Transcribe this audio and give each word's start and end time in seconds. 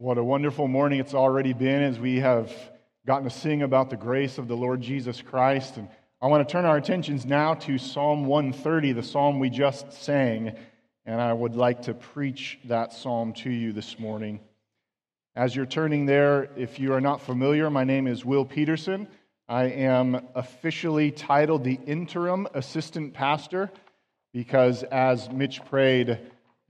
What 0.00 0.16
a 0.16 0.22
wonderful 0.22 0.68
morning 0.68 1.00
it's 1.00 1.12
already 1.12 1.52
been 1.52 1.82
as 1.82 1.98
we 1.98 2.20
have 2.20 2.52
gotten 3.04 3.28
to 3.28 3.34
sing 3.34 3.62
about 3.62 3.90
the 3.90 3.96
grace 3.96 4.38
of 4.38 4.46
the 4.46 4.54
Lord 4.54 4.80
Jesus 4.80 5.20
Christ. 5.20 5.76
And 5.76 5.88
I 6.22 6.28
want 6.28 6.46
to 6.46 6.52
turn 6.52 6.64
our 6.64 6.76
attentions 6.76 7.26
now 7.26 7.54
to 7.54 7.78
Psalm 7.78 8.26
130, 8.26 8.92
the 8.92 9.02
psalm 9.02 9.40
we 9.40 9.50
just 9.50 9.92
sang. 9.92 10.54
And 11.04 11.20
I 11.20 11.32
would 11.32 11.56
like 11.56 11.82
to 11.82 11.94
preach 11.94 12.60
that 12.66 12.92
psalm 12.92 13.32
to 13.38 13.50
you 13.50 13.72
this 13.72 13.98
morning. 13.98 14.38
As 15.34 15.56
you're 15.56 15.66
turning 15.66 16.06
there, 16.06 16.48
if 16.56 16.78
you 16.78 16.92
are 16.92 17.00
not 17.00 17.20
familiar, 17.20 17.68
my 17.68 17.82
name 17.82 18.06
is 18.06 18.24
Will 18.24 18.44
Peterson. 18.44 19.08
I 19.48 19.64
am 19.64 20.28
officially 20.36 21.10
titled 21.10 21.64
the 21.64 21.80
interim 21.88 22.46
assistant 22.54 23.14
pastor 23.14 23.68
because, 24.32 24.84
as 24.84 25.28
Mitch 25.28 25.64
prayed, 25.64 26.20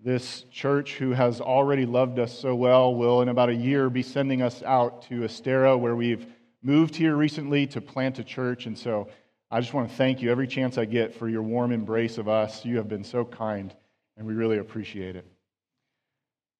this 0.01 0.45
church, 0.53 0.95
who 0.95 1.11
has 1.11 1.41
already 1.41 1.85
loved 1.85 2.19
us 2.19 2.39
so 2.39 2.55
well, 2.55 2.95
will 2.95 3.21
in 3.21 3.29
about 3.29 3.49
a 3.49 3.55
year 3.55 3.91
be 3.91 4.03
sending 4.03 4.43
us 4.43 4.63
out 4.63 5.03
to 5.03 5.25
Estero, 5.25 5.77
where 5.77 5.97
we've 5.97 6.27
moved 6.63 6.95
here 6.95 7.17
recently 7.17 7.67
to 7.67 7.81
plant 7.81 8.19
a 8.19 8.25
church. 8.25 8.67
And 8.67 8.79
so 8.79 9.09
I 9.51 9.61
just 9.61 9.75
want 9.75 9.89
to 9.89 9.97
thank 9.97 10.23
you 10.23 10.31
every 10.31 10.47
chance 10.47 10.79
I 10.79 10.85
get 10.85 11.15
for 11.15 11.29
your 11.29 11.43
warm 11.43 11.73
embrace 11.73 12.17
of 12.19 12.29
us. 12.29 12.65
You 12.65 12.77
have 12.77 12.89
been 12.89 13.03
so 13.03 13.25
kind, 13.25 13.75
and 14.17 14.27
we 14.27 14.35
really 14.35 14.59
appreciate 14.59 15.17
it. 15.17 15.27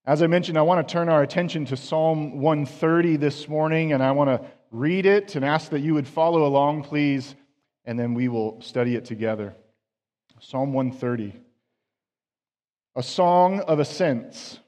As 0.05 0.23
I 0.23 0.27
mentioned, 0.27 0.59
I 0.59 0.63
want 0.63 0.87
to 0.87 0.93
turn 0.93 1.09
our 1.09 1.23
attention 1.23 1.65
to 1.67 1.77
Psalm 1.77 2.41
130 2.41 3.19
this 3.19 3.47
morning, 3.47 3.93
and 3.93 4.03
I 4.03 4.13
want 4.13 4.31
to 4.31 4.49
read 4.71 5.07
it 5.07 5.37
and 5.37 5.45
ask 5.45 5.71
that 5.71 5.81
you 5.81 5.95
would 5.95 6.09
follow 6.09 6.45
along, 6.45 6.83
please, 6.85 7.37
and 7.85 7.99
then 7.99 8.15
we 8.15 8.29
will 8.29 8.61
study 8.63 8.97
it 8.97 9.05
together. 9.05 9.55
Psalm 10.41 10.73
130 10.73 11.41
a 12.99 13.03
song 13.03 13.61
of 13.61 13.79
ascents. 13.79 14.59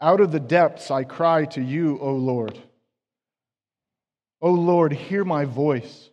Out 0.00 0.22
of 0.22 0.32
the 0.32 0.40
depths 0.40 0.90
I 0.90 1.04
cry 1.04 1.44
to 1.44 1.60
you, 1.60 1.98
O 2.00 2.14
Lord. 2.14 2.58
O 4.40 4.52
Lord, 4.52 4.94
hear 4.94 5.22
my 5.22 5.44
voice. 5.44 6.08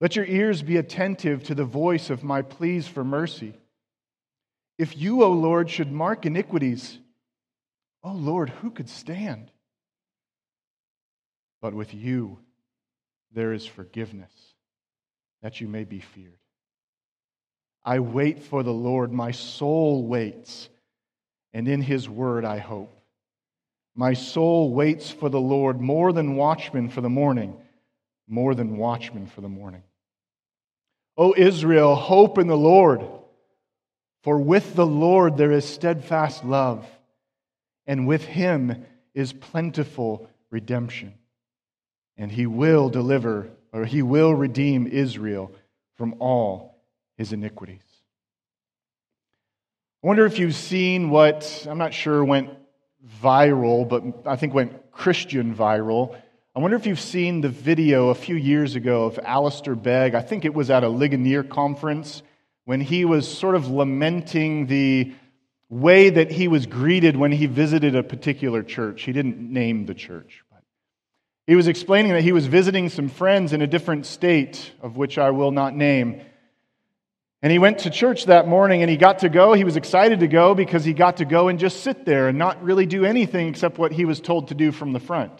Let 0.00 0.16
your 0.16 0.24
ears 0.24 0.60
be 0.60 0.76
attentive 0.76 1.44
to 1.44 1.54
the 1.54 1.64
voice 1.64 2.10
of 2.10 2.24
my 2.24 2.42
pleas 2.42 2.88
for 2.88 3.04
mercy. 3.04 3.54
If 4.76 4.98
you, 4.98 5.22
O 5.22 5.30
Lord, 5.30 5.70
should 5.70 5.92
mark 5.92 6.26
iniquities, 6.26 6.98
O 8.02 8.10
Lord, 8.10 8.48
who 8.48 8.72
could 8.72 8.88
stand? 8.88 9.52
But 11.62 11.74
with 11.74 11.94
you 11.94 12.40
there 13.30 13.52
is 13.52 13.66
forgiveness, 13.66 14.32
that 15.42 15.60
you 15.60 15.68
may 15.68 15.84
be 15.84 16.00
feared. 16.00 16.39
I 17.84 17.98
wait 18.00 18.42
for 18.42 18.62
the 18.62 18.72
Lord. 18.72 19.12
My 19.12 19.30
soul 19.30 20.06
waits, 20.06 20.68
and 21.52 21.66
in 21.66 21.80
his 21.80 22.08
word 22.08 22.44
I 22.44 22.58
hope. 22.58 22.94
My 23.94 24.12
soul 24.12 24.72
waits 24.72 25.10
for 25.10 25.28
the 25.28 25.40
Lord 25.40 25.80
more 25.80 26.12
than 26.12 26.36
watchmen 26.36 26.88
for 26.88 27.00
the 27.00 27.08
morning, 27.08 27.56
more 28.28 28.54
than 28.54 28.76
watchmen 28.76 29.26
for 29.26 29.40
the 29.40 29.48
morning. 29.48 29.82
O 31.16 31.34
Israel, 31.36 31.94
hope 31.94 32.38
in 32.38 32.46
the 32.46 32.56
Lord, 32.56 33.04
for 34.22 34.38
with 34.38 34.74
the 34.74 34.86
Lord 34.86 35.36
there 35.36 35.52
is 35.52 35.64
steadfast 35.64 36.44
love, 36.44 36.86
and 37.86 38.06
with 38.06 38.24
him 38.24 38.84
is 39.14 39.32
plentiful 39.32 40.28
redemption. 40.50 41.14
And 42.16 42.30
he 42.30 42.46
will 42.46 42.90
deliver, 42.90 43.50
or 43.72 43.84
he 43.84 44.02
will 44.02 44.34
redeem 44.34 44.86
Israel 44.86 45.52
from 45.96 46.14
all 46.20 46.69
his 47.20 47.34
iniquities. 47.34 47.84
I 50.02 50.06
wonder 50.06 50.24
if 50.24 50.38
you've 50.38 50.54
seen 50.54 51.10
what, 51.10 51.66
I'm 51.68 51.76
not 51.76 51.92
sure 51.92 52.24
went 52.24 52.48
viral, 53.22 53.86
but 53.86 54.26
I 54.26 54.36
think 54.36 54.54
went 54.54 54.90
Christian 54.90 55.54
viral. 55.54 56.16
I 56.56 56.60
wonder 56.60 56.78
if 56.78 56.86
you've 56.86 56.98
seen 56.98 57.42
the 57.42 57.50
video 57.50 58.08
a 58.08 58.14
few 58.14 58.36
years 58.36 58.74
ago 58.74 59.04
of 59.04 59.18
Alistair 59.22 59.74
Begg. 59.74 60.14
I 60.14 60.22
think 60.22 60.46
it 60.46 60.54
was 60.54 60.70
at 60.70 60.82
a 60.82 60.88
Ligonier 60.88 61.42
conference 61.42 62.22
when 62.64 62.80
he 62.80 63.04
was 63.04 63.28
sort 63.28 63.54
of 63.54 63.68
lamenting 63.68 64.66
the 64.66 65.12
way 65.68 66.08
that 66.08 66.32
he 66.32 66.48
was 66.48 66.64
greeted 66.64 67.18
when 67.18 67.32
he 67.32 67.44
visited 67.44 67.94
a 67.94 68.02
particular 68.02 68.62
church. 68.62 69.02
He 69.02 69.12
didn't 69.12 69.38
name 69.38 69.84
the 69.84 69.94
church, 69.94 70.42
but 70.50 70.62
he 71.46 71.54
was 71.54 71.68
explaining 71.68 72.12
that 72.14 72.22
he 72.22 72.32
was 72.32 72.46
visiting 72.46 72.88
some 72.88 73.10
friends 73.10 73.52
in 73.52 73.60
a 73.60 73.66
different 73.66 74.06
state, 74.06 74.72
of 74.80 74.96
which 74.96 75.18
I 75.18 75.32
will 75.32 75.50
not 75.50 75.76
name. 75.76 76.22
And 77.42 77.50
he 77.50 77.58
went 77.58 77.80
to 77.80 77.90
church 77.90 78.26
that 78.26 78.46
morning 78.46 78.82
and 78.82 78.90
he 78.90 78.98
got 78.98 79.20
to 79.20 79.30
go. 79.30 79.54
He 79.54 79.64
was 79.64 79.76
excited 79.76 80.20
to 80.20 80.28
go 80.28 80.54
because 80.54 80.84
he 80.84 80.92
got 80.92 81.18
to 81.18 81.24
go 81.24 81.48
and 81.48 81.58
just 81.58 81.82
sit 81.82 82.04
there 82.04 82.28
and 82.28 82.36
not 82.36 82.62
really 82.62 82.84
do 82.84 83.04
anything 83.04 83.48
except 83.48 83.78
what 83.78 83.92
he 83.92 84.04
was 84.04 84.20
told 84.20 84.48
to 84.48 84.54
do 84.54 84.72
from 84.72 84.92
the 84.92 85.00
front. 85.00 85.32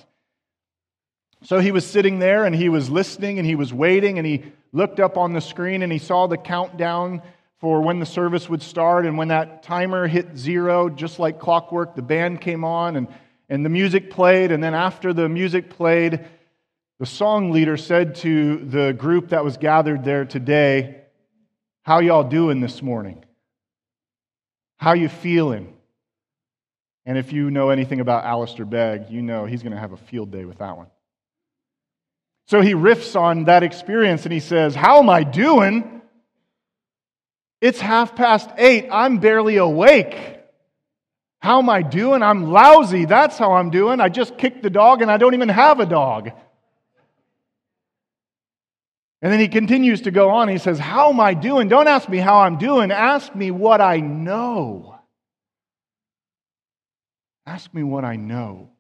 So 1.43 1.59
he 1.59 1.73
was 1.73 1.87
sitting 1.87 2.19
there 2.19 2.45
and 2.45 2.55
he 2.55 2.71
was 2.71 2.89
listening 2.89 3.39
and 3.39 3.47
he 3.47 3.55
was 3.55 3.73
waiting 3.73 4.19
and 4.19 4.27
he 4.27 4.45
looked 4.73 4.99
up 4.99 5.19
on 5.19 5.33
the 5.33 5.41
screen 5.41 5.83
and 5.83 5.93
he 5.93 5.99
saw 5.99 6.27
the 6.27 6.39
countdown 6.39 7.23
for 7.59 7.83
when 7.83 7.99
the 7.99 8.07
service 8.07 8.49
would 8.49 8.63
start. 8.63 9.05
And 9.05 9.19
when 9.19 9.29
that 9.29 9.63
timer 9.63 10.07
hit 10.07 10.39
zero, 10.39 10.89
just 10.89 11.19
like 11.19 11.39
clockwork, 11.39 11.97
the 11.97 12.03
band 12.03 12.41
came 12.41 12.65
on 12.65 12.97
and, 12.97 13.09
and 13.51 13.63
the 13.63 13.71
music 13.71 14.11
played. 14.11 14.53
And 14.53 14.65
then 14.65 14.75
after 14.75 15.13
the 15.13 15.29
music 15.29 15.69
played, 15.69 16.25
the 16.99 17.07
song 17.07 17.51
leader 17.51 17.77
said 17.77 18.15
to 18.17 18.57
the 18.57 18.93
group 18.93 19.31
that 19.31 19.45
was 19.45 19.59
gathered 19.59 20.05
there 20.05 20.25
today, 20.25 21.00
how 21.83 22.01
y'all 22.01 22.25
doing 22.25 22.61
this 22.61 22.83
morning? 22.83 23.25
How 24.77 24.93
you 24.93 25.09
feeling? 25.09 25.77
And 27.07 27.19
if 27.19 27.33
you 27.33 27.51
know 27.51 27.71
anything 27.71 28.01
about 28.01 28.25
Alistair 28.25 28.65
Begg, 28.67 29.11
you 29.11 29.23
know 29.23 29.45
he's 29.45 29.63
going 29.63 29.73
to 29.73 29.79
have 29.79 29.93
a 29.93 29.97
field 29.97 30.31
day 30.31 30.45
with 30.45 30.59
that 30.59 30.77
one. 30.77 30.87
So 32.47 32.61
he 32.61 32.75
riffs 32.75 33.19
on 33.19 33.45
that 33.45 33.63
experience 33.63 34.25
and 34.25 34.33
he 34.33 34.41
says, 34.41 34.75
How 34.75 34.99
am 34.99 35.09
I 35.09 35.23
doing? 35.23 36.03
It's 37.61 37.81
half 37.81 38.17
past 38.17 38.51
eight. 38.57 38.89
I'm 38.91 39.19
barely 39.19 39.57
awake. 39.57 40.39
How 41.41 41.59
am 41.59 41.71
I 41.71 41.83
doing? 41.83 42.23
I'm 42.23 42.51
lousy. 42.51 43.07
That's 43.07 43.39
how 43.39 43.53
I'm 43.53 43.71
doing. 43.71 44.01
I 44.01 44.09
just 44.09 44.37
kicked 44.37 44.63
the 44.63 44.71
dog 44.71 45.01
and 45.01 45.11
I 45.11 45.17
don't 45.17 45.35
even 45.35 45.49
have 45.49 45.81
a 45.81 45.87
dog. 45.87 46.31
And 49.23 49.31
then 49.31 49.41
he 49.41 49.49
continues 49.49 50.03
to 50.03 50.11
go 50.11 50.31
on. 50.31 50.49
He 50.49 50.59
says, 50.59 50.79
How 50.79 51.11
am 51.11 51.21
I 51.21 51.35
doing? 51.35 51.69
Don't 51.69 51.89
ask 51.89 52.09
me 52.09 52.19
how 52.19 52.41
I'm 52.41 52.57
doing. 52.57 52.91
Ask 52.91 53.35
me 53.35 53.51
what 53.51 53.81
I 53.81 53.99
know. 53.99 54.99
Ask 57.47 57.73
me 57.75 57.83
what 57.83 58.05
I 58.05 58.17
know. 58.17 58.71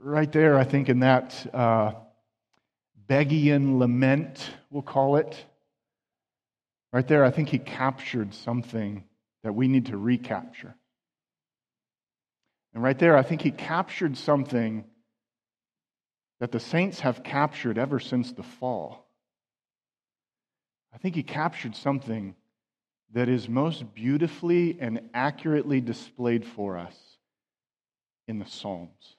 Right 0.00 0.30
there, 0.30 0.56
I 0.56 0.64
think, 0.64 0.88
in 0.88 1.00
that 1.00 1.46
uh, 1.52 1.92
Beggian 3.08 3.78
lament, 3.78 4.48
we'll 4.70 4.82
call 4.82 5.16
it. 5.16 5.44
Right 6.92 7.06
there, 7.06 7.24
I 7.24 7.30
think 7.30 7.48
he 7.48 7.58
captured 7.58 8.32
something 8.32 9.04
that 9.42 9.52
we 9.52 9.68
need 9.68 9.86
to 9.86 9.98
recapture. 9.98 10.74
And 12.72 12.82
right 12.82 12.98
there, 12.98 13.16
I 13.16 13.22
think 13.22 13.42
he 13.42 13.50
captured 13.50 14.16
something 14.16 14.84
that 16.40 16.52
the 16.52 16.60
saints 16.60 17.00
have 17.00 17.22
captured 17.22 17.78
ever 17.78 17.98
since 17.98 18.32
the 18.32 18.42
fall. 18.42 19.06
I 20.94 20.98
think 20.98 21.14
he 21.14 21.22
captured 21.22 21.76
something 21.76 22.34
that 23.12 23.28
is 23.28 23.48
most 23.48 23.94
beautifully 23.94 24.78
and 24.80 25.00
accurately 25.14 25.80
displayed 25.80 26.44
for 26.44 26.78
us 26.78 26.96
in 28.26 28.38
the 28.38 28.46
Psalms. 28.46 29.16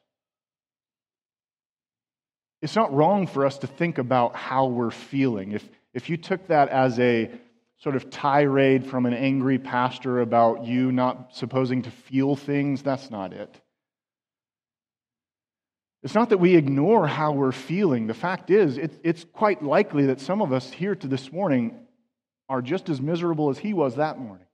It's 2.61 2.75
not 2.75 2.93
wrong 2.93 3.25
for 3.25 3.45
us 3.45 3.57
to 3.59 3.67
think 3.67 3.97
about 3.97 4.35
how 4.35 4.67
we're 4.67 4.91
feeling. 4.91 5.53
If, 5.53 5.67
if 5.93 6.09
you 6.09 6.17
took 6.17 6.47
that 6.47 6.69
as 6.69 6.99
a 6.99 7.31
sort 7.77 7.95
of 7.95 8.09
tirade 8.09 8.85
from 8.85 9.05
an 9.05 9.13
angry 9.13 9.57
pastor 9.57 10.19
about 10.19 10.65
you 10.65 10.91
not 10.91 11.33
supposing 11.33 11.83
to 11.83 11.91
feel 11.91 12.35
things, 12.35 12.83
that's 12.83 13.09
not 13.09 13.31
it. 13.33 13.61
It's 16.01 16.15
not 16.15 16.29
that 16.29 16.37
we 16.37 16.55
ignore 16.55 17.07
how 17.07 17.33
we're 17.33 17.51
feeling. 17.51 18.07
The 18.07 18.13
fact 18.13 18.49
is, 18.49 18.77
it's 18.77 19.25
quite 19.33 19.61
likely 19.61 20.05
that 20.05 20.21
some 20.21 20.41
of 20.41 20.53
us 20.53 20.71
here 20.71 20.95
to 20.95 21.07
this 21.07 21.31
morning 21.31 21.77
are 22.47 22.61
just 22.61 22.89
as 22.89 23.01
miserable 23.01 23.49
as 23.49 23.57
he 23.57 23.73
was 23.73 23.95
that 23.95 24.17
morning. 24.17 24.45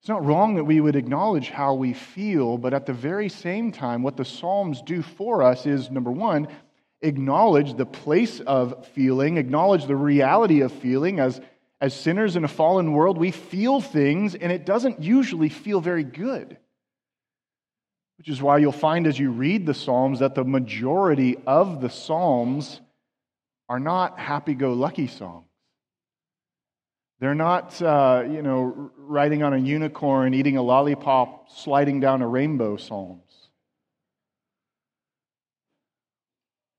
It's 0.00 0.08
not 0.08 0.24
wrong 0.24 0.56
that 0.56 0.64
we 0.64 0.80
would 0.80 0.96
acknowledge 0.96 1.48
how 1.48 1.74
we 1.74 1.92
feel, 1.92 2.58
but 2.58 2.74
at 2.74 2.86
the 2.86 2.92
very 2.92 3.28
same 3.28 3.70
time, 3.70 4.02
what 4.02 4.16
the 4.16 4.24
Psalms 4.24 4.82
do 4.82 5.00
for 5.00 5.44
us 5.44 5.64
is 5.64 5.92
number 5.92 6.10
one, 6.10 6.48
acknowledge 7.02 7.74
the 7.74 7.86
place 7.86 8.40
of 8.40 8.84
feeling, 8.88 9.36
acknowledge 9.36 9.86
the 9.86 9.94
reality 9.94 10.62
of 10.62 10.72
feeling. 10.72 11.20
As, 11.20 11.40
as 11.80 11.94
sinners 11.94 12.34
in 12.34 12.42
a 12.42 12.48
fallen 12.48 12.90
world, 12.90 13.16
we 13.16 13.30
feel 13.30 13.80
things, 13.80 14.34
and 14.34 14.50
it 14.50 14.66
doesn't 14.66 15.00
usually 15.00 15.48
feel 15.48 15.80
very 15.80 16.02
good. 16.02 16.56
Which 18.18 18.28
is 18.28 18.40
why 18.40 18.58
you'll 18.58 18.72
find 18.72 19.06
as 19.06 19.18
you 19.18 19.30
read 19.30 19.66
the 19.66 19.74
Psalms 19.74 20.20
that 20.20 20.34
the 20.34 20.44
majority 20.44 21.36
of 21.46 21.80
the 21.80 21.90
Psalms 21.90 22.80
are 23.68 23.80
not 23.80 24.18
happy 24.18 24.54
go 24.54 24.72
lucky 24.74 25.06
songs. 25.06 25.46
They're 27.20 27.34
not, 27.36 27.80
uh, 27.80 28.24
you 28.28 28.42
know, 28.42 28.90
riding 28.96 29.44
on 29.44 29.54
a 29.54 29.58
unicorn, 29.58 30.34
eating 30.34 30.56
a 30.56 30.62
lollipop, 30.62 31.50
sliding 31.52 32.00
down 32.00 32.20
a 32.20 32.26
rainbow 32.26 32.76
psalms. 32.76 33.22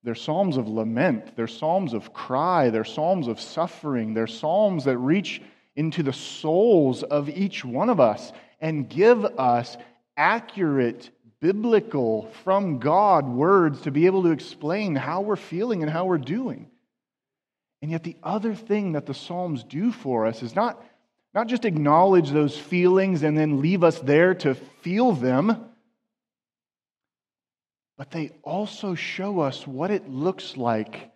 They're 0.04 0.16
psalms 0.16 0.58
of 0.58 0.68
lament. 0.68 1.38
They're 1.38 1.48
psalms 1.48 1.94
of 1.94 2.12
cry. 2.12 2.70
They're 2.70 2.84
psalms 2.84 3.30
of 3.30 3.40
suffering. 3.40 4.14
They're 4.14 4.28
psalms 4.28 4.84
that 4.84 4.98
reach 4.98 5.42
into 5.78 6.04
the 6.04 6.12
souls 6.12 7.04
of 7.04 7.30
each 7.30 7.64
one 7.64 7.90
of 7.90 8.02
us 8.02 8.34
and 8.60 8.90
give 8.90 9.24
us 9.24 9.78
accurate, 10.18 11.10
biblical, 11.44 12.32
from 12.46 12.80
God 12.80 13.28
words 13.28 13.82
to 13.82 13.92
be 13.92 14.06
able 14.06 14.24
to 14.24 14.32
explain 14.32 14.96
how 14.96 15.20
we're 15.20 15.36
feeling 15.36 15.84
and 15.84 15.92
how 15.92 16.06
we're 16.06 16.18
doing. 16.18 16.70
And 17.82 17.92
yet, 17.92 18.02
the 18.02 18.16
other 18.24 18.56
thing 18.56 18.94
that 18.94 19.06
the 19.06 19.14
Psalms 19.14 19.66
do 19.66 19.92
for 19.92 20.26
us 20.26 20.42
is 20.42 20.56
not, 20.56 20.82
not 21.34 21.48
just 21.48 21.66
acknowledge 21.66 22.32
those 22.32 22.58
feelings 22.58 23.24
and 23.24 23.38
then 23.38 23.60
leave 23.62 23.84
us 23.84 24.00
there 24.00 24.34
to 24.36 24.56
feel 24.56 25.12
them, 25.12 25.70
but 27.98 28.10
they 28.10 28.32
also 28.42 28.96
show 28.96 29.42
us 29.42 29.68
what 29.68 29.92
it 29.92 30.10
looks 30.10 30.56
like 30.56 31.12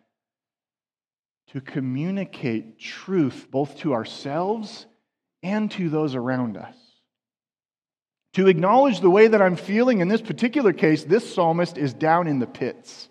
to 1.53 1.61
communicate 1.61 2.79
truth 2.79 3.47
both 3.49 3.77
to 3.77 3.93
ourselves 3.93 4.87
and 5.41 5.71
to 5.71 5.87
those 5.87 6.15
around 6.15 6.57
us. 6.57 6.75
To 8.37 8.47
acknowledge 8.47 8.99
the 8.99 9.09
way 9.09 9.27
that 9.27 9.41
I'm 9.41 9.55
feeling 9.55 9.99
in 9.99 10.09
this 10.09 10.21
particular 10.21 10.71
case, 10.71 11.03
this 11.03 11.33
psalmist 11.33 11.75
is 11.75 11.95
down 11.95 12.27
in 12.27 12.37
the 12.37 12.45
pits 12.45 13.09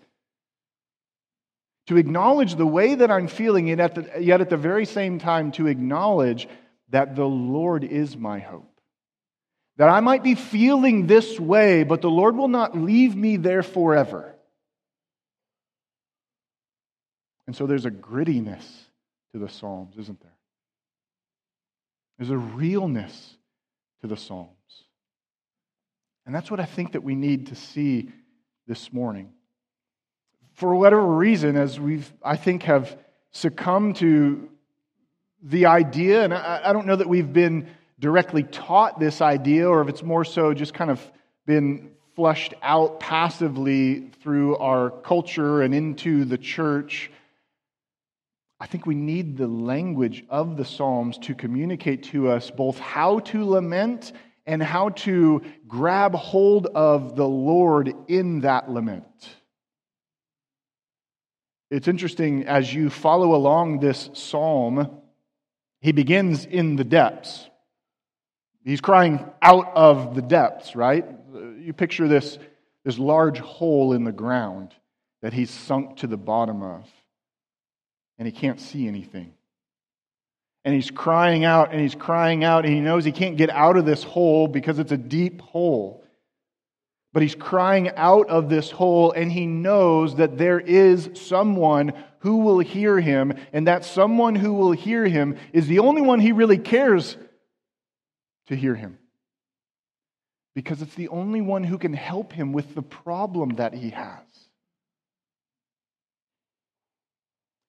to 1.88 1.96
acknowledge 1.96 2.55
the 2.55 2.64
way 2.64 2.94
that 2.94 3.11
I'm 3.11 3.26
feeling, 3.26 3.67
yet 3.67 3.81
at, 3.81 3.94
the, 3.96 4.23
yet 4.23 4.40
at 4.40 4.50
the 4.50 4.56
very 4.56 4.87
same 4.87 5.19
time 5.19 5.50
to 5.52 5.67
acknowledge 5.67 6.46
that 6.90 7.17
the 7.17 7.25
Lord 7.25 7.82
is 7.82 8.17
my 8.17 8.38
hope. 8.38 8.70
That 9.78 9.88
I 9.88 9.99
might 9.99 10.23
be 10.23 10.37
feeling 10.37 11.08
this 11.08 11.40
way, 11.40 11.82
but 11.82 12.02
the 12.02 12.11
Lord 12.11 12.37
will 12.37 12.46
not 12.46 12.78
leave 12.78 13.17
me 13.17 13.37
there 13.37 13.64
forever. 13.64 14.32
And 17.49 17.56
so 17.56 17.67
there's 17.67 17.84
a 17.84 17.90
grittiness 17.90 18.64
to 19.32 19.40
the 19.40 19.49
Psalms, 19.49 19.96
isn't 19.99 20.20
there? 20.20 20.37
There's 22.17 22.31
a 22.31 22.38
realness 22.38 23.37
to 24.02 24.06
the 24.06 24.17
Psalms. 24.17 24.56
And 26.26 26.34
that's 26.34 26.50
what 26.50 26.61
I 26.61 26.64
think 26.64 26.93
that 26.93 27.02
we 27.02 27.14
need 27.14 27.46
to 27.46 27.55
see 27.55 28.11
this 28.67 28.93
morning 28.93 29.32
for 30.56 30.75
whatever 30.75 31.06
reason, 31.06 31.56
as 31.56 31.78
we've, 31.78 32.11
I 32.25 32.37
think, 32.37 32.62
have 32.62 32.99
succumbed 33.31 33.96
to 33.96 34.49
the 35.43 35.67
idea, 35.67 36.25
and 36.25 36.32
I, 36.32 36.62
I 36.64 36.73
don't 36.73 36.87
know 36.87 36.96
that 36.96 37.08
we've 37.08 37.32
been 37.32 37.69
directly 37.99 38.43
taught 38.43 38.99
this 38.99 39.20
idea 39.20 39.69
or 39.69 39.82
if 39.82 39.88
it's 39.88 40.02
more 40.02 40.25
so 40.25 40.55
just 40.55 40.75
kind 40.75 40.90
of 40.90 41.00
been 41.46 41.90
flushed 42.14 42.55
out 42.62 43.00
passively 43.00 44.11
through 44.23 44.56
our 44.56 44.90
culture 44.90 45.61
and 45.61 45.75
into 45.75 46.25
the 46.25 46.38
church. 46.38 47.11
I 48.58 48.67
think 48.67 48.87
we 48.87 48.94
need 48.94 49.37
the 49.37 49.46
language 49.46 50.25
of 50.31 50.56
the 50.56 50.64
Psalms 50.64 51.19
to 51.19 51.34
communicate 51.34 52.05
to 52.05 52.31
us 52.31 52.50
both 52.50 52.78
how 52.78 53.19
to 53.20 53.44
lament 53.44 54.12
and 54.47 54.63
how 54.63 54.91
to 54.91 55.43
grab 55.67 56.15
hold 56.15 56.67
of 56.67 57.17
the 57.17 57.27
Lord 57.27 57.93
in 58.09 58.41
that 58.41 58.71
lament. 58.71 59.05
It's 61.71 61.89
interesting 61.89 62.47
as 62.47 62.73
you 62.73 62.91
follow 62.91 63.35
along 63.35 63.81
this 63.81 64.09
psalm, 64.13 65.01
he 65.81 65.93
begins 65.93 66.45
in 66.45 66.77
the 66.77 66.85
depths. 66.85 67.49
He's 68.65 68.81
crying 68.81 69.25
out 69.43 69.73
of 69.75 70.15
the 70.15 70.23
depths, 70.23 70.77
right? 70.77 71.05
You 71.59 71.73
picture 71.73 72.07
this, 72.09 72.39
this 72.85 72.99
large 72.99 73.39
hole 73.39 73.93
in 73.93 74.05
the 74.05 74.13
ground 74.13 74.75
that 75.23 75.33
he's 75.33 75.51
sunk 75.51 75.99
to 75.99 76.07
the 76.07 76.17
bottom 76.17 76.63
of, 76.63 76.89
and 78.19 78.27
he 78.27 78.33
can't 78.33 78.61
see 78.61 78.87
anything. 78.87 79.33
And 80.67 80.75
he's 80.75 80.91
crying 80.91 81.45
out 81.45 81.71
and 81.71 81.81
he's 81.81 81.95
crying 81.95 82.43
out, 82.43 82.65
and 82.65 82.75
he 82.75 82.81
knows 82.81 83.05
he 83.05 83.13
can't 83.13 83.37
get 83.37 83.51
out 83.51 83.77
of 83.77 83.87
this 83.87 84.03
hole 84.03 84.49
because 84.49 84.81
it's 84.81 84.91
a 84.91 84.97
deep 84.97 85.41
hole. 85.41 86.05
But 87.13 87.23
he's 87.23 87.37
crying 87.37 87.91
out 87.97 88.29
of 88.29 88.49
this 88.51 88.73
hole, 88.73 89.13
and 89.13 89.31
he 89.31 89.47
knows 89.47 90.17
that 90.17 90.37
there 90.37 90.59
is 90.59 91.09
someone 91.15 91.93
who 92.19 92.39
will 92.39 92.59
hear 92.59 92.99
him, 92.99 93.33
and 93.53 93.69
that 93.69 93.85
someone 93.85 94.35
who 94.35 94.55
will 94.55 94.73
hear 94.73 95.07
him 95.07 95.39
is 95.53 95.69
the 95.69 95.79
only 95.79 96.03
one 96.03 96.19
he 96.19 96.33
really 96.33 96.59
cares 96.59 97.17
to 98.49 98.57
hear 98.57 98.75
him. 98.75 98.99
Because 100.57 100.83
it's 100.83 100.97
the 100.97 101.09
only 101.09 101.43
one 101.43 101.62
who 101.62 101.79
can 101.79 101.93
help 101.95 102.33
him 102.33 102.53
with 102.53 102.75
the 102.75 102.83
problem 102.83 103.51
that 103.57 103.73
he 103.73 103.91
has. 103.91 104.25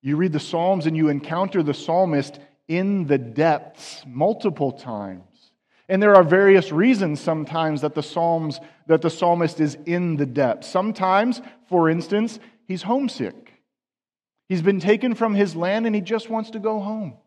You 0.01 0.15
read 0.15 0.33
the 0.33 0.39
Psalms 0.39 0.87
and 0.87 0.97
you 0.97 1.09
encounter 1.09 1.61
the 1.61 1.75
psalmist 1.75 2.39
in 2.67 3.07
the 3.07 3.17
depths 3.17 4.03
multiple 4.05 4.71
times. 4.71 5.23
And 5.89 6.03
there 6.03 6.15
are 6.15 6.23
various 6.23 6.71
reasons 6.71 7.21
sometimes 7.21 7.81
that 7.81 7.95
the 7.95 8.03
Psalms 8.03 8.59
that 8.87 9.01
the 9.01 9.09
psalmist 9.09 9.59
is 9.59 9.77
in 9.85 10.15
the 10.15 10.25
depths. 10.25 10.67
Sometimes, 10.67 11.41
for 11.69 11.89
instance, 11.89 12.39
he's 12.65 12.83
homesick. 12.83 13.53
He's 14.47 14.61
been 14.61 14.79
taken 14.79 15.13
from 15.13 15.35
his 15.35 15.55
land 15.55 15.85
and 15.85 15.93
he 15.93 16.01
just 16.01 16.29
wants 16.29 16.51
to 16.51 16.59
go 16.59 16.79
home. 16.79 17.17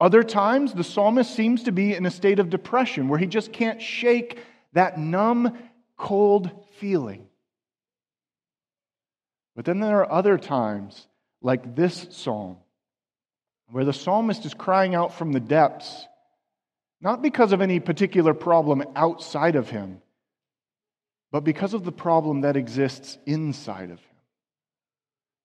Other 0.00 0.22
times, 0.22 0.72
the 0.72 0.84
psalmist 0.84 1.34
seems 1.34 1.64
to 1.64 1.72
be 1.72 1.94
in 1.94 2.06
a 2.06 2.10
state 2.10 2.38
of 2.38 2.48
depression 2.48 3.08
where 3.08 3.18
he 3.18 3.26
just 3.26 3.52
can't 3.52 3.82
shake 3.82 4.38
that 4.72 4.98
numb, 4.98 5.58
cold 5.98 6.50
feeling. 6.78 7.26
But 9.54 9.66
then 9.66 9.80
there 9.80 9.98
are 9.98 10.10
other 10.10 10.38
times, 10.38 11.06
like 11.42 11.76
this 11.76 12.06
psalm, 12.10 12.56
where 13.70 13.84
the 13.84 13.92
psalmist 13.92 14.44
is 14.44 14.54
crying 14.54 14.94
out 14.94 15.14
from 15.14 15.32
the 15.32 15.40
depths 15.40 16.06
not 17.00 17.22
because 17.22 17.52
of 17.52 17.60
any 17.60 17.80
particular 17.80 18.34
problem 18.34 18.84
outside 18.94 19.56
of 19.56 19.70
him, 19.70 20.02
but 21.32 21.44
because 21.44 21.72
of 21.72 21.84
the 21.84 21.92
problem 21.92 22.42
that 22.42 22.56
exists 22.56 23.16
inside 23.24 23.90
of 23.90 23.98
him, 23.98 24.16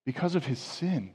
because 0.04 0.34
of 0.34 0.44
his 0.44 0.58
sin. 0.58 1.12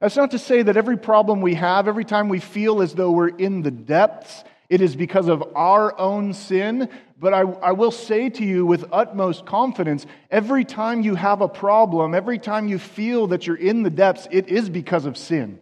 That's 0.00 0.16
not 0.16 0.30
to 0.30 0.38
say 0.38 0.62
that 0.62 0.76
every 0.76 0.96
problem 0.96 1.40
we 1.40 1.54
have, 1.54 1.88
every 1.88 2.04
time 2.04 2.28
we 2.28 2.38
feel 2.38 2.80
as 2.80 2.94
though 2.94 3.10
we're 3.10 3.28
in 3.28 3.62
the 3.62 3.72
depths, 3.72 4.44
it 4.68 4.80
is 4.80 4.94
because 4.94 5.26
of 5.26 5.42
our 5.56 5.98
own 5.98 6.32
sin. 6.32 6.88
But 7.18 7.34
I, 7.34 7.40
I, 7.40 7.72
will 7.72 7.90
say 7.90 8.30
to 8.30 8.44
you 8.44 8.64
with 8.64 8.84
utmost 8.92 9.44
confidence 9.44 10.06
every 10.30 10.64
time 10.64 11.02
you 11.02 11.16
have 11.16 11.40
a 11.40 11.48
problem, 11.48 12.14
every 12.14 12.38
time 12.38 12.68
you 12.68 12.78
feel 12.78 13.28
that 13.28 13.48
you're 13.48 13.56
in 13.56 13.82
the 13.82 13.90
depths, 13.90 14.28
it 14.30 14.48
is 14.48 14.70
because 14.70 15.04
of 15.04 15.16
sin. 15.16 15.58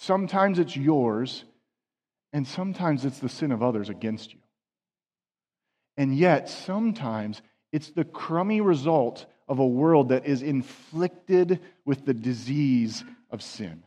Sometimes 0.00 0.60
it's 0.60 0.76
yours, 0.76 1.44
and 2.32 2.46
sometimes 2.46 3.04
it's 3.04 3.18
the 3.18 3.28
sin 3.28 3.50
of 3.50 3.64
others 3.64 3.88
against 3.88 4.32
you. 4.32 4.38
And 5.96 6.16
yet, 6.16 6.48
sometimes 6.48 7.42
it's 7.72 7.90
the 7.90 8.04
crummy 8.04 8.60
result 8.60 9.26
of 9.48 9.58
a 9.58 9.66
world 9.66 10.10
that 10.10 10.24
is 10.24 10.42
inflicted 10.42 11.58
with 11.84 12.06
the 12.06 12.14
disease 12.14 13.02
of 13.32 13.42
sin. 13.42 13.82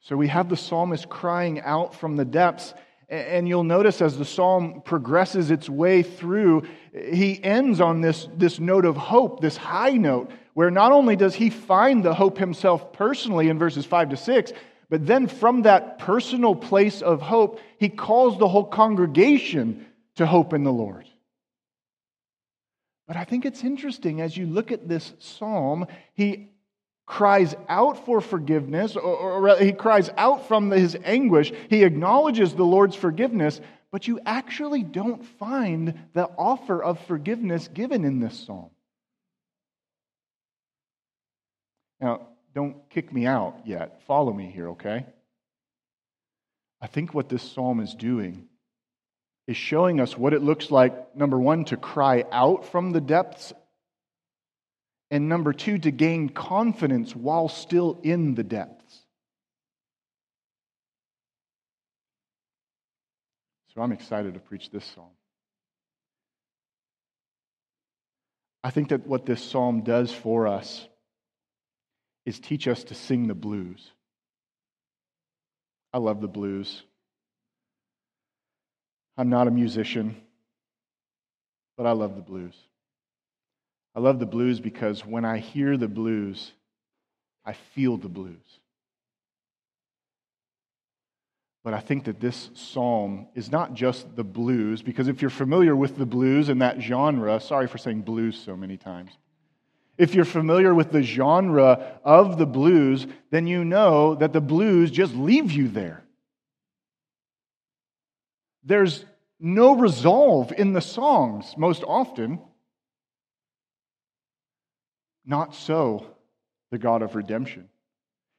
So 0.00 0.16
we 0.16 0.26
have 0.26 0.48
the 0.48 0.56
psalmist 0.56 1.08
crying 1.08 1.60
out 1.60 1.94
from 1.94 2.16
the 2.16 2.24
depths. 2.24 2.74
And 3.08 3.46
you'll 3.46 3.62
notice 3.62 4.02
as 4.02 4.18
the 4.18 4.24
psalm 4.24 4.82
progresses 4.84 5.52
its 5.52 5.68
way 5.68 6.02
through, 6.02 6.64
he 6.92 7.42
ends 7.44 7.80
on 7.80 8.00
this, 8.00 8.26
this 8.36 8.58
note 8.58 8.86
of 8.86 8.96
hope, 8.96 9.40
this 9.40 9.56
high 9.56 9.92
note, 9.92 10.32
where 10.54 10.70
not 10.70 10.92
only 10.92 11.16
does 11.16 11.34
he 11.34 11.50
find 11.50 12.04
the 12.04 12.14
hope 12.14 12.38
himself 12.38 12.92
personally 12.92 13.48
in 13.48 13.58
verses 13.58 13.86
5 13.86 14.10
to 14.10 14.16
6, 14.16 14.52
but 14.90 15.06
then 15.06 15.26
from 15.26 15.62
that 15.62 15.98
personal 15.98 16.54
place 16.54 17.00
of 17.00 17.22
hope, 17.22 17.60
he 17.78 17.88
calls 17.88 18.38
the 18.38 18.48
whole 18.48 18.64
congregation 18.64 19.86
to 20.16 20.26
hope 20.26 20.52
in 20.52 20.64
the 20.64 20.72
Lord. 20.72 21.06
But 23.06 23.16
I 23.16 23.24
think 23.24 23.46
it's 23.46 23.64
interesting 23.64 24.20
as 24.20 24.36
you 24.36 24.46
look 24.46 24.70
at 24.70 24.88
this 24.88 25.12
psalm, 25.18 25.86
he 26.14 26.50
cries 27.06 27.54
out 27.68 28.04
for 28.04 28.20
forgiveness, 28.20 28.96
or, 28.96 29.48
or, 29.48 29.56
he 29.56 29.72
cries 29.72 30.10
out 30.16 30.46
from 30.46 30.70
his 30.70 30.96
anguish. 31.04 31.52
He 31.68 31.84
acknowledges 31.84 32.54
the 32.54 32.64
Lord's 32.64 32.96
forgiveness, 32.96 33.60
but 33.90 34.06
you 34.08 34.20
actually 34.24 34.82
don't 34.82 35.24
find 35.24 35.94
the 36.14 36.26
offer 36.38 36.82
of 36.82 37.00
forgiveness 37.06 37.68
given 37.68 38.04
in 38.04 38.20
this 38.20 38.46
psalm. 38.46 38.71
Now, 42.02 42.20
don't 42.52 42.90
kick 42.90 43.12
me 43.12 43.26
out 43.26 43.60
yet. 43.64 44.02
Follow 44.08 44.32
me 44.32 44.50
here, 44.50 44.70
okay? 44.70 45.06
I 46.80 46.88
think 46.88 47.14
what 47.14 47.28
this 47.28 47.44
psalm 47.44 47.78
is 47.78 47.94
doing 47.94 48.48
is 49.46 49.56
showing 49.56 50.00
us 50.00 50.18
what 50.18 50.34
it 50.34 50.42
looks 50.42 50.72
like, 50.72 51.14
number 51.14 51.38
one, 51.38 51.64
to 51.66 51.76
cry 51.76 52.24
out 52.32 52.64
from 52.66 52.90
the 52.90 53.00
depths, 53.00 53.52
And 55.12 55.28
number 55.28 55.52
two, 55.52 55.78
to 55.78 55.90
gain 55.90 56.30
confidence 56.30 57.14
while 57.14 57.48
still 57.48 58.00
in 58.02 58.34
the 58.34 58.42
depths. 58.42 58.98
So 63.74 63.82
I'm 63.82 63.92
excited 63.92 64.32
to 64.34 64.40
preach 64.40 64.70
this 64.70 64.86
psalm. 64.86 65.10
I 68.64 68.70
think 68.70 68.88
that 68.88 69.06
what 69.06 69.26
this 69.26 69.42
psalm 69.42 69.82
does 69.82 70.10
for 70.10 70.46
us 70.46 70.88
is 72.24 72.38
teach 72.38 72.68
us 72.68 72.84
to 72.84 72.94
sing 72.94 73.26
the 73.26 73.34
blues. 73.34 73.90
I 75.92 75.98
love 75.98 76.20
the 76.20 76.28
blues. 76.28 76.82
I'm 79.16 79.28
not 79.28 79.46
a 79.46 79.50
musician, 79.50 80.16
but 81.76 81.86
I 81.86 81.92
love 81.92 82.16
the 82.16 82.22
blues. 82.22 82.54
I 83.94 84.00
love 84.00 84.18
the 84.18 84.26
blues 84.26 84.58
because 84.60 85.04
when 85.04 85.24
I 85.24 85.38
hear 85.38 85.76
the 85.76 85.88
blues, 85.88 86.52
I 87.44 87.52
feel 87.52 87.96
the 87.98 88.08
blues. 88.08 88.36
But 91.64 91.74
I 91.74 91.80
think 91.80 92.04
that 92.04 92.18
this 92.18 92.50
psalm 92.54 93.28
is 93.34 93.52
not 93.52 93.74
just 93.74 94.16
the 94.16 94.24
blues, 94.24 94.82
because 94.82 95.06
if 95.06 95.20
you're 95.20 95.30
familiar 95.30 95.76
with 95.76 95.96
the 95.96 96.06
blues 96.06 96.48
and 96.48 96.60
that 96.62 96.80
genre, 96.80 97.38
sorry 97.38 97.68
for 97.68 97.78
saying 97.78 98.02
blues 98.02 98.40
so 98.40 98.56
many 98.56 98.76
times. 98.76 99.12
If 99.98 100.14
you're 100.14 100.24
familiar 100.24 100.74
with 100.74 100.90
the 100.90 101.02
genre 101.02 102.00
of 102.04 102.38
the 102.38 102.46
blues, 102.46 103.06
then 103.30 103.46
you 103.46 103.64
know 103.64 104.14
that 104.14 104.32
the 104.32 104.40
blues 104.40 104.90
just 104.90 105.14
leave 105.14 105.52
you 105.52 105.68
there. 105.68 106.02
There's 108.64 109.04
no 109.38 109.76
resolve 109.76 110.52
in 110.52 110.72
the 110.72 110.80
songs 110.80 111.54
most 111.56 111.82
often. 111.86 112.40
Not 115.26 115.54
so 115.54 116.06
the 116.70 116.78
God 116.78 117.02
of 117.02 117.14
redemption. 117.14 117.68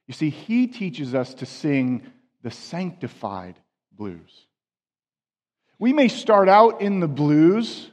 You 0.06 0.14
see, 0.14 0.30
he 0.30 0.66
teaches 0.66 1.14
us 1.14 1.34
to 1.34 1.46
sing 1.46 2.02
the 2.42 2.50
sanctified 2.50 3.58
blues. 3.92 4.46
We 5.78 5.92
may 5.92 6.08
start 6.08 6.48
out 6.48 6.80
in 6.80 7.00
the 7.00 7.08
blues 7.08 7.90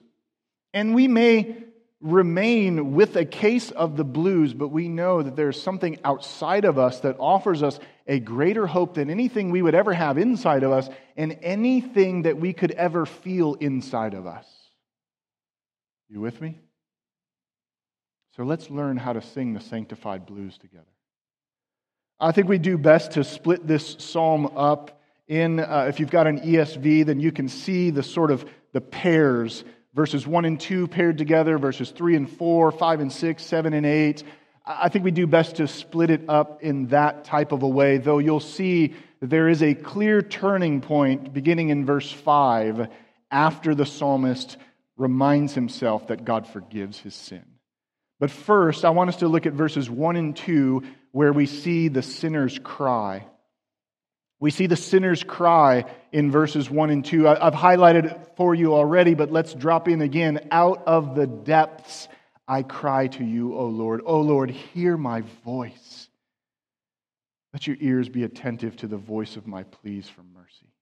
and 0.74 0.96
we 0.96 1.08
may 1.08 1.63
remain 2.01 2.93
with 2.93 3.15
a 3.15 3.25
case 3.25 3.72
of 3.72 3.96
the 3.96 4.03
blues, 4.03 4.53
but 4.53 4.70
we 4.70 4.88
know 4.88 5.22
that 5.22 5.36
there's 5.36 5.62
something 5.62 6.00
outside 6.03 6.65
of 6.65 6.79
us 6.79 7.00
that 7.01 7.15
offers 7.20 7.62
us 7.62 7.79
a 8.08 8.20
greater 8.20 8.65
hope 8.65 8.96
than 8.96 9.10
anything 9.10 9.51
we 9.51 9.62
would 9.62 9.75
ever 9.75 9.93
have 9.93 10.17
inside 10.17 10.63
of 10.63 10.72
us 10.72 10.89
and 11.15 11.38
anything 11.41 12.24
that 12.24 12.38
we 12.38 12.53
could 12.53 12.72
ever 12.72 13.05
feel 13.05 13.53
inside 13.55 14.13
of 14.13 14.25
us. 14.25 14.48
You 16.10 16.20
with 16.20 16.41
me? 16.41 16.60
So 18.36 18.43
let's 18.43 18.70
learn 18.70 18.98
how 18.98 19.13
to 19.13 19.22
sing 19.22 19.53
the 19.53 19.60
sanctified 19.60 20.25
blues 20.25 20.58
together. 20.58 20.86
I 22.20 22.31
think 22.31 22.48
we 22.48 22.58
do 22.58 22.77
best 22.77 23.12
to 23.12 23.24
split 23.24 23.67
this 23.67 23.96
psalm 24.00 24.46
up 24.55 25.01
in, 25.27 25.60
uh, 25.60 25.86
if 25.88 26.00
you've 26.00 26.12
got 26.12 26.27
an 26.27 26.39
ESV, 26.39 27.05
then 27.05 27.20
you 27.20 27.31
can 27.31 27.48
see 27.48 27.89
the 27.89 28.03
sort 28.03 28.31
of 28.31 28.46
the 28.74 28.81
pairs, 28.81 29.63
verses 29.93 30.25
1 30.25 30.45
and 30.45 30.60
2 30.60 30.88
paired 30.88 31.17
together, 31.17 31.57
verses 31.57 31.91
3 31.91 32.15
and 32.15 32.29
4, 32.29 32.71
5 32.71 33.00
and 33.00 33.12
6, 33.12 33.43
7 33.43 33.74
and 33.74 33.86
8. 33.86 34.24
I 34.65 34.89
think 34.89 35.03
we 35.03 35.12
do 35.12 35.27
best 35.27 35.57
to 35.57 35.67
split 35.67 36.10
it 36.10 36.29
up 36.29 36.63
in 36.63 36.88
that 36.88 37.25
type 37.25 37.51
of 37.51 37.63
a 37.63 37.67
way, 37.67 37.98
though 37.98 38.19
you'll 38.19 38.39
see 38.39 38.93
that 39.19 39.29
there 39.29 39.50
is 39.50 39.62
a 39.63 39.74
clear 39.74 40.21
turning 40.21 40.81
point 40.81 41.33
beginning 41.33 41.69
in 41.69 41.86
verse 41.86 42.12
5 42.12 42.88
after 43.31 43.74
the 43.74 43.86
psalmist 43.86 44.57
reminds 44.98 45.53
himself 45.53 46.07
that 46.07 46.25
God 46.25 46.48
forgives 46.48 47.00
his 47.00 47.15
sin. 47.15 47.43
But 48.19 48.29
first, 48.29 48.86
I 48.86 48.91
want 48.91 49.10
us 49.10 49.17
to 49.17 49.27
look 49.27 49.48
at 49.48 49.53
verses 49.53 49.89
1 49.89 50.15
and 50.15 50.36
2 50.36 50.83
where 51.12 51.33
we 51.33 51.48
see 51.48 51.88
the 51.88 52.03
sinner's 52.03 52.60
cry. 52.60 53.25
We 54.41 54.50
see 54.50 54.65
the 54.65 54.75
sinner's 54.75 55.24
cry 55.24 55.86
in 56.12 56.31
verses 56.31 56.67
1 56.69 56.89
and 56.89 57.05
2. 57.05 57.27
I've 57.27 57.53
highlighted 57.53 58.12
it 58.12 58.31
for 58.36 58.55
you 58.55 58.74
already, 58.74 59.13
but 59.13 59.31
let's 59.31 59.53
drop 59.53 59.88
in 59.88 60.01
again. 60.01 60.48
Out 60.50 60.83
of 60.88 61.15
the 61.15 61.27
depths 61.27 62.07
I 62.48 62.63
cry 62.63 63.05
to 63.07 63.24
you, 63.24 63.55
O 63.55 63.67
Lord. 63.67 64.01
O 64.03 64.19
Lord, 64.19 64.50
hear 64.50 64.98
my 64.98 65.21
voice. 65.45 66.10
Let 67.53 67.67
your 67.67 67.77
ears 67.79 68.10
be 68.10 68.24
attentive 68.24 68.75
to 68.77 68.88
the 68.88 68.98
voice 68.98 69.36
of 69.36 69.45
my 69.45 69.62
pleas 69.62 70.10
for 70.10 70.24
mercy. 70.24 70.74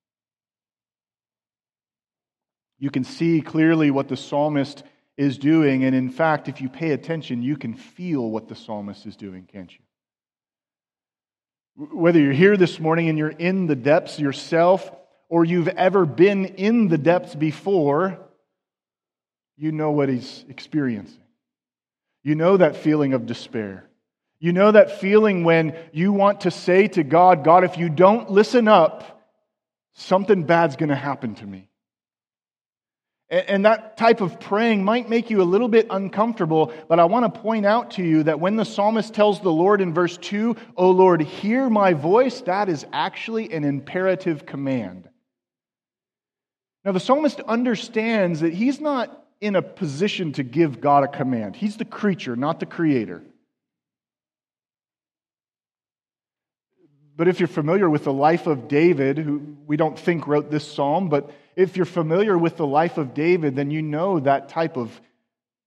You 2.80 2.89
can 2.89 3.04
see 3.04 3.42
clearly 3.42 3.92
what 3.92 4.08
the 4.08 4.16
psalmist 4.16 4.84
is 5.18 5.38
doing, 5.38 5.84
and 5.84 5.94
in 5.94 6.10
fact, 6.10 6.48
if 6.48 6.62
you 6.62 6.70
pay 6.70 6.92
attention, 6.92 7.44
you 7.44 7.58
can 7.58 7.74
feel 7.74 8.32
what 8.32 8.48
the 8.48 8.56
psalmist 8.56 9.06
is 9.06 9.18
doing, 9.18 9.44
can't 9.51 9.70
you? 9.70 9.84
Whether 11.80 12.20
you're 12.20 12.34
here 12.34 12.58
this 12.58 12.78
morning 12.78 13.08
and 13.08 13.18
you're 13.18 13.30
in 13.30 13.66
the 13.66 13.76
depths 13.76 14.20
yourself, 14.20 14.92
or 15.30 15.46
you've 15.46 15.70
ever 15.70 16.06
been 16.06 16.44
in 16.44 16.90
the 16.90 16.98
depths 16.98 17.36
before, 17.36 18.20
you 19.56 19.72
know 19.72 19.92
what 19.92 20.10
he's 20.10 20.44
experiencing. 20.50 21.22
You 22.22 22.36
know 22.36 22.58
that 22.58 22.76
feeling 22.76 23.14
of 23.14 23.26
despair. 23.26 23.86
You 24.42 24.52
know 24.52 24.74
that 24.74 25.00
feeling 25.00 25.46
when 25.46 25.74
you 25.94 26.12
want 26.12 26.42
to 26.42 26.52
say 26.52 26.90
to 26.90 27.04
God, 27.04 27.46
God, 27.46 27.64
if 27.64 27.78
you 27.78 27.88
don't 27.88 28.30
listen 28.30 28.68
up, 28.68 29.22
something 29.94 30.44
bad's 30.44 30.76
going 30.76 30.90
to 30.90 30.96
happen 30.96 31.36
to 31.36 31.46
me. 31.46 31.69
And 33.30 33.66
that 33.66 33.96
type 33.96 34.22
of 34.22 34.40
praying 34.40 34.84
might 34.84 35.08
make 35.08 35.30
you 35.30 35.42
a 35.42 35.44
little 35.44 35.68
bit 35.68 35.86
uncomfortable, 35.92 36.74
but 36.88 37.00
I 37.00 37.06
want 37.06 37.32
to 37.32 37.42
point 37.42 37.64
out 37.64 37.92
to 37.92 38.04
you 38.04 38.24
that 38.24 38.40
when 38.40 38.56
the 38.56 38.66
psalmist 38.66 39.14
tells 39.14 39.40
the 39.40 39.52
Lord 39.52 39.82
in 39.82 39.94
verse 39.94 40.18
2, 40.18 40.56
O 40.76 40.90
Lord, 40.90 41.22
hear 41.22 41.70
my 41.70 41.94
voice, 41.94 42.42
that 42.42 42.70
is 42.70 42.88
actually 42.92 43.54
an 43.54 43.64
imperative 43.64 44.48
command. 44.48 45.08
Now, 46.84 46.92
the 46.92 47.00
psalmist 47.00 47.40
understands 47.42 48.40
that 48.40 48.54
he's 48.54 48.82
not 48.82 49.16
in 49.40 49.56
a 49.56 49.62
position 49.62 50.34
to 50.34 50.44
give 50.44 50.82
God 50.82 51.04
a 51.04 51.08
command, 51.08 51.56
he's 51.56 51.78
the 51.78 51.86
creature, 51.86 52.36
not 52.36 52.60
the 52.60 52.66
creator. 52.66 53.22
But 57.16 57.28
if 57.28 57.40
you're 57.40 57.48
familiar 57.48 57.90
with 57.90 58.06
the 58.06 58.14
life 58.14 58.48
of 58.48 58.70
David, 58.70 59.18
who 59.18 59.58
we 59.68 59.76
don't 59.76 60.00
think 60.00 60.26
wrote 60.26 60.50
this 60.50 60.66
psalm, 60.66 61.10
but 61.10 61.30
if 61.60 61.75
you're 61.75 61.86
familiar 61.86 62.38
with 62.38 62.56
the 62.56 62.66
life 62.66 62.98
of 62.98 63.13
David, 63.13 63.54
then 63.54 63.70
you 63.70 63.82
know 63.82 64.22
that 64.22 64.48
type 64.48 64.78
of, 64.78 64.98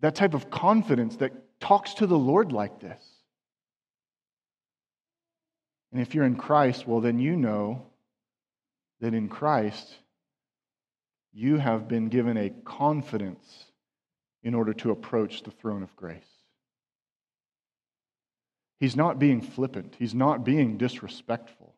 that 0.01 0.15
type 0.15 0.33
of 0.33 0.49
confidence 0.49 1.17
that 1.17 1.33
talks 1.61 1.93
to 1.95 2.07
the 2.07 2.19
Lord 2.19 2.51
like 2.51 2.81
this. 2.81 3.05
And 5.93 6.01
if 6.01 6.15
you're 6.15 6.25
in 6.25 6.37
Christ, 6.37 6.89
well, 6.89 7.03
then 7.03 7.19
you 7.19 7.37
know 7.37 7.83
that 9.03 9.13
in 9.13 9.29
Christ, 9.29 9.95
you 11.35 11.59
have 11.59 11.89
been 11.89 12.09
given 12.09 12.39
a 12.39 12.49
confidence 12.65 13.67
in 14.43 14.55
order 14.55 14.73
to 14.73 14.93
approach 14.93 15.43
the 15.43 15.51
throne 15.51 15.83
of 15.83 15.95
grace. 15.95 16.25
He's 18.81 18.97
not 18.97 19.19
being 19.19 19.43
flippant, 19.43 19.95
he's 19.99 20.15
not 20.15 20.43
being 20.43 20.79
disrespectful. 20.79 21.75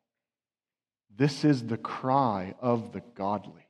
This 1.17 1.45
is 1.45 1.67
the 1.67 1.77
cry 1.77 2.55
of 2.61 2.93
the 2.93 3.03
godly. 3.17 3.64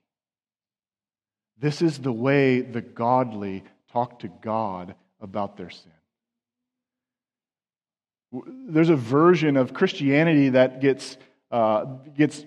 This 1.65 1.81
is 1.81 1.99
the 1.99 2.13
way 2.13 2.61
the 2.61 2.83
godly 2.83 3.65
talk 3.91 4.19
to 4.19 4.29
God 4.29 4.95
about 5.19 5.57
their 5.57 5.71
sin. 5.71 5.93
There's 8.69 8.91
a 8.91 8.97
version 8.97 9.57
of 9.57 9.73
Christianity 9.73 10.51
that 10.51 10.83
gets, 10.83 11.17
uh, 11.51 11.87
gets 12.15 12.45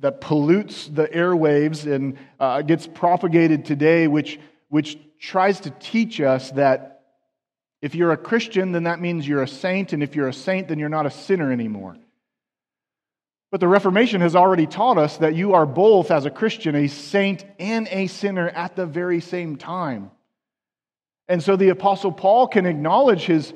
that 0.00 0.20
pollutes 0.20 0.88
the 0.88 1.06
airwaves 1.06 1.90
and 1.90 2.18
uh, 2.38 2.60
gets 2.60 2.86
propagated 2.86 3.64
today, 3.64 4.06
which, 4.06 4.38
which 4.68 4.98
tries 5.18 5.60
to 5.60 5.70
teach 5.70 6.20
us 6.20 6.50
that 6.50 7.06
if 7.80 7.94
you're 7.94 8.12
a 8.12 8.18
Christian, 8.18 8.72
then 8.72 8.82
that 8.82 9.00
means 9.00 9.26
you're 9.26 9.42
a 9.42 9.48
saint, 9.48 9.94
and 9.94 10.02
if 10.02 10.14
you're 10.14 10.28
a 10.28 10.34
saint, 10.34 10.68
then 10.68 10.78
you're 10.78 10.90
not 10.90 11.06
a 11.06 11.10
sinner 11.10 11.50
anymore. 11.50 11.96
But 13.50 13.60
the 13.60 13.68
Reformation 13.68 14.20
has 14.20 14.36
already 14.36 14.66
taught 14.66 14.98
us 14.98 15.16
that 15.18 15.34
you 15.34 15.54
are 15.54 15.64
both, 15.64 16.10
as 16.10 16.26
a 16.26 16.30
Christian, 16.30 16.74
a 16.74 16.88
saint 16.88 17.44
and 17.58 17.88
a 17.90 18.06
sinner 18.06 18.48
at 18.48 18.76
the 18.76 18.84
very 18.84 19.20
same 19.20 19.56
time. 19.56 20.10
And 21.28 21.42
so 21.42 21.56
the 21.56 21.70
Apostle 21.70 22.12
Paul 22.12 22.48
can 22.48 22.66
acknowledge 22.66 23.24
his, 23.24 23.52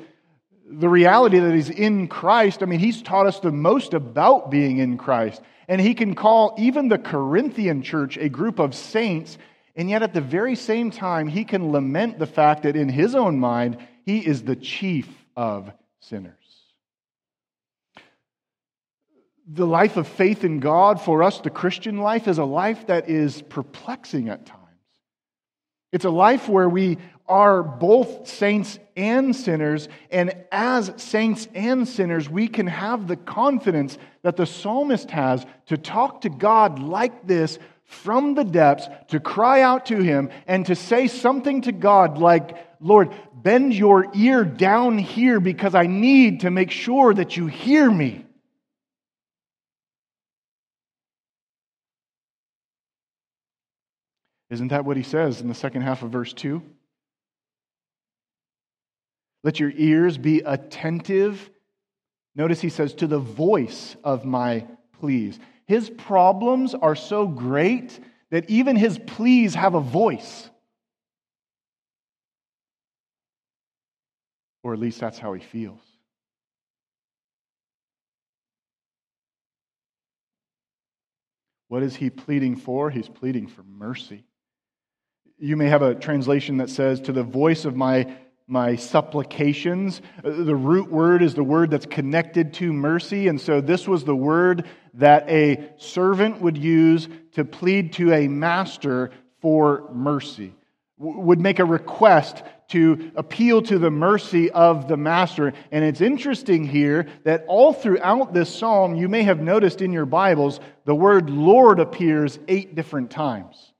the 0.67 0.89
reality 0.89 1.39
that 1.39 1.53
he's 1.53 1.69
in 1.69 2.07
Christ. 2.07 2.63
I 2.63 2.65
mean, 2.65 2.79
he's 2.79 3.01
taught 3.01 3.27
us 3.27 3.39
the 3.39 3.51
most 3.51 3.93
about 3.93 4.49
being 4.49 4.79
in 4.79 4.97
Christ. 4.97 5.41
And 5.67 5.79
he 5.79 5.93
can 5.93 6.15
call 6.15 6.55
even 6.57 6.87
the 6.87 6.97
Corinthian 6.97 7.83
church 7.83 8.17
a 8.17 8.29
group 8.29 8.59
of 8.59 8.75
saints. 8.75 9.37
And 9.75 9.89
yet, 9.89 10.03
at 10.03 10.13
the 10.13 10.21
very 10.21 10.55
same 10.55 10.91
time, 10.91 11.27
he 11.27 11.45
can 11.45 11.71
lament 11.71 12.19
the 12.19 12.27
fact 12.27 12.63
that 12.63 12.75
in 12.75 12.89
his 12.89 13.15
own 13.15 13.39
mind, 13.39 13.77
he 14.05 14.19
is 14.19 14.43
the 14.43 14.55
chief 14.55 15.07
of 15.35 15.71
sinners. 15.99 16.42
The 19.47 19.67
life 19.67 19.97
of 19.97 20.07
faith 20.07 20.43
in 20.43 20.59
God 20.59 21.01
for 21.01 21.21
us, 21.21 21.41
the 21.41 21.49
Christian 21.49 21.97
life, 21.97 22.27
is 22.27 22.37
a 22.37 22.45
life 22.45 22.87
that 22.87 23.09
is 23.09 23.41
perplexing 23.41 24.29
at 24.29 24.45
times. 24.45 24.59
It's 25.91 26.05
a 26.05 26.09
life 26.09 26.47
where 26.47 26.69
we 26.69 26.97
are 27.27 27.63
both 27.63 28.27
saints 28.27 28.79
and 28.95 29.35
sinners. 29.35 29.87
And 30.11 30.33
as 30.51 30.93
saints 30.97 31.47
and 31.53 31.87
sinners, 31.87 32.29
we 32.29 32.47
can 32.47 32.67
have 32.67 33.07
the 33.07 33.15
confidence 33.15 33.97
that 34.23 34.37
the 34.37 34.45
psalmist 34.45 35.11
has 35.11 35.45
to 35.67 35.77
talk 35.77 36.21
to 36.21 36.29
God 36.29 36.79
like 36.79 37.27
this 37.27 37.59
from 37.85 38.33
the 38.33 38.43
depths, 38.43 38.87
to 39.09 39.19
cry 39.19 39.61
out 39.61 39.85
to 39.87 40.01
Him, 40.01 40.29
and 40.47 40.65
to 40.65 40.75
say 40.75 41.07
something 41.07 41.61
to 41.61 41.71
God 41.71 42.17
like, 42.17 42.57
Lord, 42.79 43.13
bend 43.35 43.73
your 43.73 44.07
ear 44.15 44.43
down 44.43 44.97
here 44.97 45.39
because 45.39 45.75
I 45.75 45.85
need 45.85 46.41
to 46.41 46.49
make 46.49 46.71
sure 46.71 47.13
that 47.13 47.37
you 47.37 47.47
hear 47.47 47.91
me. 47.91 48.25
Isn't 54.53 54.67
that 54.67 54.85
what 54.85 54.97
he 54.97 55.03
says 55.03 55.41
in 55.41 55.47
the 55.47 55.55
second 55.55 55.81
half 55.81 56.03
of 56.03 56.11
verse 56.11 56.31
2? 56.31 56.61
Let 59.43 59.59
your 59.59 59.71
ears 59.75 60.19
be 60.19 60.41
attentive. 60.41 61.49
Notice 62.35 62.61
he 62.61 62.69
says, 62.69 62.93
to 62.95 63.07
the 63.07 63.17
voice 63.17 63.95
of 64.03 64.25
my 64.25 64.67
pleas. 64.99 65.39
His 65.65 65.89
problems 65.89 66.75
are 66.75 66.95
so 66.95 67.25
great 67.25 67.99
that 68.29 68.47
even 68.47 68.75
his 68.75 68.99
pleas 68.99 69.55
have 69.55 69.73
a 69.73 69.79
voice. 69.79 70.47
Or 74.61 74.71
at 74.73 74.79
least 74.79 74.99
that's 74.99 75.17
how 75.17 75.33
he 75.33 75.41
feels. 75.41 75.81
What 81.69 81.81
is 81.81 81.95
he 81.95 82.11
pleading 82.11 82.55
for? 82.57 82.91
He's 82.91 83.09
pleading 83.09 83.47
for 83.47 83.63
mercy. 83.63 84.25
You 85.37 85.57
may 85.57 85.67
have 85.67 85.81
a 85.81 85.95
translation 85.95 86.57
that 86.57 86.69
says, 86.69 87.01
To 87.01 87.11
the 87.11 87.23
voice 87.23 87.65
of 87.65 87.75
my, 87.75 88.15
my 88.47 88.75
supplications. 88.75 90.01
The 90.23 90.55
root 90.55 90.91
word 90.91 91.21
is 91.21 91.33
the 91.33 91.43
word 91.43 91.71
that's 91.71 91.85
connected 91.85 92.53
to 92.55 92.71
mercy. 92.71 93.27
And 93.27 93.39
so 93.41 93.59
this 93.59 93.87
was 93.87 94.03
the 94.03 94.15
word 94.15 94.67
that 94.93 95.27
a 95.29 95.71
servant 95.77 96.39
would 96.41 96.57
use 96.57 97.07
to 97.33 97.43
plead 97.43 97.93
to 97.93 98.13
a 98.13 98.27
master 98.27 99.11
for 99.41 99.89
mercy, 99.91 100.53
would 100.97 101.39
make 101.39 101.59
a 101.59 101.65
request 101.65 102.43
to 102.69 103.11
appeal 103.15 103.61
to 103.61 103.77
the 103.77 103.91
mercy 103.91 104.49
of 104.51 104.87
the 104.87 104.97
master. 104.97 105.53
And 105.71 105.83
it's 105.83 106.01
interesting 106.01 106.65
here 106.65 107.07
that 107.23 107.43
all 107.47 107.73
throughout 107.73 108.33
this 108.33 108.53
psalm, 108.53 108.95
you 108.95 109.09
may 109.09 109.23
have 109.23 109.41
noticed 109.41 109.81
in 109.81 109.91
your 109.91 110.05
Bibles, 110.05 110.59
the 110.85 110.95
word 110.95 111.29
Lord 111.29 111.79
appears 111.79 112.39
eight 112.47 112.75
different 112.75 113.11
times. 113.11 113.72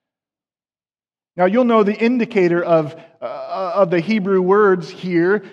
Now, 1.35 1.45
you'll 1.45 1.65
know 1.65 1.83
the 1.83 1.95
indicator 1.95 2.63
of, 2.63 2.95
uh, 3.21 3.71
of 3.75 3.89
the 3.89 3.99
Hebrew 3.99 4.41
words 4.41 4.89
here 4.89 5.43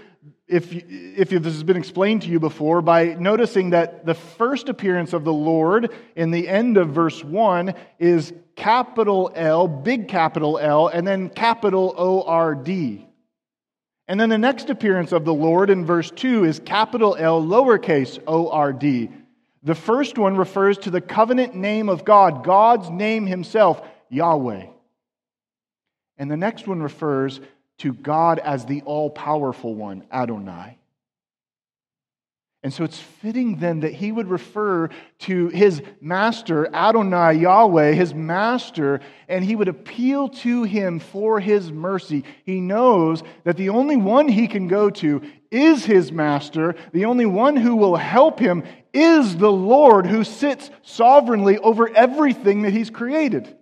if, 0.47 0.73
if 0.73 1.31
this 1.31 1.45
has 1.45 1.63
been 1.63 1.77
explained 1.77 2.23
to 2.23 2.29
you 2.29 2.41
before 2.41 2.83
by 2.83 3.15
noticing 3.15 3.71
that 3.71 4.05
the 4.05 4.15
first 4.15 4.69
appearance 4.69 5.13
of 5.13 5.25
the 5.25 5.33
Lord 5.33 5.95
in 6.17 6.33
the 6.33 6.49
end 6.49 6.77
of 6.77 6.91
verse 6.91 7.23
1 7.23 7.75
is 8.01 8.33
capital 8.57 9.31
L, 9.35 9.69
big 9.69 10.09
capital 10.09 10.59
L, 10.59 10.89
and 10.89 11.07
then 11.07 11.31
capital 11.31 11.95
O 11.97 12.23
R 12.23 12.55
D. 12.57 13.07
And 14.09 14.19
then 14.19 14.29
the 14.29 14.39
next 14.39 14.71
appearance 14.71 15.13
of 15.13 15.25
the 15.25 15.33
Lord 15.33 15.71
in 15.71 15.87
verse 15.87 16.11
2 16.11 16.45
is 16.45 16.59
capital 16.59 17.15
L, 17.17 17.41
lowercase 17.41 18.19
o 18.27 18.51
r 18.51 18.73
d. 18.73 19.09
The 19.63 19.77
first 19.77 20.19
one 20.19 20.37
refers 20.37 20.79
to 20.79 20.91
the 20.91 21.01
covenant 21.01 21.55
name 21.55 21.89
of 21.89 22.05
God, 22.05 22.43
God's 22.43 22.91
name 22.91 23.25
himself, 23.25 23.81
Yahweh. 24.09 24.67
And 26.21 26.31
the 26.31 26.37
next 26.37 26.69
one 26.69 26.83
refers 26.83 27.41
to 27.79 27.95
God 27.95 28.39
as 28.39 28.67
the 28.67 28.83
all 28.83 29.09
powerful 29.09 29.75
one, 29.75 30.05
Adonai. 30.13 30.77
And 32.63 32.75
so 32.75 32.85
it's 32.85 32.99
fitting 32.99 33.57
then 33.57 33.81
that 33.81 33.95
he 33.95 34.13
would 34.13 34.29
refer 34.29 34.91
to 35.21 35.49
his 35.49 35.81
master, 35.99 36.69
Adonai 36.75 37.39
Yahweh, 37.41 37.93
his 37.93 38.13
master, 38.13 39.01
and 39.29 39.43
he 39.43 39.57
would 39.57 39.69
appeal 39.69 40.29
to 40.29 40.65
him 40.65 40.99
for 41.01 41.41
his 41.41 41.73
mercy. 41.73 42.25
He 42.45 42.61
knows 42.61 43.23
that 43.45 43.57
the 43.57 43.71
only 43.71 43.97
one 43.97 44.29
he 44.29 44.47
can 44.47 44.69
go 44.69 44.91
to 44.91 45.23
is 45.51 45.87
his 45.87 46.13
master. 46.13 46.75
The 46.93 47.07
only 47.07 47.25
one 47.25 47.57
who 47.57 47.77
will 47.77 47.97
help 47.97 48.39
him 48.39 48.65
is 48.93 49.39
the 49.39 49.51
Lord 49.51 50.05
who 50.05 50.23
sits 50.23 50.71
sovereignly 50.83 51.57
over 51.57 51.89
everything 51.89 52.63
that 52.63 52.75
he's 52.75 52.91
created. 52.91 53.57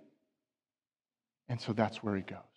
And 1.47 1.61
so 1.61 1.71
that's 1.71 2.03
where 2.03 2.17
he 2.17 2.21
goes. 2.21 2.48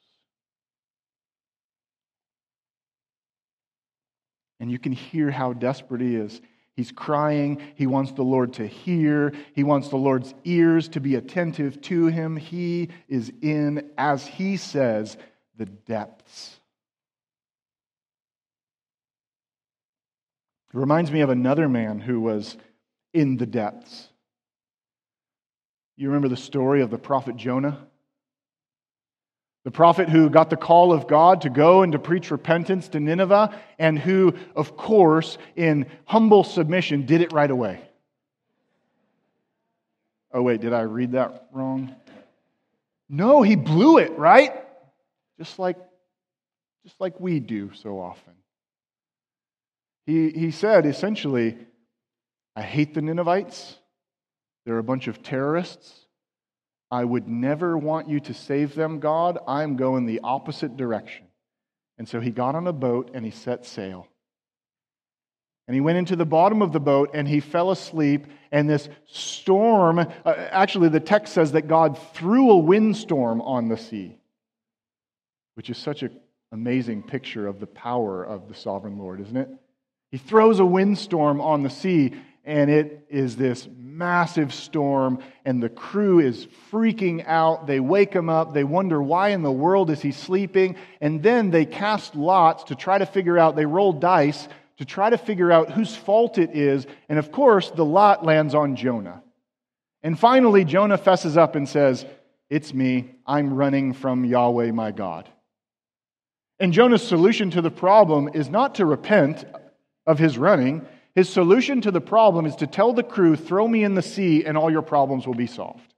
And 4.63 4.71
you 4.71 4.79
can 4.79 4.93
hear 4.93 5.29
how 5.33 5.55
desperate 5.55 6.01
he 6.01 6.15
is. 6.15 6.41
He's 6.77 6.93
crying. 6.93 7.61
He 7.75 7.89
wants 7.89 8.13
the 8.13 8.23
Lord 8.23 8.53
to 8.55 8.67
hear. 8.69 9.33
He 9.57 9.65
wants 9.65 9.89
the 9.89 9.97
Lord's 9.97 10.33
ears 10.45 10.89
to 10.91 11.01
be 11.01 11.17
attentive 11.17 11.81
to 11.83 12.07
him. 12.07 12.37
He 12.37 12.91
is 13.09 13.33
in, 13.43 13.91
as 13.99 14.25
he 14.25 14.57
says, 14.57 15.17
the 15.57 15.67
depths. 15.67 16.61
It 20.73 20.79
reminds 20.79 21.11
me 21.11 21.23
of 21.23 21.31
another 21.31 21.69
man 21.69 21.99
who 21.99 22.21
was 22.21 22.57
in 23.13 23.39
the 23.39 23.47
depths. 23.47 24.11
You 25.97 26.07
remember 26.07 26.29
the 26.29 26.37
story 26.37 26.83
of 26.83 26.91
the 26.91 26.99
prophet 26.99 27.35
Jonah? 27.35 27.89
The 29.65 29.71
prophet 29.71 30.09
who 30.09 30.29
got 30.29 30.51
the 30.51 30.57
call 30.57 30.93
of 30.93 31.07
God 31.07 31.43
to 31.43 31.51
go 31.51 31.83
and 31.83 31.93
to 31.93 31.99
preach 31.99 32.31
repentance 32.31 32.89
to 32.89 33.01
Nineveh, 33.01 33.61
and 33.79 33.99
who, 33.99 34.35
of 34.57 34.77
course, 34.77 35.39
in 35.55 35.87
humble 36.05 36.43
submission, 36.43 37.07
did 37.07 37.21
it 37.21 37.33
right 37.33 37.51
away. 37.51 37.81
Oh, 40.33 40.43
wait, 40.43 40.61
did 40.61 40.73
I 40.73 40.81
read 40.81 41.13
that 41.13 41.49
wrong? 41.53 41.95
No, 43.09 43.43
he 43.43 43.55
blew 43.55 43.99
it, 43.99 44.17
right? 44.19 44.53
Just 45.39 45.59
like, 45.59 45.77
just 46.85 47.01
like 47.01 47.21
we 47.21 47.39
do 47.39 47.71
so 47.75 48.01
often. 48.01 48.33
He, 50.07 50.31
he 50.31 50.51
said 50.51 50.87
essentially, 50.87 51.57
I 52.57 52.63
hate 52.63 52.95
the 52.95 53.03
Ninevites. 53.03 53.77
They're 54.65 54.79
a 54.79 54.83
bunch 54.83 55.07
of 55.07 55.23
terrorists. 55.23 56.07
I 56.93 57.05
would 57.05 57.27
never 57.27 57.79
want 57.79 58.11
you 58.11 58.21
to 58.21 58.35
save 58.35 58.75
them, 58.75 59.01
God. 59.01 59.39
I'm 59.49 59.77
going 59.77 60.05
the 60.05 60.21
opposite 60.23 60.77
direction. 60.77 61.25
And 61.97 62.07
so 62.07 62.21
he 62.21 62.31
got 62.31 62.55
on 62.55 62.67
a 62.67 62.73
boat 62.73 63.11
and 63.15 63.25
he 63.25 63.31
set 63.31 63.65
sail. 63.65 64.07
And 65.67 65.75
he 65.75 65.81
went 65.81 65.97
into 65.97 66.17
the 66.17 66.27
bottom 66.27 66.61
of 66.61 66.73
the 66.73 66.81
boat 66.81 67.13
and 67.15 67.27
he 67.27 67.41
fell 67.41 67.71
asleep. 67.71 68.27
And 68.51 68.69
this 68.69 68.91
storm, 69.07 70.01
uh, 70.01 70.35
actually, 70.51 70.91
the 70.91 71.01
text 71.01 71.33
says 71.33 71.53
that 71.53 71.67
God 71.67 71.99
threw 72.13 72.51
a 72.51 72.59
windstorm 72.59 73.41
on 73.41 73.69
the 73.69 73.79
sea, 73.79 74.19
which 75.55 75.71
is 75.71 75.79
such 75.79 76.03
an 76.03 76.21
amazing 76.53 77.05
picture 77.05 77.47
of 77.47 77.59
the 77.59 77.67
power 77.67 78.23
of 78.23 78.49
the 78.49 78.55
sovereign 78.55 78.99
Lord, 78.99 79.23
isn't 79.23 79.37
it? 79.37 79.49
He 80.11 80.19
throws 80.19 80.61
a 80.61 80.67
windstorm 80.67 81.41
on 81.41 81.63
the 81.63 81.71
sea, 81.71 82.13
and 82.45 82.71
it 82.71 83.07
is 83.09 83.37
this 83.37 83.69
massive 83.77 84.53
storm, 84.53 85.21
and 85.45 85.63
the 85.63 85.69
crew 85.69 86.19
is 86.19 86.47
freaking 86.71 87.25
out. 87.27 87.67
They 87.67 87.79
wake 87.79 88.13
him 88.13 88.29
up. 88.29 88.53
They 88.53 88.65
wonder 88.65 89.01
why 89.01 89.29
in 89.29 89.43
the 89.43 89.53
world 89.53 89.91
is 89.91 90.01
he 90.01 90.13
sleeping? 90.13 90.77
And 91.01 91.23
then 91.23 91.51
they 91.51 91.65
cast 91.65 92.17
lots 92.17 92.65
to 92.65 92.75
try 92.75 92.99
to 92.99 93.07
figure 93.07 93.39
out, 93.39 93.55
they 93.55 93.67
roll 93.67 93.93
dice 93.93 94.49
to 94.79 94.85
try 94.85 95.11
to 95.11 95.19
figure 95.19 95.53
out 95.53 95.71
whose 95.71 95.95
fault 95.95 96.39
it 96.39 96.57
is. 96.57 96.87
And 97.09 97.19
of 97.19 97.31
course, 97.31 97.71
the 97.71 97.85
lot 97.85 98.25
lands 98.25 98.55
on 98.55 98.75
Jonah. 98.75 99.23
And 100.03 100.19
finally, 100.19 100.65
Jonah 100.65 100.99
fesses 100.99 101.37
up 101.37 101.55
and 101.55 101.69
says, 101.69 102.05
It's 102.51 102.75
me. 102.75 103.15
I'm 103.25 103.55
running 103.55 103.93
from 103.93 104.25
Yahweh 104.25 104.73
my 104.73 104.91
God. 104.91 105.29
And 106.59 106.73
Jonah's 106.73 107.07
solution 107.07 107.51
to 107.53 107.63
the 107.63 107.71
problem 107.71 108.31
is 108.35 108.49
not 108.49 108.77
to 108.77 108.87
repent 108.87 109.45
of 110.07 110.19
his 110.19 110.39
running. 110.39 110.85
His 111.15 111.29
solution 111.29 111.83
to 111.83 111.91
the 111.91 112.01
problem 112.01 112.47
is 112.47 112.57
to 112.57 112.67
tell 112.67 112.93
the 112.93 113.03
crew, 113.03 113.37
throw 113.37 113.69
me 113.69 113.85
in 113.85 113.95
the 113.95 114.03
sea 114.03 114.45
and 114.45 114.57
all 114.57 114.71
your 114.71 114.83
problems 114.83 115.27
will 115.27 115.35
be 115.35 115.47
solved. 115.47 115.93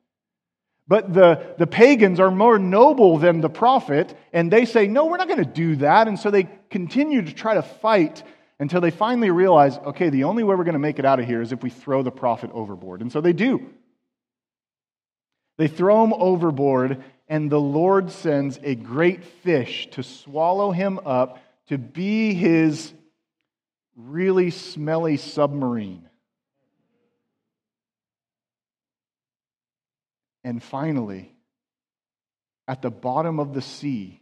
But 0.86 1.14
the, 1.14 1.54
the 1.56 1.66
pagans 1.66 2.20
are 2.20 2.30
more 2.30 2.58
noble 2.58 3.16
than 3.16 3.40
the 3.40 3.48
prophet, 3.48 4.14
and 4.34 4.52
they 4.52 4.66
say, 4.66 4.86
no, 4.86 5.06
we're 5.06 5.16
not 5.16 5.28
going 5.28 5.42
to 5.42 5.50
do 5.50 5.76
that. 5.76 6.08
And 6.08 6.18
so 6.18 6.30
they 6.30 6.46
continue 6.68 7.22
to 7.22 7.32
try 7.32 7.54
to 7.54 7.62
fight 7.62 8.22
until 8.58 8.80
they 8.80 8.90
finally 8.90 9.30
realize, 9.30 9.78
okay, 9.78 10.10
the 10.10 10.24
only 10.24 10.42
way 10.44 10.54
we're 10.54 10.64
going 10.64 10.74
to 10.74 10.78
make 10.78 10.98
it 10.98 11.06
out 11.06 11.20
of 11.20 11.26
here 11.26 11.40
is 11.40 11.52
if 11.52 11.62
we 11.62 11.70
throw 11.70 12.02
the 12.02 12.10
prophet 12.10 12.50
overboard. 12.52 13.00
And 13.00 13.10
so 13.10 13.20
they 13.20 13.32
do. 13.32 13.70
They 15.56 15.68
throw 15.68 16.04
him 16.04 16.12
overboard, 16.12 17.02
and 17.28 17.50
the 17.50 17.60
Lord 17.60 18.10
sends 18.10 18.58
a 18.62 18.74
great 18.74 19.24
fish 19.24 19.88
to 19.92 20.02
swallow 20.02 20.70
him 20.70 21.00
up, 21.06 21.38
to 21.68 21.78
be 21.78 22.34
his 22.34 22.92
really 23.96 24.50
smelly 24.50 25.16
submarine. 25.16 26.08
And 30.42 30.62
finally, 30.62 31.34
at 32.68 32.82
the 32.82 32.90
bottom 32.90 33.40
of 33.40 33.54
the 33.54 33.62
sea, 33.62 34.20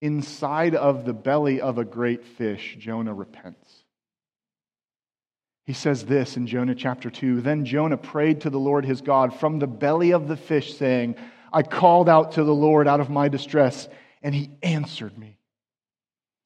inside 0.00 0.74
of 0.74 1.04
the 1.04 1.12
belly 1.12 1.60
of 1.60 1.78
a 1.78 1.84
great 1.84 2.24
fish, 2.24 2.76
Jonah 2.78 3.14
repents. 3.14 3.84
He 5.66 5.72
says 5.72 6.04
this 6.04 6.36
in 6.36 6.46
Jonah 6.46 6.74
chapter 6.74 7.10
2 7.10 7.42
Then 7.42 7.64
Jonah 7.64 7.96
prayed 7.96 8.40
to 8.40 8.50
the 8.50 8.58
Lord 8.58 8.84
his 8.84 9.02
God 9.02 9.38
from 9.38 9.58
the 9.58 9.66
belly 9.66 10.12
of 10.12 10.26
the 10.26 10.36
fish, 10.36 10.76
saying, 10.76 11.16
I 11.52 11.62
called 11.62 12.08
out 12.08 12.32
to 12.32 12.44
the 12.44 12.54
Lord 12.54 12.88
out 12.88 13.00
of 13.00 13.10
my 13.10 13.28
distress, 13.28 13.88
and 14.22 14.34
he 14.34 14.50
answered 14.62 15.16
me. 15.16 15.39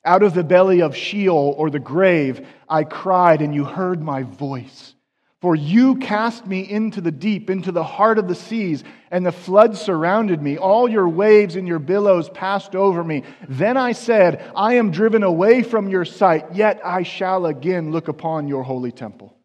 Out 0.05 0.23
of 0.23 0.35
the 0.35 0.45
belly 0.45 0.83
of 0.83 0.97
Sheol 0.97 1.55
or 1.57 1.71
the 1.71 1.79
grave, 1.79 2.47
I 2.69 2.85
cried, 2.85 3.41
and 3.41 3.55
you 3.55 3.65
heard 3.65 4.03
my 4.03 4.23
voice. 4.23 4.95
For 5.41 5.55
you 5.55 5.97
cast 5.97 6.47
me 6.47 6.61
into 6.61 7.03
the 7.03 7.11
deep, 7.11 7.51
into 7.51 7.71
the 7.71 7.85
heart 7.85 8.19
of 8.19 8.29
the 8.29 8.35
seas, 8.35 8.83
and 9.11 9.27
the 9.27 9.33
flood 9.33 9.77
surrounded 9.77 10.41
me. 10.41 10.57
All 10.57 10.89
your 10.89 11.07
waves 11.07 11.57
and 11.57 11.69
your 11.69 11.79
billows 11.79 12.31
passed 12.31 12.75
over 12.75 13.05
me. 13.05 13.25
Then 13.49 13.77
I 13.77 13.93
said, 13.93 14.43
I 14.57 14.75
am 14.77 14.91
driven 14.91 15.23
away 15.23 15.63
from 15.63 15.89
your 15.89 16.07
sight, 16.07 16.55
yet 16.55 16.81
I 16.83 17.03
shall 17.03 17.45
again 17.45 17.91
look 17.91 18.09
upon 18.09 18.49
your 18.49 18.63
holy 18.63 18.91
temple. 18.91 19.37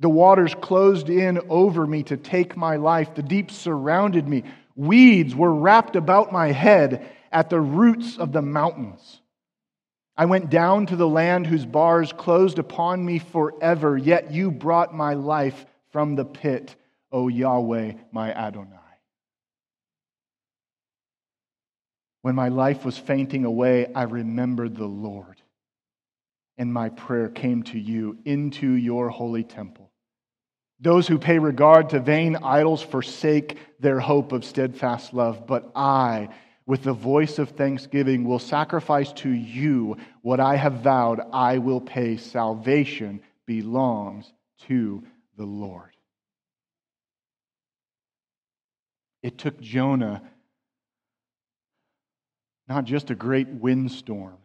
The 0.00 0.10
waters 0.10 0.54
closed 0.54 1.08
in 1.08 1.40
over 1.48 1.86
me 1.86 2.02
to 2.04 2.16
take 2.16 2.56
my 2.56 2.76
life. 2.76 3.14
The 3.14 3.22
deep 3.22 3.50
surrounded 3.50 4.28
me. 4.28 4.44
Weeds 4.76 5.34
were 5.34 5.54
wrapped 5.54 5.96
about 5.96 6.32
my 6.32 6.52
head 6.52 7.08
at 7.32 7.50
the 7.50 7.60
roots 7.60 8.18
of 8.18 8.32
the 8.32 8.42
mountains. 8.42 9.22
I 10.18 10.24
went 10.24 10.50
down 10.50 10.86
to 10.86 10.96
the 10.96 11.08
land 11.08 11.46
whose 11.46 11.64
bars 11.64 12.12
closed 12.12 12.58
upon 12.58 13.04
me 13.04 13.20
forever, 13.20 13.96
yet 13.96 14.32
you 14.32 14.50
brought 14.50 14.92
my 14.92 15.14
life 15.14 15.64
from 15.92 16.16
the 16.16 16.24
pit, 16.24 16.74
O 17.12 17.28
Yahweh, 17.28 17.92
my 18.10 18.34
Adonai. 18.34 18.74
When 22.22 22.34
my 22.34 22.48
life 22.48 22.84
was 22.84 22.98
fainting 22.98 23.44
away, 23.44 23.92
I 23.94 24.02
remembered 24.02 24.74
the 24.74 24.88
Lord, 24.88 25.40
and 26.58 26.74
my 26.74 26.88
prayer 26.88 27.28
came 27.28 27.62
to 27.64 27.78
you 27.78 28.18
into 28.24 28.72
your 28.72 29.10
holy 29.10 29.44
temple. 29.44 29.92
Those 30.80 31.06
who 31.06 31.18
pay 31.18 31.38
regard 31.38 31.90
to 31.90 32.00
vain 32.00 32.36
idols 32.42 32.82
forsake 32.82 33.56
their 33.78 34.00
hope 34.00 34.32
of 34.32 34.44
steadfast 34.44 35.14
love, 35.14 35.46
but 35.46 35.70
I, 35.76 36.30
with 36.68 36.82
the 36.82 36.92
voice 36.92 37.38
of 37.38 37.48
thanksgiving, 37.48 38.24
will 38.24 38.38
sacrifice 38.38 39.10
to 39.14 39.30
you 39.30 39.96
what 40.20 40.38
I 40.38 40.54
have 40.54 40.74
vowed 40.82 41.18
I 41.32 41.56
will 41.56 41.80
pay. 41.80 42.18
Salvation 42.18 43.22
belongs 43.46 44.30
to 44.66 45.02
the 45.38 45.46
Lord. 45.46 45.88
It 49.22 49.38
took 49.38 49.58
Jonah 49.58 50.22
not 52.68 52.84
just 52.84 53.10
a 53.10 53.14
great 53.14 53.48
windstorm, 53.48 54.36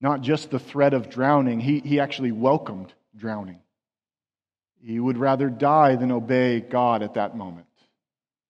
not 0.00 0.20
just 0.20 0.52
the 0.52 0.60
threat 0.60 0.94
of 0.94 1.10
drowning, 1.10 1.58
he, 1.58 1.80
he 1.80 1.98
actually 1.98 2.30
welcomed 2.30 2.94
drowning. 3.16 3.58
He 4.80 5.00
would 5.00 5.18
rather 5.18 5.50
die 5.50 5.96
than 5.96 6.12
obey 6.12 6.60
God 6.60 7.02
at 7.02 7.14
that 7.14 7.36
moment. 7.36 7.66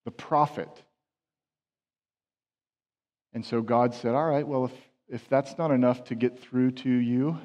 The 0.05 0.11
prophet 0.11 0.84
and 3.35 3.45
so 3.45 3.61
God 3.61 3.93
said, 3.93 4.15
All 4.15 4.29
right, 4.31 4.47
well, 4.47 4.67
if, 4.67 4.73
if 5.09 5.29
that's 5.29 5.59
not 5.59 5.73
enough 5.73 6.05
to 6.05 6.15
get 6.15 6.39
through 6.41 6.71
to 6.71 6.91
you, 6.91 7.39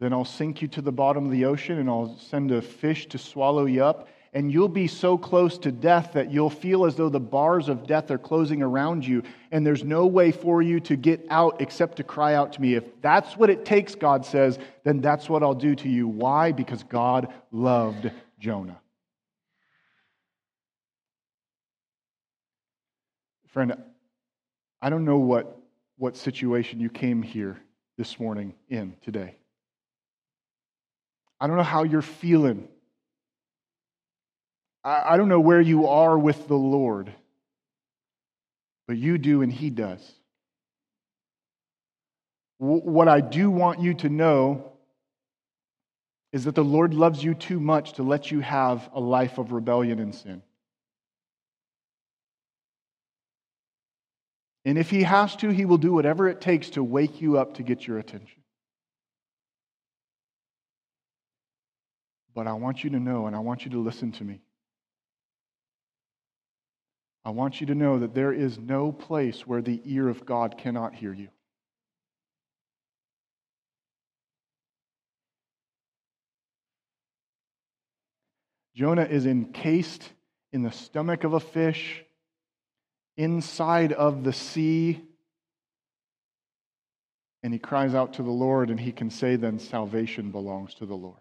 then 0.00 0.12
I'll 0.12 0.24
sink 0.24 0.60
you 0.60 0.68
to 0.68 0.82
the 0.82 0.92
bottom 0.92 1.24
of 1.24 1.30
the 1.30 1.44
ocean 1.44 1.78
and 1.78 1.88
I'll 1.88 2.18
send 2.18 2.50
a 2.50 2.60
fish 2.60 3.06
to 3.06 3.18
swallow 3.18 3.64
you 3.64 3.84
up. 3.84 4.08
And 4.32 4.50
you'll 4.50 4.68
be 4.68 4.88
so 4.88 5.16
close 5.16 5.56
to 5.58 5.70
death 5.70 6.14
that 6.14 6.32
you'll 6.32 6.50
feel 6.50 6.84
as 6.84 6.96
though 6.96 7.08
the 7.08 7.20
bars 7.20 7.68
of 7.68 7.86
death 7.86 8.10
are 8.10 8.18
closing 8.18 8.62
around 8.62 9.06
you, 9.06 9.22
and 9.52 9.64
there's 9.64 9.84
no 9.84 10.06
way 10.06 10.32
for 10.32 10.60
you 10.60 10.80
to 10.80 10.96
get 10.96 11.24
out 11.30 11.60
except 11.60 11.98
to 11.98 12.02
cry 12.02 12.34
out 12.34 12.54
to 12.54 12.60
me. 12.60 12.74
If 12.74 13.00
that's 13.00 13.36
what 13.36 13.48
it 13.48 13.64
takes, 13.64 13.94
God 13.94 14.26
says, 14.26 14.58
then 14.82 15.00
that's 15.00 15.28
what 15.28 15.44
I'll 15.44 15.54
do 15.54 15.76
to 15.76 15.88
you. 15.88 16.08
Why? 16.08 16.50
Because 16.50 16.82
God 16.82 17.32
loved 17.52 18.10
Jonah. 18.40 18.80
Friend, 23.46 23.76
I 24.84 24.90
don't 24.90 25.06
know 25.06 25.16
what, 25.16 25.58
what 25.96 26.14
situation 26.14 26.78
you 26.78 26.90
came 26.90 27.22
here 27.22 27.58
this 27.96 28.20
morning 28.20 28.52
in 28.68 28.94
today. 29.00 29.34
I 31.40 31.46
don't 31.46 31.56
know 31.56 31.62
how 31.62 31.84
you're 31.84 32.02
feeling. 32.02 32.68
I, 34.84 35.14
I 35.14 35.16
don't 35.16 35.30
know 35.30 35.40
where 35.40 35.62
you 35.62 35.86
are 35.86 36.18
with 36.18 36.48
the 36.48 36.58
Lord, 36.58 37.10
but 38.86 38.98
you 38.98 39.16
do 39.16 39.40
and 39.40 39.50
He 39.50 39.70
does. 39.70 40.06
What 42.58 43.08
I 43.08 43.22
do 43.22 43.50
want 43.50 43.80
you 43.80 43.94
to 43.94 44.10
know 44.10 44.70
is 46.30 46.44
that 46.44 46.54
the 46.54 46.62
Lord 46.62 46.92
loves 46.92 47.24
you 47.24 47.32
too 47.32 47.58
much 47.58 47.94
to 47.94 48.02
let 48.02 48.30
you 48.30 48.40
have 48.40 48.90
a 48.92 49.00
life 49.00 49.38
of 49.38 49.52
rebellion 49.52 49.98
and 49.98 50.14
sin. 50.14 50.42
And 54.64 54.78
if 54.78 54.88
he 54.88 55.02
has 55.02 55.36
to, 55.36 55.50
he 55.50 55.64
will 55.64 55.78
do 55.78 55.92
whatever 55.92 56.28
it 56.28 56.40
takes 56.40 56.70
to 56.70 56.82
wake 56.82 57.20
you 57.20 57.38
up 57.38 57.54
to 57.54 57.62
get 57.62 57.86
your 57.86 57.98
attention. 57.98 58.42
But 62.34 62.46
I 62.46 62.54
want 62.54 62.82
you 62.82 62.90
to 62.90 63.00
know, 63.00 63.26
and 63.26 63.36
I 63.36 63.40
want 63.40 63.64
you 63.64 63.70
to 63.72 63.80
listen 63.80 64.12
to 64.12 64.24
me. 64.24 64.40
I 67.24 67.30
want 67.30 67.60
you 67.60 67.68
to 67.68 67.74
know 67.74 68.00
that 68.00 68.14
there 68.14 68.32
is 68.32 68.58
no 68.58 68.92
place 68.92 69.46
where 69.46 69.62
the 69.62 69.80
ear 69.84 70.08
of 70.08 70.26
God 70.26 70.58
cannot 70.58 70.94
hear 70.94 71.12
you. 71.12 71.28
Jonah 78.74 79.04
is 79.04 79.24
encased 79.24 80.02
in 80.52 80.62
the 80.62 80.72
stomach 80.72 81.24
of 81.24 81.32
a 81.32 81.40
fish 81.40 82.04
inside 83.16 83.92
of 83.92 84.24
the 84.24 84.32
sea. 84.32 85.02
And 87.42 87.52
he 87.52 87.58
cries 87.58 87.94
out 87.94 88.14
to 88.14 88.22
the 88.22 88.30
Lord, 88.30 88.70
and 88.70 88.80
he 88.80 88.90
can 88.90 89.10
say, 89.10 89.36
then, 89.36 89.58
salvation 89.58 90.30
belongs 90.30 90.74
to 90.74 90.86
the 90.86 90.94
Lord. 90.94 91.20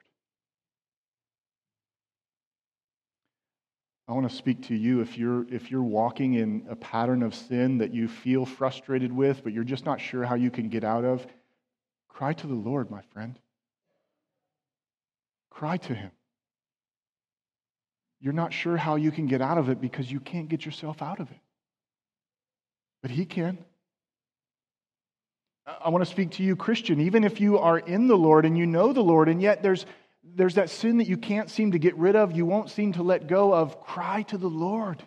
I 4.07 4.13
want 4.13 4.29
to 4.29 4.35
speak 4.35 4.63
to 4.67 4.75
you 4.75 5.01
if 5.01 5.17
you're, 5.17 5.45
if 5.53 5.71
you're 5.71 5.83
walking 5.83 6.33
in 6.35 6.65
a 6.69 6.75
pattern 6.75 7.23
of 7.23 7.33
sin 7.33 7.77
that 7.79 7.93
you 7.93 8.07
feel 8.07 8.45
frustrated 8.45 9.13
with, 9.13 9.43
but 9.43 9.53
you're 9.53 9.63
just 9.63 9.85
not 9.85 9.99
sure 9.99 10.23
how 10.23 10.35
you 10.35 10.51
can 10.51 10.69
get 10.69 10.83
out 10.83 11.05
of. 11.05 11.25
Cry 12.09 12.33
to 12.33 12.47
the 12.47 12.53
Lord, 12.53 12.91
my 12.91 13.01
friend. 13.13 13.39
Cry 15.49 15.77
to 15.77 15.93
Him. 15.93 16.11
You're 18.19 18.33
not 18.33 18.53
sure 18.53 18.77
how 18.77 18.95
you 18.95 19.11
can 19.11 19.25
get 19.25 19.41
out 19.41 19.57
of 19.57 19.69
it 19.69 19.81
because 19.81 20.11
you 20.11 20.19
can't 20.19 20.47
get 20.47 20.65
yourself 20.65 21.01
out 21.01 21.19
of 21.19 21.29
it 21.31 21.42
but 23.03 23.11
He 23.11 23.25
can. 23.25 23.59
I 25.67 25.89
want 25.89 26.03
to 26.03 26.09
speak 26.09 26.31
to 26.31 26.43
you, 26.43 26.55
Christian, 26.55 26.99
even 27.01 27.23
if 27.23 27.39
you 27.39 27.59
are 27.59 27.77
in 27.77 28.07
the 28.07 28.17
Lord 28.17 28.45
and 28.45 28.57
you 28.57 28.65
know 28.65 28.91
the 28.91 29.03
Lord, 29.03 29.29
and 29.29 29.41
yet 29.41 29.61
there's, 29.61 29.85
there's 30.23 30.55
that 30.55 30.69
sin 30.69 30.97
that 30.97 31.07
you 31.07 31.17
can't 31.17 31.49
seem 31.49 31.73
to 31.73 31.79
get 31.79 31.95
rid 31.95 32.15
of, 32.15 32.31
you 32.31 32.45
won't 32.45 32.69
seem 32.69 32.93
to 32.93 33.03
let 33.03 33.27
go 33.27 33.53
of, 33.53 33.81
cry 33.81 34.23
to 34.23 34.37
the 34.37 34.49
Lord. 34.49 35.03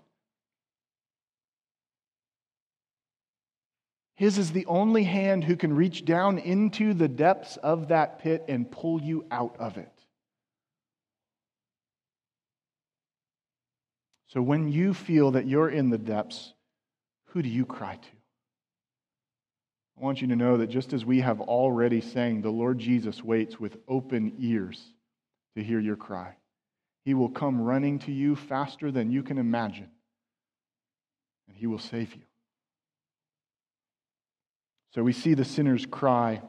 His 4.15 4.39
is 4.39 4.53
the 4.53 4.65
only 4.65 5.05
hand 5.05 5.45
who 5.45 5.57
can 5.57 5.75
reach 5.75 6.05
down 6.05 6.39
into 6.39 6.95
the 6.95 7.09
depths 7.09 7.59
of 7.59 7.89
that 7.89 8.19
pit 8.21 8.45
and 8.49 8.71
pull 8.71 9.03
you 9.03 9.27
out 9.31 9.57
of 9.59 9.77
it. 9.77 9.93
So 14.29 14.41
when 14.41 14.69
you 14.69 14.95
feel 14.95 15.33
that 15.33 15.47
you're 15.47 15.69
in 15.69 15.91
the 15.91 15.99
depths, 15.99 16.55
who 17.37 17.43
do 17.43 17.51
you 17.51 17.67
cry 17.67 17.97
to? 17.97 18.09
I 20.01 20.03
want 20.03 20.23
you 20.23 20.29
to 20.29 20.37
know 20.37 20.57
that 20.57 20.69
just 20.69 20.95
as 20.95 21.05
we 21.05 21.21
have 21.21 21.39
already 21.39 22.01
sang, 22.01 22.41
the 22.41 22.49
Lord 22.49 22.79
Jesus 22.79 23.23
waits 23.23 23.61
with 23.61 23.77
open 23.87 24.33
ears 24.39 24.83
to 25.55 25.63
hear 25.63 25.79
your 25.79 25.97
cry. 25.97 26.35
He 27.05 27.13
will 27.13 27.29
come 27.29 27.61
running 27.61 27.99
to 28.01 28.11
you 28.11 28.37
faster 28.37 28.91
than 28.91 29.11
you 29.11 29.23
can 29.23 29.37
imagine, 29.37 29.91
and 31.47 31.59
he 31.59 31.67
will 31.67 31.79
save 31.79 32.15
you. 32.15 32.23
So 34.95 35.03
we 35.03 35.13
see 35.13 35.35
the 35.35 35.45
sinner's 35.45 35.85
cry, 35.85 36.41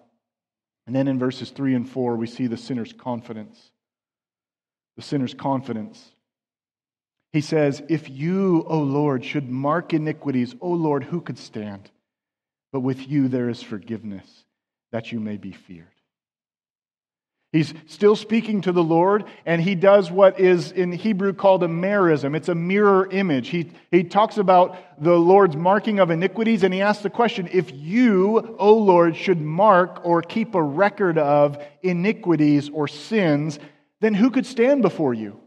and 0.85 0.95
then 0.95 1.09
in 1.09 1.19
verses 1.19 1.49
3 1.49 1.75
and 1.75 1.89
4, 1.89 2.15
we 2.15 2.27
see 2.27 2.47
the 2.47 2.55
sinner's 2.55 2.93
confidence. 2.93 3.71
The 4.95 5.01
sinner's 5.01 5.33
confidence. 5.33 6.13
He 7.37 7.41
says, 7.41 7.83
If 7.87 8.09
you, 8.09 8.65
O 8.67 8.79
Lord, 8.79 9.23
should 9.23 9.47
mark 9.47 9.93
iniquities, 9.93 10.55
O 10.59 10.71
Lord, 10.71 11.03
who 11.03 11.21
could 11.21 11.37
stand? 11.37 11.91
But 12.71 12.79
with 12.79 13.07
you 13.07 13.27
there 13.27 13.47
is 13.47 13.61
forgiveness, 13.61 14.25
that 14.91 15.11
you 15.11 15.19
may 15.19 15.37
be 15.37 15.51
feared. 15.51 15.85
He's 17.51 17.75
still 17.85 18.15
speaking 18.15 18.61
to 18.61 18.71
the 18.71 18.83
Lord, 18.83 19.25
and 19.45 19.61
he 19.61 19.75
does 19.75 20.09
what 20.09 20.39
is 20.39 20.71
in 20.71 20.91
Hebrew 20.91 21.31
called 21.31 21.61
a 21.61 21.67
merism. 21.67 22.35
It's 22.35 22.49
a 22.49 22.55
mirror 22.55 23.07
image. 23.11 23.49
He, 23.49 23.69
he 23.91 24.03
talks 24.03 24.39
about 24.39 24.99
the 24.99 25.15
Lord's 25.15 25.55
marking 25.55 25.99
of 25.99 26.09
iniquities, 26.09 26.63
and 26.63 26.73
he 26.73 26.81
asks 26.81 27.03
the 27.03 27.11
question 27.11 27.47
if 27.53 27.71
you, 27.71 28.55
O 28.57 28.73
Lord, 28.73 29.15
should 29.15 29.39
mark 29.39 30.03
or 30.03 30.23
keep 30.23 30.55
a 30.55 30.63
record 30.63 31.19
of 31.19 31.63
iniquities 31.83 32.71
or 32.73 32.87
sins, 32.87 33.59
then 34.01 34.15
who 34.15 34.31
could 34.31 34.47
stand 34.47 34.81
before 34.81 35.13
you? 35.13 35.39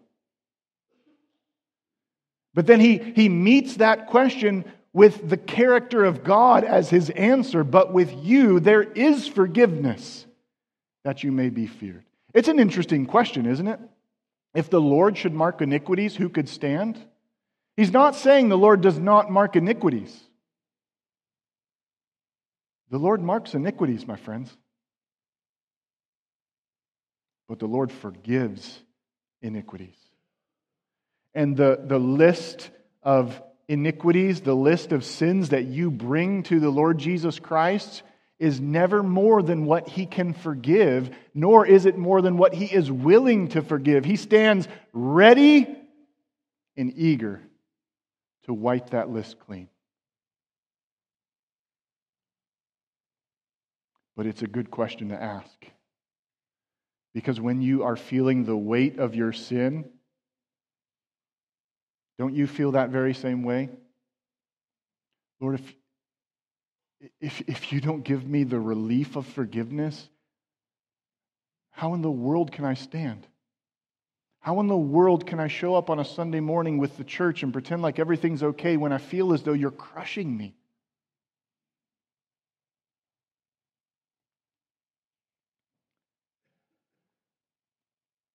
But 2.54 2.66
then 2.66 2.80
he, 2.80 2.98
he 2.98 3.28
meets 3.28 3.76
that 3.76 4.08
question 4.08 4.64
with 4.92 5.28
the 5.28 5.36
character 5.36 6.04
of 6.04 6.24
God 6.24 6.64
as 6.64 6.90
his 6.90 7.10
answer. 7.10 7.62
But 7.62 7.92
with 7.92 8.12
you, 8.12 8.60
there 8.60 8.82
is 8.82 9.28
forgiveness 9.28 10.26
that 11.04 11.22
you 11.22 11.32
may 11.32 11.48
be 11.48 11.66
feared. 11.66 12.04
It's 12.34 12.48
an 12.48 12.58
interesting 12.58 13.06
question, 13.06 13.46
isn't 13.46 13.66
it? 13.66 13.80
If 14.54 14.68
the 14.68 14.80
Lord 14.80 15.16
should 15.16 15.32
mark 15.32 15.62
iniquities, 15.62 16.16
who 16.16 16.28
could 16.28 16.48
stand? 16.48 16.98
He's 17.76 17.92
not 17.92 18.16
saying 18.16 18.48
the 18.48 18.58
Lord 18.58 18.80
does 18.80 18.98
not 18.98 19.30
mark 19.30 19.54
iniquities. 19.56 20.18
The 22.90 22.98
Lord 22.98 23.22
marks 23.22 23.54
iniquities, 23.54 24.06
my 24.06 24.16
friends. 24.16 24.54
But 27.48 27.60
the 27.60 27.66
Lord 27.66 27.92
forgives 27.92 28.80
iniquities. 29.40 29.96
And 31.34 31.56
the, 31.56 31.80
the 31.82 31.98
list 31.98 32.70
of 33.02 33.40
iniquities, 33.68 34.40
the 34.40 34.54
list 34.54 34.92
of 34.92 35.04
sins 35.04 35.50
that 35.50 35.66
you 35.66 35.90
bring 35.90 36.42
to 36.44 36.58
the 36.58 36.70
Lord 36.70 36.98
Jesus 36.98 37.38
Christ, 37.38 38.02
is 38.40 38.58
never 38.58 39.02
more 39.02 39.42
than 39.42 39.66
what 39.66 39.86
he 39.86 40.06
can 40.06 40.32
forgive, 40.32 41.10
nor 41.34 41.66
is 41.66 41.84
it 41.86 41.98
more 41.98 42.22
than 42.22 42.38
what 42.38 42.54
he 42.54 42.64
is 42.64 42.90
willing 42.90 43.48
to 43.48 43.62
forgive. 43.62 44.04
He 44.04 44.16
stands 44.16 44.66
ready 44.92 45.68
and 46.76 46.92
eager 46.96 47.42
to 48.44 48.54
wipe 48.54 48.90
that 48.90 49.10
list 49.10 49.38
clean. 49.40 49.68
But 54.16 54.26
it's 54.26 54.42
a 54.42 54.46
good 54.46 54.70
question 54.70 55.10
to 55.10 55.22
ask. 55.22 55.64
Because 57.12 57.40
when 57.40 57.60
you 57.60 57.82
are 57.82 57.96
feeling 57.96 58.44
the 58.44 58.56
weight 58.56 58.98
of 58.98 59.14
your 59.14 59.32
sin, 59.32 59.88
don't 62.20 62.34
you 62.34 62.46
feel 62.46 62.72
that 62.72 62.90
very 62.90 63.14
same 63.14 63.44
way? 63.44 63.70
Lord, 65.40 65.58
if, 65.58 67.10
if, 67.18 67.40
if 67.48 67.72
you 67.72 67.80
don't 67.80 68.04
give 68.04 68.26
me 68.26 68.44
the 68.44 68.60
relief 68.60 69.16
of 69.16 69.24
forgiveness, 69.24 70.06
how 71.70 71.94
in 71.94 72.02
the 72.02 72.10
world 72.10 72.52
can 72.52 72.66
I 72.66 72.74
stand? 72.74 73.26
How 74.40 74.60
in 74.60 74.66
the 74.66 74.76
world 74.76 75.26
can 75.26 75.40
I 75.40 75.48
show 75.48 75.74
up 75.74 75.88
on 75.88 75.98
a 75.98 76.04
Sunday 76.04 76.40
morning 76.40 76.76
with 76.76 76.98
the 76.98 77.04
church 77.04 77.42
and 77.42 77.54
pretend 77.54 77.80
like 77.80 77.98
everything's 77.98 78.42
okay 78.42 78.76
when 78.76 78.92
I 78.92 78.98
feel 78.98 79.32
as 79.32 79.42
though 79.42 79.54
you're 79.54 79.70
crushing 79.70 80.36
me? 80.36 80.54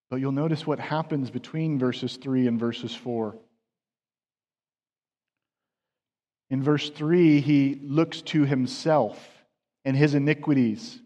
But 0.10 0.22
you'll 0.22 0.32
notice 0.32 0.66
what 0.66 0.80
happens 0.80 1.30
between 1.30 1.78
verses 1.78 2.18
3 2.18 2.48
and 2.48 2.60
verses 2.60 2.96
4. 2.96 3.38
In 6.50 6.62
verse 6.62 6.90
3, 6.90 7.42
he 7.42 7.80
looks 7.84 8.22
to 8.24 8.46
himself 8.46 9.18
and 9.84 9.98
his 9.98 10.14
iniquities. 10.14 11.00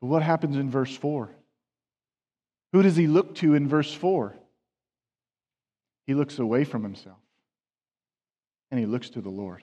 But 0.00 0.08
what 0.08 0.22
happens 0.22 0.56
in 0.56 0.70
verse 0.70 0.94
4? 0.96 1.30
Who 2.72 2.82
does 2.82 2.96
he 2.96 3.06
look 3.06 3.36
to 3.36 3.54
in 3.54 3.68
verse 3.68 3.92
4? 3.92 4.34
He 6.06 6.14
looks 6.14 6.38
away 6.38 6.64
from 6.64 6.82
himself 6.82 7.18
and 8.70 8.80
he 8.80 8.86
looks 8.86 9.10
to 9.10 9.20
the 9.20 9.30
Lord. 9.30 9.62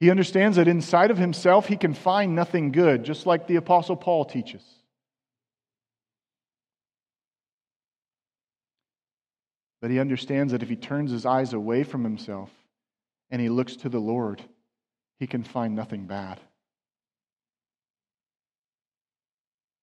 He 0.00 0.10
understands 0.10 0.56
that 0.56 0.66
inside 0.66 1.10
of 1.10 1.18
himself 1.18 1.66
he 1.66 1.76
can 1.76 1.92
find 1.92 2.34
nothing 2.34 2.72
good, 2.72 3.04
just 3.04 3.26
like 3.26 3.46
the 3.46 3.56
Apostle 3.56 3.96
Paul 3.96 4.24
teaches. 4.24 4.64
But 9.80 9.90
he 9.90 9.98
understands 9.98 10.52
that 10.52 10.62
if 10.62 10.68
he 10.68 10.76
turns 10.76 11.10
his 11.10 11.24
eyes 11.24 11.52
away 11.52 11.84
from 11.84 12.04
himself 12.04 12.50
and 13.30 13.40
he 13.40 13.48
looks 13.48 13.76
to 13.76 13.88
the 13.88 13.98
Lord, 13.98 14.42
he 15.18 15.26
can 15.26 15.42
find 15.42 15.74
nothing 15.74 16.06
bad. 16.06 16.40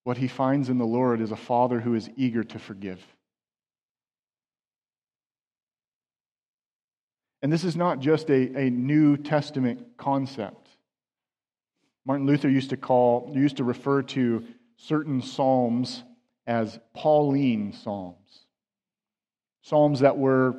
What 0.03 0.17
he 0.17 0.27
finds 0.27 0.69
in 0.69 0.77
the 0.77 0.85
Lord 0.85 1.19
is 1.19 1.31
a 1.31 1.35
father 1.35 1.79
who 1.79 1.95
is 1.95 2.09
eager 2.15 2.43
to 2.43 2.59
forgive. 2.59 3.03
And 7.41 7.51
this 7.51 7.63
is 7.63 7.75
not 7.75 7.99
just 7.99 8.29
a, 8.29 8.57
a 8.57 8.69
New 8.69 9.17
Testament 9.17 9.97
concept. 9.97 10.69
Martin 12.05 12.25
Luther 12.25 12.49
used 12.49 12.69
to 12.69 12.77
call, 12.77 13.31
used 13.33 13.57
to 13.57 13.63
refer 13.63 14.01
to 14.03 14.45
certain 14.77 15.21
psalms 15.21 16.03
as 16.45 16.79
Pauline 16.93 17.73
psalms. 17.73 18.46
Psalms 19.67 19.99
that 19.99 20.17
were 20.17 20.55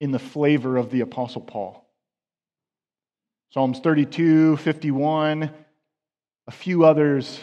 in 0.00 0.10
the 0.10 0.18
flavor 0.18 0.78
of 0.78 0.90
the 0.90 1.02
Apostle 1.02 1.42
Paul. 1.42 1.86
Psalms 3.50 3.78
32, 3.80 4.56
51, 4.56 5.50
a 6.46 6.50
few 6.50 6.84
others, 6.84 7.38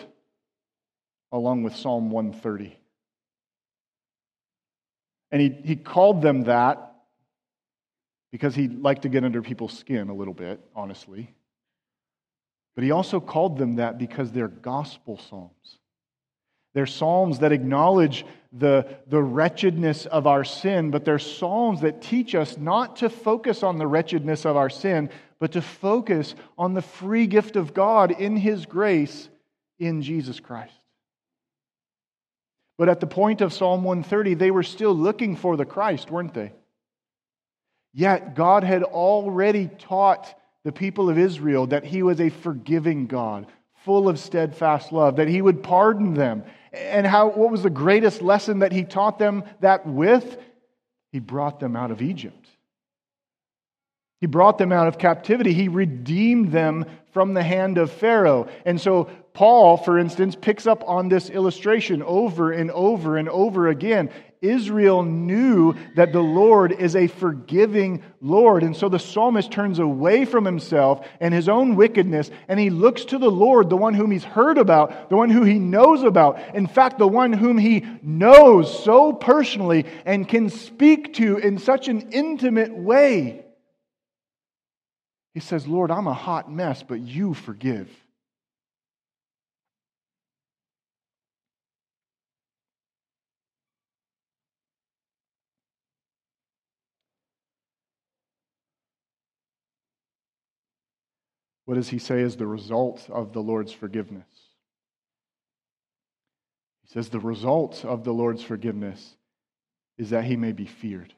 along 1.32 1.62
with 1.62 1.75
Psalm 1.75 2.10
130. 2.10 2.75
And 5.32 5.41
he, 5.41 5.49
he 5.63 5.75
called 5.75 6.23
them 6.23 6.45
that 6.45 6.91
because 8.32 8.56
he 8.56 8.67
liked 8.67 9.04
to 9.04 9.10
get 9.10 9.23
under 9.23 9.43
people's 9.43 9.77
skin 9.77 10.10
a 10.10 10.15
little 10.15 10.34
bit, 10.34 10.60
honestly. 10.75 11.36
But 12.73 12.84
he 12.84 12.89
also 12.89 13.19
called 13.19 13.60
them 13.60 13.75
that 13.75 13.99
because 13.99 14.32
they're 14.32 14.47
gospel 14.47 15.19
psalms. 15.30 15.77
They're 16.73 16.86
psalms 16.86 17.39
that 17.39 17.51
acknowledge 17.51 18.25
the, 18.53 18.97
the 19.07 19.21
wretchedness 19.21 20.05
of 20.05 20.27
our 20.27 20.43
sin, 20.43 20.91
but 20.91 21.05
they're 21.05 21.19
psalms 21.19 21.81
that 21.81 22.01
teach 22.01 22.36
us 22.36 22.57
not 22.57 22.97
to 22.97 23.10
focus 23.10 23.63
on 23.63 23.77
the 23.77 23.88
wretchedness 23.88 24.45
of 24.45 24.57
our 24.57 24.69
sin, 24.69 25.10
but 25.39 25.53
to 25.53 25.62
focus 25.62 26.36
on 26.57 26.73
the 26.73 26.81
free 26.81 27.27
gift 27.27 27.55
of 27.55 27.73
God 27.73 28.12
in 28.12 28.36
His 28.36 28.65
grace 28.65 29.29
in 29.79 30.01
Jesus 30.01 30.39
Christ. 30.39 30.73
But 32.77 32.89
at 32.89 32.99
the 32.99 33.07
point 33.07 33.41
of 33.41 33.53
Psalm 33.53 33.84
130, 33.84 34.36
they 34.36 34.51
were 34.51 34.63
still 34.63 34.93
looking 34.93 35.36
for 35.36 35.55
the 35.55 35.65
Christ, 35.65 36.10
weren't 36.10 36.34
they? 36.34 36.51
Yet 37.93 38.36
God 38.36 38.63
had 38.63 38.84
already 38.84 39.67
taught 39.67 40.34
the 40.63 40.71
people 40.71 41.10
of 41.10 41.17
Israel 41.17 41.67
that 41.67 41.86
He 41.86 42.03
was 42.03 42.19
a 42.21 42.29
forgiving 42.29 43.07
God, 43.07 43.47
full 43.86 44.07
of 44.07 44.19
steadfast 44.19 44.91
love, 44.91 45.17
that 45.17 45.27
He 45.27 45.41
would 45.41 45.63
pardon 45.63 46.13
them 46.13 46.43
and 46.71 47.05
how, 47.05 47.29
what 47.29 47.51
was 47.51 47.63
the 47.63 47.69
greatest 47.69 48.21
lesson 48.21 48.60
that 48.60 48.71
he 48.71 48.84
taught 48.84 49.19
them 49.19 49.43
that 49.60 49.86
with? 49.86 50.38
He 51.12 51.19
brought 51.19 51.60
them 51.60 51.75
out 51.75 51.91
of 51.91 52.01
Egypt. 52.01 52.47
He 54.21 54.27
brought 54.27 54.57
them 54.57 54.71
out 54.71 54.88
of 54.88 54.97
captivity. 54.97 55.51
He 55.51 55.67
redeemed 55.67 56.51
them 56.51 56.86
from 57.12 57.34
the 57.34 57.43
hand 57.43 57.77
of 57.77 57.91
Pharaoh. 57.91 58.47
And 58.65 58.79
so, 58.79 59.10
Paul, 59.34 59.77
for 59.77 59.97
instance, 59.97 60.36
picks 60.39 60.67
up 60.67 60.84
on 60.88 61.10
this 61.10 61.29
illustration 61.29 62.03
over 62.03 62.51
and 62.51 62.71
over 62.71 63.17
and 63.17 63.27
over 63.27 63.67
again. 63.67 64.10
Israel 64.41 65.04
knew 65.04 65.75
that 65.95 66.12
the 66.12 66.21
Lord 66.21 66.71
is 66.71 66.95
a 66.95 67.06
forgiving 67.06 68.01
Lord. 68.19 68.63
And 68.63 68.75
so 68.75 68.89
the 68.89 68.97
psalmist 68.97 69.51
turns 69.51 69.77
away 69.77 70.25
from 70.25 70.45
himself 70.45 71.08
and 71.19 71.32
his 71.32 71.47
own 71.47 71.75
wickedness, 71.75 72.32
and 72.47 72.60
he 72.60 72.71
looks 72.71 73.06
to 73.06 73.19
the 73.19 73.30
Lord, 73.30 73.69
the 73.69 73.77
one 73.77 73.93
whom 73.93 74.10
he's 74.10 74.23
heard 74.23 74.58
about, 74.58 75.10
the 75.10 75.15
one 75.15 75.30
who 75.30 75.43
he 75.43 75.60
knows 75.60 76.01
about. 76.01 76.56
In 76.56 76.65
fact, 76.65 76.97
the 76.97 77.08
one 77.08 77.34
whom 77.34 77.60
he 77.60 77.86
knows 78.01 78.84
so 78.84 79.13
personally 79.13 79.86
and 80.06 80.27
can 80.27 80.49
speak 80.49 81.13
to 81.15 81.38
in 81.38 81.60
such 81.60 81.88
an 81.88 82.10
intimate 82.12 82.75
way. 82.75 83.45
He 85.36 85.39
says, 85.39 85.67
Lord, 85.67 85.91
I'm 85.91 86.08
a 86.08 86.13
hot 86.13 86.51
mess, 86.51 86.84
but 86.84 86.99
you 86.99 87.36
forgive. 87.36 87.89
What 101.71 101.77
does 101.77 101.88
he 101.88 101.99
say 101.99 102.19
is 102.19 102.36
the 102.36 102.45
result 102.45 103.10
of 103.10 103.31
the 103.31 103.39
Lord's 103.39 103.71
forgiveness? 103.71 104.27
He 106.81 106.89
says 106.89 107.07
the 107.07 107.17
result 107.17 107.86
of 107.86 108.03
the 108.03 108.12
Lord's 108.12 108.43
forgiveness 108.43 109.15
is 109.97 110.10
that 110.10 110.25
he 110.25 110.36
may 110.36 110.51
be 110.51 110.65
feared. 110.65 111.13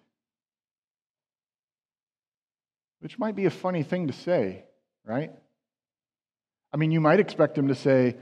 Which 3.00 3.18
might 3.18 3.36
be 3.36 3.46
a 3.46 3.50
funny 3.50 3.82
thing 3.82 4.06
to 4.06 4.14
say, 4.14 4.66
right? 5.04 5.32
I 6.72 6.78
mean, 6.78 6.92
you 6.92 7.02
might 7.02 7.20
expect 7.20 7.58
him 7.58 7.70
to 7.70 7.76
say, 7.76 8.16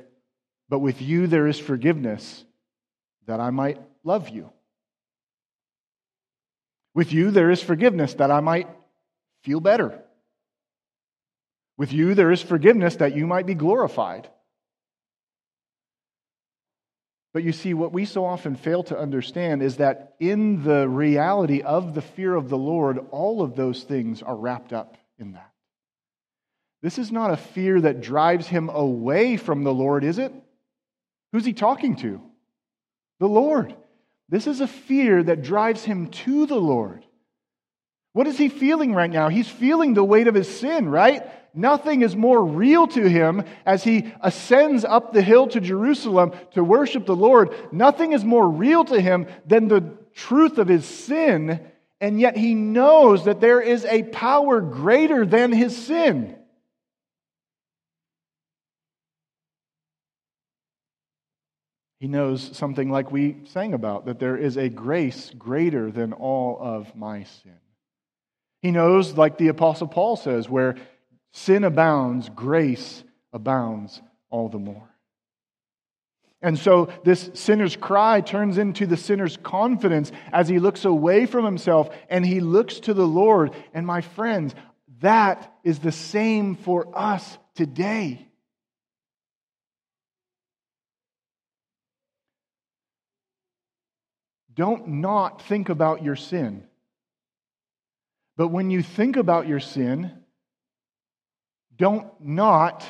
But 0.69 0.79
with 0.79 1.01
you 1.01 1.27
there 1.27 1.47
is 1.47 1.59
forgiveness, 1.59 2.45
that 3.25 3.41
I 3.41 3.49
might 3.49 3.81
love 4.05 4.29
you. 4.29 4.51
With 6.93 7.11
you 7.11 7.29
there 7.29 7.51
is 7.51 7.61
forgiveness, 7.61 8.13
that 8.13 8.31
I 8.31 8.39
might 8.39 8.69
feel 9.43 9.59
better. 9.59 10.01
With 11.81 11.93
you 11.93 12.13
there 12.13 12.31
is 12.31 12.43
forgiveness, 12.43 12.97
that 12.97 13.15
you 13.15 13.25
might 13.25 13.47
be 13.47 13.55
glorified. 13.55 14.29
But 17.33 17.41
you 17.41 17.53
see, 17.53 17.73
what 17.73 17.91
we 17.91 18.05
so 18.05 18.23
often 18.23 18.55
fail 18.55 18.83
to 18.83 18.99
understand 18.99 19.63
is 19.63 19.77
that 19.77 20.13
in 20.19 20.63
the 20.63 20.87
reality 20.87 21.63
of 21.63 21.95
the 21.95 22.03
fear 22.03 22.35
of 22.35 22.49
the 22.49 22.57
Lord, 22.57 22.99
all 23.09 23.41
of 23.41 23.55
those 23.55 23.81
things 23.81 24.21
are 24.21 24.35
wrapped 24.35 24.73
up 24.73 24.95
in 25.17 25.31
that. 25.31 25.49
This 26.83 26.99
is 26.99 27.11
not 27.11 27.31
a 27.31 27.37
fear 27.37 27.81
that 27.81 28.01
drives 28.01 28.45
him 28.45 28.69
away 28.69 29.35
from 29.35 29.63
the 29.63 29.73
Lord, 29.73 30.03
is 30.03 30.19
it? 30.19 30.31
Who's 31.31 31.45
he 31.45 31.53
talking 31.53 31.95
to? 31.95 32.21
The 33.19 33.27
Lord. 33.27 33.75
This 34.29 34.45
is 34.45 34.61
a 34.61 34.67
fear 34.67 35.23
that 35.23 35.41
drives 35.41 35.83
him 35.83 36.09
to 36.09 36.45
the 36.45 36.61
Lord. 36.61 37.03
What 38.13 38.27
is 38.27 38.37
he 38.37 38.49
feeling 38.49 38.93
right 38.93 39.09
now? 39.09 39.29
He's 39.29 39.49
feeling 39.49 39.95
the 39.95 40.03
weight 40.03 40.27
of 40.27 40.35
his 40.35 40.59
sin, 40.59 40.87
right? 40.87 41.23
Nothing 41.53 42.01
is 42.01 42.15
more 42.15 42.43
real 42.43 42.87
to 42.87 43.09
him 43.09 43.43
as 43.65 43.83
he 43.83 44.13
ascends 44.21 44.85
up 44.85 45.11
the 45.11 45.21
hill 45.21 45.47
to 45.47 45.59
Jerusalem 45.59 46.31
to 46.53 46.63
worship 46.63 47.05
the 47.05 47.15
Lord. 47.15 47.53
Nothing 47.71 48.13
is 48.13 48.23
more 48.23 48.49
real 48.49 48.85
to 48.85 49.01
him 49.01 49.27
than 49.45 49.67
the 49.67 49.97
truth 50.13 50.57
of 50.57 50.67
his 50.67 50.85
sin, 50.85 51.59
and 51.99 52.19
yet 52.19 52.37
he 52.37 52.53
knows 52.53 53.25
that 53.25 53.41
there 53.41 53.61
is 53.61 53.85
a 53.85 54.03
power 54.03 54.61
greater 54.61 55.25
than 55.25 55.51
his 55.51 55.75
sin. 55.75 56.37
He 61.99 62.07
knows 62.07 62.57
something 62.57 62.89
like 62.89 63.11
we 63.11 63.41
sang 63.45 63.75
about 63.75 64.05
that 64.05 64.17
there 64.17 64.35
is 64.35 64.57
a 64.57 64.69
grace 64.69 65.31
greater 65.37 65.91
than 65.91 66.13
all 66.13 66.57
of 66.59 66.95
my 66.95 67.25
sin. 67.25 67.59
He 68.63 68.71
knows, 68.71 69.17
like 69.17 69.37
the 69.37 69.49
Apostle 69.49 69.87
Paul 69.87 70.15
says, 70.15 70.49
where 70.49 70.77
sin 71.33 71.63
abounds, 71.63 72.29
grace 72.29 73.03
abounds 73.33 74.01
all 74.29 74.49
the 74.49 74.59
more. 74.59 74.89
And 76.41 76.57
so 76.57 76.89
this 77.03 77.29
sinner's 77.35 77.75
cry 77.75 78.21
turns 78.21 78.57
into 78.57 78.87
the 78.87 78.97
sinner's 78.97 79.37
confidence 79.37 80.11
as 80.31 80.49
he 80.49 80.59
looks 80.59 80.85
away 80.85 81.27
from 81.27 81.45
himself 81.45 81.89
and 82.09 82.25
he 82.25 82.39
looks 82.39 82.79
to 82.81 82.93
the 82.93 83.05
Lord. 83.05 83.53
And 83.73 83.85
my 83.85 84.01
friends, 84.01 84.55
that 85.01 85.53
is 85.63 85.79
the 85.79 85.91
same 85.91 86.55
for 86.55 86.97
us 86.97 87.37
today. 87.55 88.27
Don't 94.53 94.87
not 94.87 95.43
think 95.43 95.69
about 95.69 96.03
your 96.03 96.15
sin. 96.15 96.63
But 98.35 98.49
when 98.49 98.69
you 98.69 98.81
think 98.81 99.15
about 99.15 99.47
your 99.47 99.59
sin, 99.59 100.11
don't 101.81 102.07
not 102.21 102.85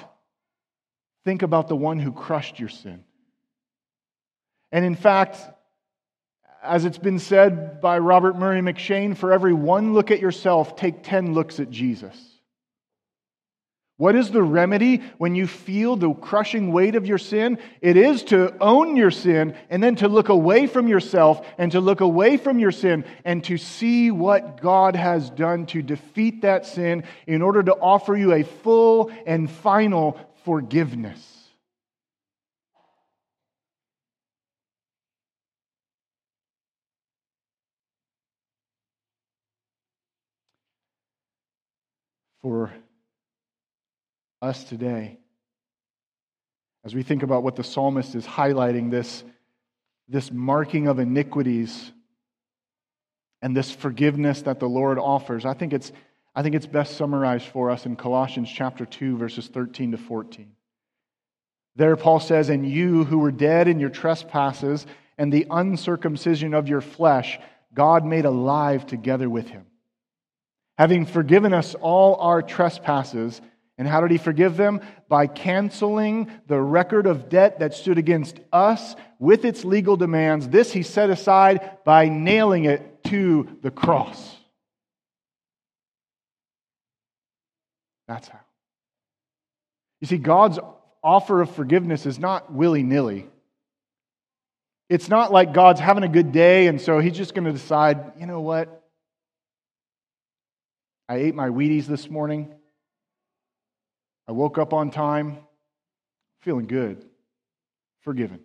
think 1.23 1.43
about 1.43 1.69
the 1.69 1.75
one 1.77 1.97
who 1.97 2.11
crushed 2.11 2.59
your 2.59 2.67
sin. 2.67 3.05
And 4.69 4.83
in 4.83 4.95
fact, 4.95 5.37
as 6.61 6.83
it's 6.83 6.97
been 6.97 7.17
said 7.17 7.79
by 7.79 7.99
Robert 7.99 8.37
Murray 8.37 8.59
M'Cheyne, 8.59 9.15
for 9.15 9.31
every 9.31 9.53
one 9.53 9.93
look 9.93 10.11
at 10.11 10.19
yourself, 10.19 10.75
take 10.75 11.03
10 11.03 11.33
looks 11.33 11.61
at 11.61 11.69
Jesus. 11.69 12.30
What 14.01 14.15
is 14.15 14.31
the 14.31 14.41
remedy 14.41 15.03
when 15.19 15.35
you 15.35 15.45
feel 15.45 15.95
the 15.95 16.11
crushing 16.11 16.71
weight 16.71 16.95
of 16.95 17.05
your 17.05 17.19
sin? 17.19 17.59
It 17.81 17.97
is 17.97 18.23
to 18.23 18.51
own 18.59 18.95
your 18.95 19.11
sin 19.11 19.55
and 19.69 19.83
then 19.83 19.95
to 19.97 20.07
look 20.07 20.29
away 20.29 20.65
from 20.65 20.87
yourself 20.87 21.45
and 21.59 21.71
to 21.73 21.79
look 21.79 22.01
away 22.01 22.37
from 22.37 22.57
your 22.57 22.71
sin 22.71 23.05
and 23.25 23.43
to 23.43 23.59
see 23.59 24.09
what 24.09 24.59
God 24.59 24.95
has 24.95 25.29
done 25.29 25.67
to 25.67 25.83
defeat 25.83 26.41
that 26.41 26.65
sin 26.65 27.03
in 27.27 27.43
order 27.43 27.61
to 27.61 27.75
offer 27.75 28.17
you 28.17 28.33
a 28.33 28.41
full 28.41 29.11
and 29.27 29.51
final 29.51 30.19
forgiveness. 30.45 31.21
For 42.41 42.71
us 44.41 44.63
today. 44.63 45.19
As 46.83 46.95
we 46.95 47.03
think 47.03 47.21
about 47.23 47.43
what 47.43 47.55
the 47.55 47.63
psalmist 47.63 48.15
is 48.15 48.25
highlighting, 48.25 48.89
this, 48.89 49.23
this 50.07 50.31
marking 50.31 50.87
of 50.87 50.99
iniquities 50.99 51.91
and 53.41 53.55
this 53.55 53.71
forgiveness 53.71 54.41
that 54.43 54.59
the 54.59 54.67
Lord 54.67 54.97
offers, 54.97 55.45
I 55.45 55.53
think 55.53 55.73
it's, 55.73 55.91
I 56.33 56.41
think 56.41 56.55
it's 56.55 56.65
best 56.65 56.97
summarized 56.97 57.45
for 57.47 57.69
us 57.69 57.85
in 57.85 57.95
Colossians 57.95 58.49
chapter 58.51 58.85
2, 58.85 59.17
verses 59.17 59.47
13 59.47 59.91
to 59.91 59.97
14. 59.97 60.51
There, 61.75 61.95
Paul 61.95 62.19
says, 62.19 62.49
And 62.49 62.67
you 62.67 63.05
who 63.05 63.19
were 63.19 63.31
dead 63.31 63.67
in 63.67 63.79
your 63.79 63.89
trespasses 63.89 64.85
and 65.17 65.31
the 65.31 65.45
uncircumcision 65.51 66.55
of 66.55 66.67
your 66.67 66.81
flesh, 66.81 67.39
God 67.73 68.05
made 68.05 68.25
alive 68.25 68.87
together 68.87 69.29
with 69.29 69.49
him, 69.49 69.67
having 70.79 71.05
forgiven 71.05 71.53
us 71.53 71.75
all 71.75 72.15
our 72.15 72.41
trespasses 72.41 73.39
and 73.81 73.89
how 73.89 73.99
did 73.99 74.11
he 74.11 74.19
forgive 74.19 74.57
them? 74.57 74.79
By 75.09 75.25
canceling 75.25 76.29
the 76.45 76.61
record 76.61 77.07
of 77.07 77.29
debt 77.29 77.61
that 77.61 77.73
stood 77.73 77.97
against 77.97 78.39
us 78.53 78.95
with 79.17 79.43
its 79.43 79.65
legal 79.65 79.97
demands. 79.97 80.47
This 80.47 80.71
he 80.71 80.83
set 80.83 81.09
aside 81.09 81.79
by 81.83 82.07
nailing 82.07 82.65
it 82.65 83.03
to 83.05 83.57
the 83.63 83.71
cross. 83.71 84.35
That's 88.07 88.27
how. 88.27 88.41
You 89.99 90.05
see, 90.05 90.19
God's 90.19 90.59
offer 91.03 91.41
of 91.41 91.49
forgiveness 91.49 92.05
is 92.05 92.19
not 92.19 92.53
willy 92.53 92.83
nilly. 92.83 93.27
It's 94.89 95.09
not 95.09 95.31
like 95.31 95.55
God's 95.55 95.79
having 95.79 96.03
a 96.03 96.07
good 96.07 96.31
day, 96.31 96.67
and 96.67 96.79
so 96.79 96.99
he's 96.99 97.17
just 97.17 97.33
going 97.33 97.45
to 97.45 97.51
decide, 97.51 98.11
you 98.19 98.27
know 98.27 98.41
what? 98.41 98.83
I 101.09 101.15
ate 101.15 101.33
my 101.33 101.49
Wheaties 101.49 101.87
this 101.87 102.11
morning. 102.11 102.53
I 104.31 104.33
woke 104.33 104.57
up 104.57 104.71
on 104.71 104.91
time, 104.91 105.39
feeling 106.39 106.65
good, 106.65 107.03
forgiven. 107.99 108.39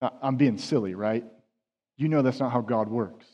I'm 0.00 0.36
being 0.36 0.56
silly, 0.56 0.94
right? 0.94 1.24
You 1.96 2.06
know 2.06 2.22
that's 2.22 2.38
not 2.38 2.52
how 2.52 2.60
God 2.60 2.88
works. 2.90 3.26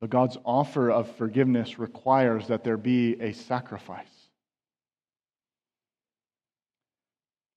But 0.00 0.10
God's 0.10 0.38
offer 0.44 0.92
of 0.92 1.10
forgiveness 1.16 1.76
requires 1.76 2.46
that 2.46 2.62
there 2.62 2.76
be 2.76 3.20
a 3.20 3.32
sacrifice. 3.32 4.06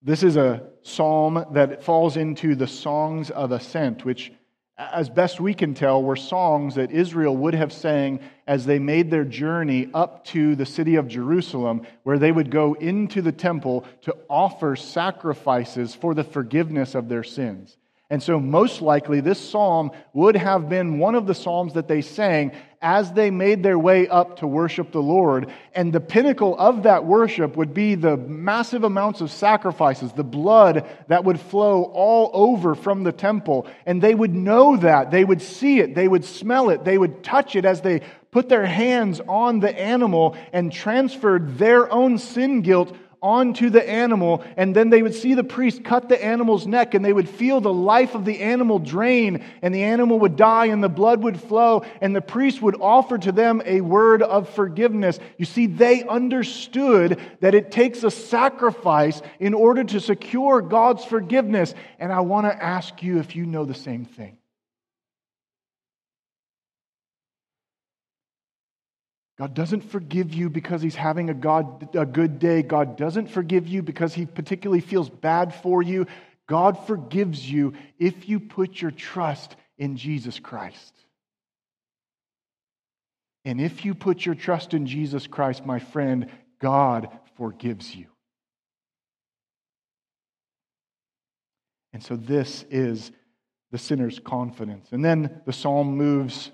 This 0.01 0.23
is 0.23 0.37
a 0.37 0.63
psalm 0.81 1.45
that 1.51 1.83
falls 1.83 2.17
into 2.17 2.55
the 2.55 2.65
songs 2.65 3.29
of 3.29 3.51
ascent, 3.51 4.05
which 4.05 4.31
as 4.77 5.09
best 5.09 5.39
we 5.39 5.53
can 5.53 5.73
tell, 5.73 6.01
were 6.01 6.15
songs 6.15 6.75
that 6.75 6.91
Israel 6.91 7.35
would 7.37 7.53
have 7.53 7.71
sang 7.71 8.19
as 8.47 8.65
they 8.65 8.79
made 8.79 9.11
their 9.11 9.23
journey 9.23 9.89
up 9.93 10.25
to 10.25 10.55
the 10.55 10.65
city 10.65 10.95
of 10.95 11.07
Jerusalem, 11.07 11.85
where 12.03 12.17
they 12.17 12.31
would 12.31 12.49
go 12.49 12.73
into 12.73 13.21
the 13.21 13.31
temple 13.31 13.85
to 14.01 14.15
offer 14.29 14.75
sacrifices 14.75 15.93
for 15.93 16.13
the 16.13 16.23
forgiveness 16.23 16.95
of 16.95 17.09
their 17.09 17.23
sins. 17.23 17.77
And 18.11 18.21
so, 18.21 18.41
most 18.41 18.81
likely, 18.81 19.21
this 19.21 19.39
psalm 19.39 19.91
would 20.11 20.35
have 20.35 20.67
been 20.67 20.99
one 20.99 21.15
of 21.15 21.27
the 21.27 21.33
psalms 21.33 21.75
that 21.75 21.87
they 21.87 22.01
sang 22.01 22.51
as 22.81 23.13
they 23.13 23.31
made 23.31 23.63
their 23.63 23.79
way 23.79 24.05
up 24.09 24.39
to 24.39 24.47
worship 24.47 24.91
the 24.91 25.01
Lord. 25.01 25.49
And 25.73 25.93
the 25.93 26.01
pinnacle 26.01 26.57
of 26.59 26.83
that 26.83 27.05
worship 27.05 27.55
would 27.55 27.73
be 27.73 27.95
the 27.95 28.17
massive 28.17 28.83
amounts 28.83 29.21
of 29.21 29.31
sacrifices, 29.31 30.11
the 30.11 30.25
blood 30.25 30.85
that 31.07 31.23
would 31.23 31.39
flow 31.39 31.83
all 31.83 32.31
over 32.33 32.75
from 32.75 33.03
the 33.03 33.13
temple. 33.13 33.65
And 33.85 34.01
they 34.01 34.13
would 34.13 34.35
know 34.35 34.75
that. 34.75 35.09
They 35.09 35.23
would 35.23 35.41
see 35.41 35.79
it. 35.79 35.95
They 35.95 36.09
would 36.09 36.25
smell 36.25 36.69
it. 36.69 36.83
They 36.83 36.97
would 36.97 37.23
touch 37.23 37.55
it 37.55 37.63
as 37.63 37.79
they 37.79 38.01
put 38.31 38.49
their 38.49 38.65
hands 38.65 39.21
on 39.25 39.61
the 39.61 39.73
animal 39.79 40.35
and 40.51 40.69
transferred 40.69 41.57
their 41.57 41.89
own 41.89 42.17
sin 42.17 42.61
guilt 42.61 42.93
onto 43.21 43.69
the 43.69 43.87
animal, 43.87 44.43
and 44.57 44.75
then 44.75 44.89
they 44.89 45.01
would 45.01 45.13
see 45.13 45.33
the 45.33 45.43
priest 45.43 45.83
cut 45.83 46.09
the 46.09 46.23
animal's 46.23 46.65
neck, 46.65 46.93
and 46.93 47.05
they 47.05 47.13
would 47.13 47.29
feel 47.29 47.61
the 47.61 47.73
life 47.73 48.15
of 48.15 48.25
the 48.25 48.39
animal 48.39 48.79
drain, 48.79 49.43
and 49.61 49.73
the 49.73 49.83
animal 49.83 50.19
would 50.19 50.35
die, 50.35 50.65
and 50.67 50.83
the 50.83 50.89
blood 50.89 51.23
would 51.23 51.39
flow, 51.39 51.83
and 52.01 52.15
the 52.15 52.21
priest 52.21 52.61
would 52.61 52.75
offer 52.81 53.17
to 53.17 53.31
them 53.31 53.61
a 53.65 53.81
word 53.81 54.23
of 54.23 54.49
forgiveness. 54.49 55.19
You 55.37 55.45
see, 55.45 55.67
they 55.67 56.03
understood 56.03 57.19
that 57.41 57.53
it 57.53 57.71
takes 57.71 58.03
a 58.03 58.11
sacrifice 58.11 59.21
in 59.39 59.53
order 59.53 59.83
to 59.83 59.99
secure 59.99 60.61
God's 60.61 61.05
forgiveness. 61.05 61.75
And 61.99 62.11
I 62.11 62.21
want 62.21 62.47
to 62.47 62.63
ask 62.63 63.03
you 63.03 63.19
if 63.19 63.35
you 63.35 63.45
know 63.45 63.65
the 63.65 63.73
same 63.73 64.05
thing. 64.05 64.37
God 69.41 69.55
doesn't 69.55 69.81
forgive 69.81 70.35
you 70.35 70.51
because 70.51 70.83
he's 70.83 70.93
having 70.93 71.31
a, 71.31 71.33
God, 71.33 71.95
a 71.95 72.05
good 72.05 72.37
day. 72.37 72.61
God 72.61 72.95
doesn't 72.95 73.25
forgive 73.25 73.67
you 73.67 73.81
because 73.81 74.13
he 74.13 74.27
particularly 74.27 74.81
feels 74.81 75.09
bad 75.09 75.55
for 75.55 75.81
you. 75.81 76.05
God 76.45 76.85
forgives 76.85 77.49
you 77.49 77.73
if 77.97 78.29
you 78.29 78.39
put 78.39 78.79
your 78.79 78.91
trust 78.91 79.55
in 79.79 79.97
Jesus 79.97 80.37
Christ. 80.37 80.93
And 83.43 83.59
if 83.59 83.83
you 83.83 83.95
put 83.95 84.23
your 84.27 84.35
trust 84.35 84.75
in 84.75 84.85
Jesus 84.85 85.25
Christ, 85.25 85.65
my 85.65 85.79
friend, 85.79 86.29
God 86.59 87.09
forgives 87.35 87.95
you. 87.95 88.05
And 91.93 92.03
so 92.03 92.15
this 92.15 92.63
is 92.69 93.11
the 93.71 93.79
sinner's 93.79 94.19
confidence. 94.19 94.89
And 94.91 95.03
then 95.03 95.41
the 95.47 95.53
psalm 95.53 95.97
moves 95.97 96.51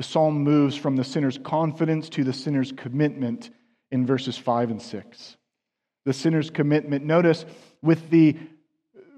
the 0.00 0.04
psalm 0.04 0.42
moves 0.42 0.76
from 0.76 0.96
the 0.96 1.04
sinner's 1.04 1.36
confidence 1.36 2.08
to 2.08 2.24
the 2.24 2.32
sinner's 2.32 2.72
commitment 2.72 3.50
in 3.90 4.06
verses 4.06 4.38
5 4.38 4.70
and 4.70 4.80
6. 4.80 5.36
The 6.06 6.14
sinner's 6.14 6.48
commitment. 6.48 7.04
Notice 7.04 7.44
with 7.82 8.08
the 8.08 8.34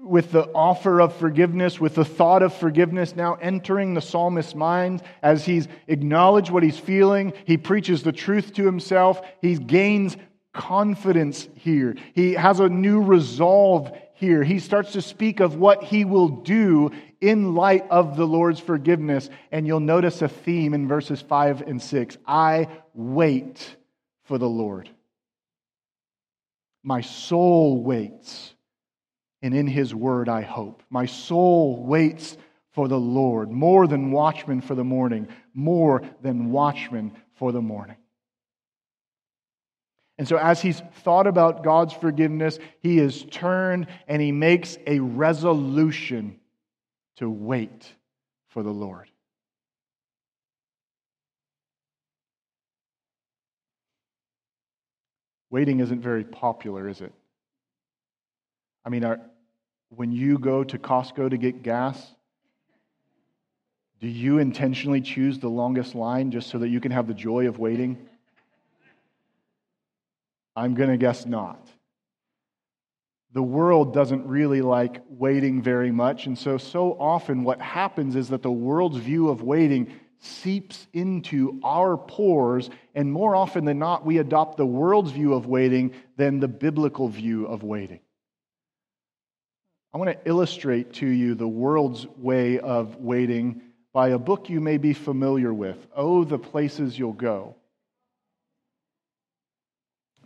with 0.01 0.33
the 0.33 0.51
offer 0.51 0.99
of 0.99 1.15
forgiveness, 1.15 1.79
with 1.79 1.95
the 1.95 2.03
thought 2.03 2.43
of 2.43 2.53
forgiveness 2.53 3.15
now 3.15 3.35
entering 3.35 3.93
the 3.93 4.01
psalmist's 4.01 4.55
mind 4.55 5.01
as 5.21 5.45
he's 5.45 5.69
acknowledged 5.87 6.51
what 6.51 6.63
he's 6.63 6.77
feeling, 6.77 7.31
he 7.45 7.55
preaches 7.55 8.03
the 8.03 8.11
truth 8.11 8.51
to 8.55 8.65
himself, 8.65 9.21
he 9.41 9.55
gains 9.55 10.17
confidence 10.51 11.47
here. 11.55 11.95
He 12.13 12.33
has 12.33 12.59
a 12.59 12.67
new 12.67 13.01
resolve 13.01 13.89
here. 14.13 14.43
He 14.43 14.59
starts 14.59 14.93
to 14.93 15.01
speak 15.01 15.39
of 15.39 15.55
what 15.55 15.83
he 15.83 16.05
will 16.05 16.29
do 16.29 16.91
in 17.19 17.55
light 17.55 17.85
of 17.89 18.17
the 18.17 18.27
Lord's 18.27 18.59
forgiveness. 18.59 19.29
And 19.51 19.65
you'll 19.67 19.79
notice 19.79 20.21
a 20.21 20.27
theme 20.27 20.73
in 20.73 20.87
verses 20.87 21.21
5 21.21 21.61
and 21.61 21.81
6 21.81 22.17
I 22.25 22.69
wait 22.93 23.75
for 24.23 24.37
the 24.37 24.49
Lord. 24.49 24.89
My 26.83 27.01
soul 27.01 27.83
waits 27.83 28.53
and 29.41 29.53
in 29.53 29.67
his 29.67 29.93
word 29.93 30.29
I 30.29 30.41
hope. 30.41 30.83
My 30.89 31.05
soul 31.05 31.85
waits 31.85 32.37
for 32.71 32.87
the 32.87 32.99
Lord, 32.99 33.51
more 33.51 33.85
than 33.87 34.11
watchmen 34.11 34.61
for 34.61 34.73
the 34.73 34.83
morning, 34.83 35.27
more 35.53 36.01
than 36.21 36.51
watchmen 36.51 37.13
for 37.35 37.51
the 37.51 37.61
morning. 37.61 37.97
And 40.17 40.27
so, 40.27 40.37
as 40.37 40.61
he's 40.61 40.81
thought 41.03 41.25
about 41.25 41.63
God's 41.63 41.93
forgiveness, 41.93 42.59
he 42.81 42.99
is 42.99 43.25
turned 43.31 43.87
and 44.07 44.21
he 44.21 44.31
makes 44.31 44.77
a 44.85 44.99
resolution 44.99 46.39
to 47.17 47.29
wait 47.29 47.91
for 48.49 48.61
the 48.61 48.71
Lord. 48.71 49.09
Waiting 55.49 55.79
isn't 55.79 56.01
very 56.01 56.23
popular, 56.23 56.87
is 56.87 57.01
it? 57.01 57.13
I 58.85 58.89
mean, 58.89 59.03
are, 59.03 59.19
when 59.89 60.11
you 60.11 60.37
go 60.39 60.63
to 60.63 60.77
Costco 60.77 61.29
to 61.29 61.37
get 61.37 61.63
gas, 61.63 62.15
do 63.99 64.07
you 64.07 64.39
intentionally 64.39 64.99
choose 64.99 65.39
the 65.39 65.49
longest 65.49 65.95
line 65.95 66.31
just 66.31 66.49
so 66.49 66.57
that 66.59 66.69
you 66.69 66.79
can 66.79 66.91
have 66.91 67.07
the 67.07 67.13
joy 67.13 67.47
of 67.47 67.59
waiting? 67.59 68.09
I'm 70.55 70.75
going 70.75 70.89
to 70.89 70.97
guess 70.97 71.25
not. 71.25 71.67
The 73.33 73.41
world 73.41 73.93
doesn't 73.93 74.27
really 74.27 74.61
like 74.61 75.01
waiting 75.09 75.61
very 75.61 75.91
much. 75.91 76.27
And 76.27 76.37
so, 76.37 76.57
so 76.57 76.93
often 76.99 77.43
what 77.43 77.59
happens 77.59 78.15
is 78.15 78.29
that 78.29 78.43
the 78.43 78.51
world's 78.51 78.97
view 78.97 79.29
of 79.29 79.41
waiting 79.41 79.91
seeps 80.19 80.87
into 80.93 81.59
our 81.63 81.97
pores. 81.97 82.69
And 82.93 83.11
more 83.11 83.35
often 83.35 83.65
than 83.65 83.79
not, 83.79 84.05
we 84.05 84.19
adopt 84.19 84.57
the 84.57 84.65
world's 84.65 85.11
view 85.11 85.33
of 85.33 85.47
waiting 85.47 85.93
than 86.15 86.39
the 86.39 86.47
biblical 86.47 87.07
view 87.07 87.47
of 87.47 87.63
waiting. 87.63 87.99
I 89.93 89.97
want 89.97 90.11
to 90.11 90.29
illustrate 90.29 90.93
to 90.93 91.07
you 91.07 91.35
the 91.35 91.47
world's 91.47 92.07
way 92.17 92.59
of 92.59 92.95
waiting 92.97 93.61
by 93.93 94.09
a 94.09 94.17
book 94.17 94.49
you 94.49 94.59
may 94.59 94.77
be 94.77 94.93
familiar 94.93 95.53
with 95.53 95.87
Oh, 95.95 96.23
the 96.23 96.39
Places 96.39 96.97
You'll 96.97 97.13
Go. 97.13 97.55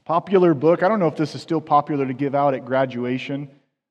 Popular 0.07 0.53
book. 0.53 0.83
I 0.83 0.87
don't 0.87 1.01
know 1.01 1.07
if 1.07 1.17
this 1.17 1.35
is 1.35 1.41
still 1.41 1.59
popular 1.59 2.05
to 2.05 2.13
give 2.13 2.33
out 2.33 2.53
at 2.53 2.63
graduation, 2.63 3.49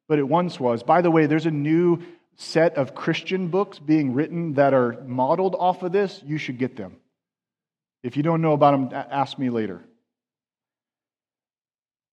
but 0.08 0.18
it 0.18 0.22
once 0.22 0.58
was. 0.58 0.82
By 0.82 1.02
the 1.02 1.10
way, 1.10 1.26
there's 1.26 1.44
a 1.44 1.50
new 1.50 2.02
set 2.36 2.76
of 2.76 2.94
Christian 2.94 3.48
books 3.48 3.78
being 3.78 4.14
written 4.14 4.54
that 4.54 4.72
are 4.72 4.96
modeled 5.04 5.54
off 5.58 5.82
of 5.82 5.92
this. 5.92 6.22
You 6.24 6.38
should 6.38 6.56
get 6.56 6.74
them. 6.74 6.96
If 8.02 8.16
you 8.16 8.22
don't 8.22 8.40
know 8.40 8.54
about 8.54 8.90
them, 8.90 9.04
ask 9.10 9.38
me 9.38 9.50
later. 9.50 9.84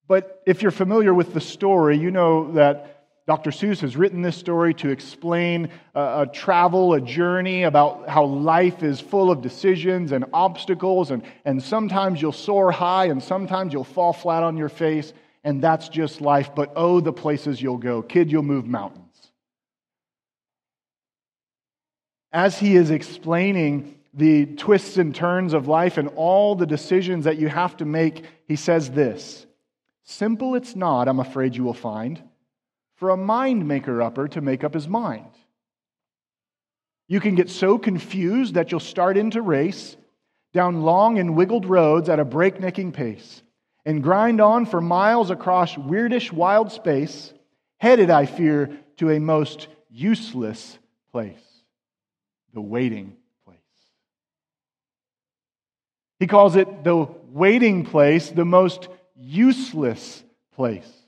But 0.06 0.44
if 0.46 0.62
you're 0.62 0.72
familiar 0.72 1.14
with 1.14 1.34
the 1.34 1.40
story, 1.40 1.98
you 1.98 2.12
know 2.12 2.52
that 2.56 2.93
Dr. 3.26 3.52
Seuss 3.52 3.80
has 3.80 3.96
written 3.96 4.22
this 4.22 4.36
story 4.36 4.74
to 4.76 4.90
explain 4.90 5.70
a, 5.96 6.24
a, 6.24 6.28
travel, 6.28 6.94
a 6.94 7.00
journey 7.00 7.64
about 7.64 8.10
how 8.10 8.26
life 8.26 8.84
is 8.84 9.00
full 9.00 9.32
of 9.32 9.42
decisions 9.42 10.12
and 10.12 10.26
obstacles, 10.34 11.10
and, 11.10 11.24
and 11.46 11.64
sometimes 11.64 12.22
you'll 12.22 12.34
soar 12.34 12.72
high 12.72 13.06
and 13.06 13.24
sometimes 13.24 13.72
you'll 13.72 13.86
fall 13.86 14.12
flat 14.12 14.44
on 14.44 14.58
your 14.58 14.68
face, 14.68 15.14
and 15.46 15.64
that's 15.64 15.88
just 15.88 16.20
life. 16.20 16.54
But 16.54 16.74
oh, 16.76 17.00
the 17.00 17.14
places 17.14 17.62
you'll 17.62 17.78
go. 17.78 18.02
Kid, 18.02 18.30
you'll 18.30 18.44
move 18.44 18.66
mountains. 18.66 19.32
As 22.34 22.60
he 22.60 22.76
is 22.76 22.92
explaining 22.92 24.00
the 24.14 24.48
twists 24.48 24.98
and 24.98 25.16
turns 25.16 25.54
of 25.54 25.70
life 25.70 25.98
and 25.98 26.10
all 26.16 26.56
the 26.56 26.66
decisions 26.66 27.24
that 27.24 27.38
you 27.38 27.48
have 27.48 27.78
to 27.78 27.86
make, 27.86 28.26
he 28.50 28.58
says 28.58 28.92
this 28.92 29.46
Simple 30.04 30.56
it's 30.56 30.76
not, 30.76 31.08
I'm 31.08 31.22
afraid 31.22 31.56
you 31.56 31.64
will 31.64 31.74
find 31.74 32.22
for 33.04 33.10
a 33.10 33.18
mind 33.18 33.68
maker 33.68 34.02
upper 34.02 34.30
to 34.30 34.40
make 34.40 34.64
up 34.64 34.74
his 34.74 34.88
mind. 34.88 35.28
You 37.10 37.20
can 37.20 37.36
get 37.36 37.50
so 37.50 37.78
confused 37.78 38.54
that 38.54 38.72
you'll 38.72 38.80
start 38.80 39.18
into 39.18 39.42
race 39.42 39.98
down 40.54 40.84
long 40.84 41.20
and 41.20 41.36
wiggled 41.36 41.66
roads 41.66 42.08
at 42.08 42.22
a 42.22 42.24
breaknecking 42.24 42.94
pace 42.94 43.44
and 43.84 44.02
grind 44.02 44.40
on 44.40 44.66
for 44.66 44.80
miles 44.80 45.32
across 45.32 45.76
weirdish 45.76 46.32
wild 46.32 46.72
space, 46.72 47.34
headed, 47.76 48.10
I 48.10 48.26
fear, 48.26 48.70
to 49.00 49.10
a 49.10 49.20
most 49.20 49.68
useless 49.90 50.80
place 51.12 51.44
the 52.54 52.62
waiting 52.62 53.18
place. 53.44 53.58
He 56.22 56.28
calls 56.28 56.56
it 56.56 56.86
the 56.86 57.10
waiting 57.34 57.84
place, 57.84 58.30
the 58.30 58.46
most 58.46 58.88
useless 59.14 60.24
place. 60.56 61.03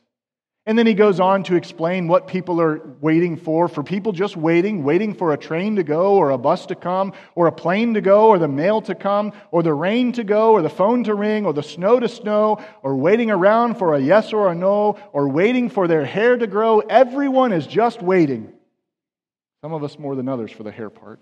And 0.68 0.80
then 0.80 0.88
he 0.88 0.96
goes 0.96 1.20
on 1.20 1.44
to 1.44 1.56
explain 1.56 2.08
what 2.08 2.28
people 2.28 2.60
are 2.60 2.82
waiting 3.00 3.38
for. 3.38 3.68
For 3.68 3.84
people 3.84 4.12
just 4.12 4.36
waiting, 4.36 4.84
waiting 4.84 5.14
for 5.14 5.32
a 5.32 5.38
train 5.38 5.76
to 5.76 5.84
go, 5.84 6.16
or 6.16 6.32
a 6.32 6.40
bus 6.40 6.66
to 6.68 6.76
come, 6.76 7.14
or 7.36 7.46
a 7.46 7.52
plane 7.52 7.94
to 7.94 8.02
go, 8.02 8.30
or 8.30 8.40
the 8.40 8.48
mail 8.48 8.82
to 8.82 8.96
come, 8.96 9.32
or 9.52 9.62
the 9.62 9.74
rain 9.74 10.12
to 10.14 10.24
go, 10.24 10.54
or 10.54 10.64
the 10.64 10.70
phone 10.70 11.04
to 11.04 11.14
ring, 11.14 11.46
or 11.46 11.54
the 11.54 11.62
snow 11.62 12.00
to 12.00 12.10
snow, 12.10 12.64
or 12.82 12.96
waiting 12.96 13.30
around 13.30 13.76
for 13.76 13.94
a 13.94 14.00
yes 14.00 14.34
or 14.34 14.52
a 14.52 14.56
no, 14.56 14.98
or 15.14 15.30
waiting 15.30 15.70
for 15.70 15.88
their 15.88 16.04
hair 16.04 16.36
to 16.36 16.48
grow. 16.48 16.80
Everyone 16.80 17.54
is 17.54 17.68
just 17.68 18.02
waiting. 18.02 18.52
Some 19.62 19.72
of 19.72 19.84
us 19.84 20.00
more 20.00 20.16
than 20.16 20.28
others 20.28 20.52
for 20.52 20.64
the 20.64 20.72
hair 20.72 20.90
part 20.90 21.20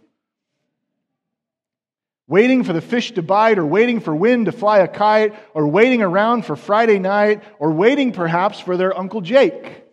waiting 2.28 2.64
for 2.64 2.74
the 2.74 2.82
fish 2.82 3.12
to 3.14 3.22
bite, 3.22 3.58
or 3.58 3.66
waiting 3.66 4.00
for 4.00 4.16
wind 4.16 4.46
to 4.46 4.52
fly 4.52 4.80
a 4.80 4.88
kite, 4.88 5.34
or 5.54 5.68
waiting 5.68 6.02
around 6.02 6.46
for 6.46 6.56
Friday 6.56 7.00
night, 7.00 7.44
or 7.60 7.72
waiting 7.72 8.12
perhaps 8.12 8.60
for 8.60 8.78
their 8.78 8.98
Uncle 8.98 9.22
Jake, 9.22 9.84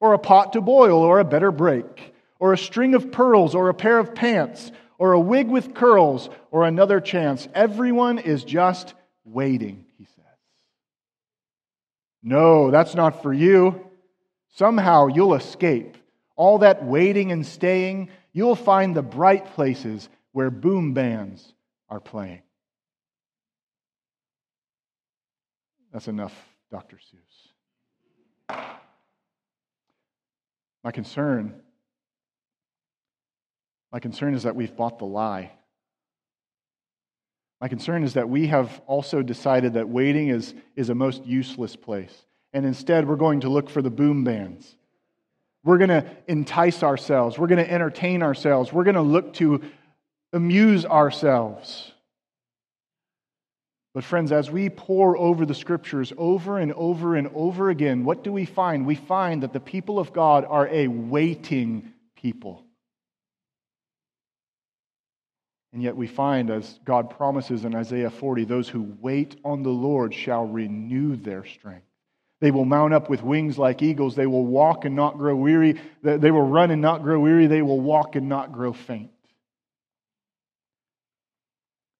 or 0.00 0.14
a 0.14 0.18
pot 0.18 0.54
to 0.54 0.60
boil, 0.60 0.98
or 0.98 1.20
a 1.20 1.24
better 1.24 1.52
break, 1.52 2.14
or 2.38 2.52
a 2.52 2.58
string 2.58 2.94
of 2.94 3.12
pearls, 3.12 3.54
or 3.54 3.68
a 3.68 3.74
pair 3.74 3.98
of 3.98 4.14
pants, 4.14 4.72
or 4.98 5.12
a 5.12 5.20
wig 5.20 5.48
with 5.48 5.74
curls, 5.74 6.30
or 6.50 6.64
another 6.64 7.00
chance. 7.00 7.48
Everyone 7.54 8.18
is 8.18 8.44
just 8.44 8.94
waiting, 9.24 9.84
he 9.98 10.04
says. 10.04 10.24
No, 12.22 12.70
that's 12.70 12.94
not 12.94 13.22
for 13.22 13.32
you. 13.32 13.88
Somehow 14.54 15.08
you'll 15.08 15.34
escape. 15.34 15.96
All 16.36 16.58
that 16.58 16.84
waiting 16.84 17.30
and 17.32 17.44
staying, 17.44 18.10
you'll 18.32 18.56
find 18.56 18.94
the 18.94 19.02
bright 19.02 19.54
places 19.54 20.08
where 20.32 20.50
boom 20.50 20.94
bands 20.94 21.53
are 21.94 22.00
playing. 22.00 22.42
That's 25.92 26.08
enough, 26.08 26.34
Dr. 26.72 26.96
Seuss. 26.96 28.56
My 30.82 30.90
concern, 30.90 31.62
my 33.92 34.00
concern 34.00 34.34
is 34.34 34.42
that 34.42 34.56
we've 34.56 34.76
bought 34.76 34.98
the 34.98 35.04
lie. 35.04 35.52
My 37.60 37.68
concern 37.68 38.02
is 38.02 38.14
that 38.14 38.28
we 38.28 38.48
have 38.48 38.82
also 38.86 39.22
decided 39.22 39.74
that 39.74 39.88
waiting 39.88 40.28
is, 40.28 40.52
is 40.74 40.90
a 40.90 40.94
most 40.94 41.24
useless 41.24 41.76
place. 41.76 42.26
And 42.52 42.66
instead, 42.66 43.08
we're 43.08 43.14
going 43.16 43.40
to 43.40 43.48
look 43.48 43.70
for 43.70 43.82
the 43.82 43.90
boom 43.90 44.24
bands. 44.24 44.76
We're 45.62 45.78
going 45.78 45.90
to 45.90 46.04
entice 46.26 46.82
ourselves. 46.82 47.38
We're 47.38 47.46
going 47.46 47.64
to 47.64 47.70
entertain 47.70 48.22
ourselves. 48.22 48.72
We're 48.72 48.84
going 48.84 48.96
to 48.96 49.00
look 49.00 49.32
to 49.34 49.62
amuse 50.34 50.84
ourselves. 50.84 51.92
But, 53.94 54.02
friends, 54.02 54.32
as 54.32 54.50
we 54.50 54.70
pore 54.70 55.16
over 55.16 55.46
the 55.46 55.54
scriptures 55.54 56.12
over 56.18 56.58
and 56.58 56.72
over 56.72 57.14
and 57.14 57.30
over 57.32 57.70
again, 57.70 58.04
what 58.04 58.24
do 58.24 58.32
we 58.32 58.44
find? 58.44 58.84
We 58.84 58.96
find 58.96 59.44
that 59.44 59.52
the 59.52 59.60
people 59.60 60.00
of 60.00 60.12
God 60.12 60.44
are 60.44 60.66
a 60.68 60.88
waiting 60.88 61.92
people. 62.16 62.64
And 65.72 65.80
yet 65.80 65.96
we 65.96 66.08
find, 66.08 66.50
as 66.50 66.78
God 66.84 67.10
promises 67.10 67.64
in 67.64 67.74
Isaiah 67.74 68.10
40, 68.10 68.44
those 68.44 68.68
who 68.68 68.96
wait 69.00 69.36
on 69.44 69.62
the 69.62 69.70
Lord 69.70 70.12
shall 70.12 70.44
renew 70.44 71.14
their 71.16 71.44
strength. 71.44 71.86
They 72.40 72.50
will 72.50 72.64
mount 72.64 72.94
up 72.94 73.08
with 73.08 73.22
wings 73.22 73.58
like 73.58 73.80
eagles. 73.80 74.16
They 74.16 74.26
will 74.26 74.44
walk 74.44 74.84
and 74.84 74.96
not 74.96 75.18
grow 75.18 75.36
weary. 75.36 75.80
They 76.02 76.30
will 76.32 76.46
run 76.46 76.72
and 76.72 76.82
not 76.82 77.02
grow 77.02 77.20
weary. 77.20 77.46
They 77.46 77.62
will 77.62 77.80
walk 77.80 78.16
and 78.16 78.28
not 78.28 78.52
grow 78.52 78.72
faint. 78.72 79.10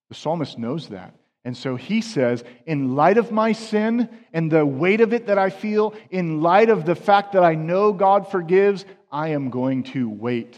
The 0.08 0.14
psalmist 0.14 0.58
knows 0.58 0.88
that. 0.88 1.14
And 1.44 1.56
so 1.56 1.76
he 1.76 2.00
says, 2.00 2.42
in 2.64 2.96
light 2.96 3.18
of 3.18 3.30
my 3.30 3.52
sin 3.52 4.08
and 4.32 4.50
the 4.50 4.64
weight 4.64 5.02
of 5.02 5.12
it 5.12 5.26
that 5.26 5.38
I 5.38 5.50
feel, 5.50 5.94
in 6.10 6.40
light 6.40 6.70
of 6.70 6.86
the 6.86 6.94
fact 6.94 7.32
that 7.32 7.44
I 7.44 7.54
know 7.54 7.92
God 7.92 8.30
forgives, 8.30 8.86
I 9.12 9.28
am 9.28 9.50
going 9.50 9.82
to 9.84 10.08
wait. 10.08 10.56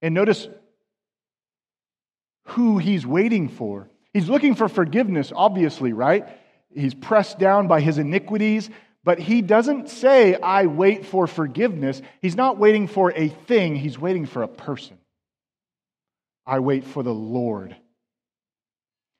And 0.00 0.14
notice 0.14 0.48
who 2.48 2.78
he's 2.78 3.06
waiting 3.06 3.48
for. 3.48 3.88
He's 4.12 4.28
looking 4.28 4.54
for 4.54 4.68
forgiveness, 4.68 5.32
obviously, 5.34 5.92
right? 5.92 6.26
He's 6.74 6.94
pressed 6.94 7.38
down 7.38 7.68
by 7.68 7.80
his 7.80 7.98
iniquities, 7.98 8.70
but 9.02 9.18
he 9.18 9.42
doesn't 9.42 9.90
say, 9.90 10.34
I 10.36 10.66
wait 10.66 11.04
for 11.04 11.26
forgiveness. 11.26 12.00
He's 12.22 12.36
not 12.36 12.58
waiting 12.58 12.86
for 12.86 13.12
a 13.12 13.28
thing, 13.28 13.76
he's 13.76 13.98
waiting 13.98 14.24
for 14.26 14.42
a 14.42 14.48
person. 14.48 14.98
I 16.46 16.60
wait 16.60 16.84
for 16.84 17.02
the 17.02 17.14
Lord. 17.14 17.76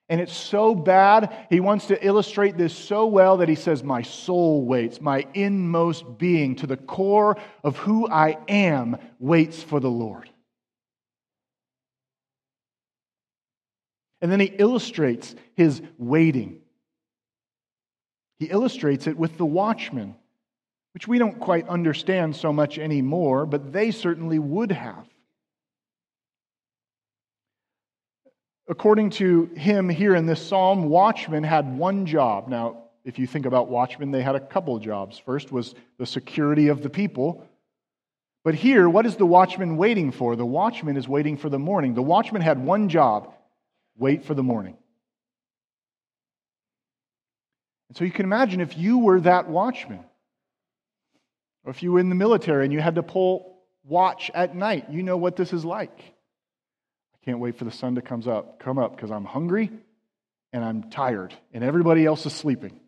And 0.07 0.21
it's 0.21 0.35
so 0.35 0.75
bad, 0.75 1.35
he 1.49 1.59
wants 1.59 1.87
to 1.87 2.05
illustrate 2.05 2.57
this 2.57 2.77
so 2.77 3.07
well 3.07 3.37
that 3.37 3.49
he 3.49 3.55
says, 3.55 3.83
My 3.83 4.03
soul 4.03 4.63
waits, 4.63 5.01
my 5.01 5.25
inmost 5.33 6.19
being, 6.19 6.55
to 6.57 6.67
the 6.67 6.77
core 6.77 7.37
of 7.63 7.77
who 7.77 8.07
I 8.07 8.37
am, 8.47 8.97
waits 9.17 9.63
for 9.63 9.79
the 9.79 9.89
Lord. 9.89 10.29
And 14.21 14.31
then 14.31 14.39
he 14.39 14.45
illustrates 14.45 15.35
his 15.55 15.81
waiting. 15.97 16.61
He 18.37 18.45
illustrates 18.45 19.07
it 19.07 19.17
with 19.17 19.37
the 19.37 19.45
watchmen, 19.45 20.15
which 20.93 21.07
we 21.07 21.17
don't 21.17 21.39
quite 21.39 21.67
understand 21.67 22.35
so 22.35 22.53
much 22.53 22.77
anymore, 22.77 23.47
but 23.47 23.73
they 23.73 23.89
certainly 23.89 24.37
would 24.37 24.71
have. 24.71 25.07
According 28.67 29.11
to 29.11 29.45
him 29.55 29.89
here 29.89 30.15
in 30.15 30.25
this 30.25 30.45
psalm, 30.45 30.89
watchmen 30.89 31.43
had 31.43 31.77
one 31.77 32.05
job. 32.05 32.47
Now, 32.47 32.85
if 33.03 33.19
you 33.19 33.27
think 33.27 33.45
about 33.45 33.69
watchmen, 33.69 34.09
they 34.09 34.23
had 34.23 34.35
a 34.35 34.39
couple 34.39 34.77
jobs. 34.79 35.19
First 35.19 35.51
was 35.51 35.75
the 35.99 36.05
security 36.07 36.69
of 36.69 36.81
the 36.81 36.89
people. 36.89 37.47
But 38.43 38.55
here, 38.55 38.89
what 38.89 39.05
is 39.05 39.15
the 39.15 39.25
watchman 39.25 39.77
waiting 39.77 40.11
for? 40.11 40.35
The 40.35 40.45
watchman 40.45 40.97
is 40.97 41.07
waiting 41.07 41.37
for 41.37 41.49
the 41.49 41.59
morning. 41.59 41.93
The 41.93 42.01
watchman 42.01 42.41
had 42.41 42.63
one 42.63 42.89
job 42.89 43.33
wait 43.97 44.25
for 44.25 44.33
the 44.33 44.43
morning. 44.43 44.77
And 47.89 47.97
so 47.97 48.03
you 48.03 48.11
can 48.11 48.25
imagine 48.25 48.61
if 48.61 48.77
you 48.77 48.97
were 48.97 49.19
that 49.21 49.47
watchman, 49.47 50.03
or 51.63 51.71
if 51.71 51.83
you 51.83 51.91
were 51.91 51.99
in 51.99 52.09
the 52.09 52.15
military 52.15 52.65
and 52.65 52.73
you 52.73 52.81
had 52.81 52.95
to 52.95 53.03
pull 53.03 53.59
watch 53.83 54.31
at 54.33 54.55
night, 54.55 54.89
you 54.89 55.03
know 55.03 55.17
what 55.17 55.35
this 55.35 55.53
is 55.53 55.63
like. 55.63 56.14
Can't 57.25 57.39
wait 57.39 57.57
for 57.57 57.65
the 57.65 57.71
sun 57.71 57.95
to 57.95 58.01
comes 58.01 58.27
up, 58.27 58.59
come 58.59 58.77
up 58.77 58.95
because 58.95 59.11
I'm 59.11 59.25
hungry 59.25 59.71
and 60.53 60.63
I'm 60.63 60.89
tired 60.89 61.33
and 61.53 61.63
everybody 61.63 62.05
else 62.05 62.25
is 62.25 62.33
sleeping. 62.33 62.79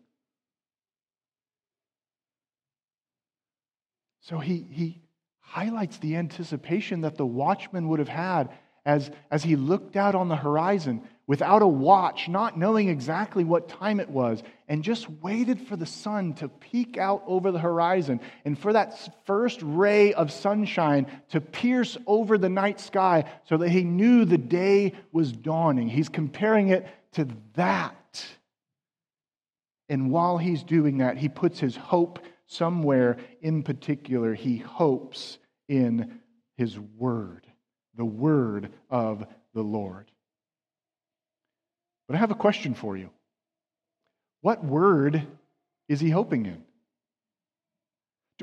So 4.20 4.38
he, 4.38 4.66
he 4.70 5.02
highlights 5.40 5.98
the 5.98 6.16
anticipation 6.16 7.00
that 7.00 7.16
the 7.16 7.26
watchman 7.26 7.88
would 7.88 7.98
have 7.98 8.08
had 8.08 8.50
as, 8.84 9.10
as 9.30 9.42
he 9.42 9.56
looked 9.56 9.96
out 9.96 10.14
on 10.14 10.28
the 10.28 10.36
horizon 10.36 11.02
without 11.28 11.60
a 11.60 11.66
watch, 11.68 12.26
not 12.26 12.58
knowing 12.58 12.88
exactly 12.88 13.44
what 13.44 13.68
time 13.68 14.00
it 14.00 14.08
was, 14.08 14.42
and 14.66 14.82
just 14.82 15.08
waited 15.22 15.60
for 15.60 15.76
the 15.76 15.86
sun 15.86 16.32
to 16.32 16.48
peek 16.48 16.96
out 16.96 17.22
over 17.26 17.52
the 17.52 17.58
horizon 17.58 18.18
and 18.46 18.58
for 18.58 18.72
that 18.72 18.98
first 19.26 19.60
ray 19.62 20.14
of 20.14 20.32
sunshine 20.32 21.06
to 21.28 21.38
pierce 21.40 21.98
over 22.06 22.38
the 22.38 22.48
night 22.48 22.80
sky 22.80 23.30
so 23.44 23.58
that 23.58 23.68
he 23.68 23.84
knew 23.84 24.24
the 24.24 24.38
day 24.38 24.94
was 25.12 25.30
dawning. 25.30 25.86
He's 25.86 26.08
comparing 26.08 26.68
it 26.68 26.88
to 27.12 27.28
that. 27.54 28.26
And 29.90 30.10
while 30.10 30.38
he's 30.38 30.62
doing 30.62 30.98
that, 30.98 31.18
he 31.18 31.28
puts 31.28 31.60
his 31.60 31.76
hope 31.76 32.20
somewhere 32.46 33.18
in 33.42 33.62
particular. 33.62 34.32
He 34.32 34.56
hopes 34.56 35.36
in 35.68 36.20
his 36.56 36.78
word, 36.78 37.46
the 37.94 38.04
word 38.06 38.70
of 38.88 39.26
the 39.52 39.62
Lord. 39.62 40.10
But 42.08 42.16
I 42.16 42.18
have 42.18 42.30
a 42.30 42.34
question 42.34 42.74
for 42.74 42.96
you. 42.96 43.10
What 44.40 44.64
word 44.64 45.26
is 45.88 46.00
he 46.00 46.10
hoping 46.10 46.46
in? 46.46 46.62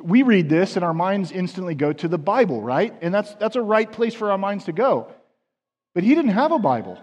We 0.02 0.24
read 0.24 0.50
this 0.50 0.76
and 0.76 0.86
our 0.86 0.94
minds 0.94 1.32
instantly 1.32 1.74
go 1.74 1.92
to 1.94 2.08
the 2.08 2.18
Bible, 2.18 2.62
right? 2.62 2.94
And 3.02 3.14
that's, 3.14 3.34
that's 3.36 3.56
a 3.56 3.62
right 3.62 3.92
place 3.92 4.14
for 4.14 4.32
our 4.32 4.38
minds 4.38 4.66
to 4.66 4.72
go. 4.72 5.12
But 5.94 6.04
he 6.04 6.14
didn't 6.14 6.32
have 6.32 6.52
a 6.52 6.60
Bible. 6.60 7.00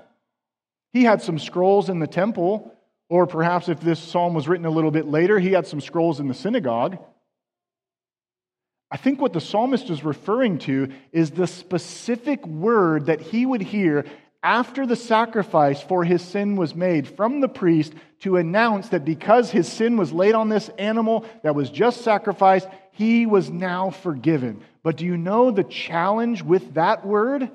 He 0.93 1.05
had 1.05 1.23
some 1.23 1.39
scrolls 1.39 1.89
in 1.89 1.99
the 1.99 2.07
temple, 2.07 2.73
or 3.09 3.27
perhaps 3.27 3.69
if 3.69 3.81
this 3.81 3.99
psalm 3.99 4.35
was 4.35 4.47
written 4.47 4.67
a 4.67 4.71
little 4.71 4.91
bit 4.91 5.07
later, 5.07 5.39
he 5.39 5.53
had 5.53 5.67
some 5.67 5.81
scrolls 5.81 6.21
in 6.21 6.29
the 6.29 6.35
synagogue. 6.35 6.99
I 8.91 8.99
think 8.99 9.23
what 9.23 9.33
the 9.33 9.41
psalmist 9.41 9.89
is 9.89 10.05
referring 10.05 10.59
to 10.61 10.93
is 11.13 11.31
the 11.31 11.47
specific 11.47 12.47
word 12.47 13.07
that 13.07 13.23
he 13.23 13.47
would 13.47 13.63
hear 13.63 14.05
after 14.43 14.87
the 14.87 14.97
sacrifice 14.97 15.81
for 15.81 16.05
his 16.05 16.21
sin 16.23 16.57
was 16.57 16.75
made 16.75 17.07
from 17.07 17.41
the 17.41 17.49
priest 17.49 17.95
to 18.21 18.37
announce 18.37 18.89
that 18.89 19.05
because 19.05 19.51
his 19.51 19.71
sin 19.71 19.97
was 19.97 20.13
laid 20.13 20.35
on 20.35 20.49
this 20.49 20.69
animal 20.79 21.25
that 21.43 21.55
was 21.55 21.71
just 21.71 22.03
sacrificed, 22.03 22.69
he 22.93 23.25
was 23.25 23.51
now 23.51 23.91
forgiven. 23.91 24.63
But 24.83 24.97
do 24.97 25.05
you 25.05 25.17
know 25.17 25.51
the 25.51 25.65
challenge 25.65 26.43
with 26.43 26.75
that 26.75 27.07
word? 27.07 27.51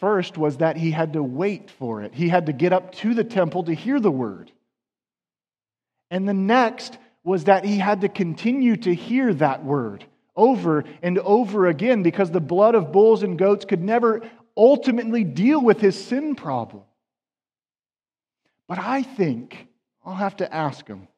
First 0.00 0.36
was 0.36 0.58
that 0.58 0.76
he 0.76 0.90
had 0.90 1.12
to 1.12 1.22
wait 1.22 1.70
for 1.70 2.02
it, 2.02 2.14
he 2.14 2.28
had 2.28 2.46
to 2.46 2.52
get 2.52 2.72
up 2.72 2.92
to 2.96 3.14
the 3.14 3.24
temple 3.24 3.64
to 3.64 3.74
hear 3.74 4.00
the 4.00 4.10
word. 4.10 4.50
And 6.10 6.28
the 6.28 6.34
next 6.34 6.98
was 7.22 7.44
that 7.44 7.64
he 7.64 7.78
had 7.78 8.02
to 8.02 8.08
continue 8.08 8.76
to 8.76 8.94
hear 8.94 9.32
that 9.34 9.64
word 9.64 10.04
over 10.36 10.84
and 11.02 11.18
over 11.18 11.66
again 11.66 12.02
because 12.02 12.30
the 12.30 12.40
blood 12.40 12.74
of 12.74 12.92
bulls 12.92 13.22
and 13.22 13.38
goats 13.38 13.64
could 13.64 13.82
never 13.82 14.22
ultimately 14.56 15.24
deal 15.24 15.60
with 15.60 15.80
his 15.80 16.02
sin 16.02 16.34
problem. 16.34 16.82
But 18.68 18.78
I 18.78 19.02
think, 19.02 19.66
I'll 20.04 20.14
have 20.14 20.36
to 20.36 20.52
ask 20.52 20.86
him, 20.86 21.08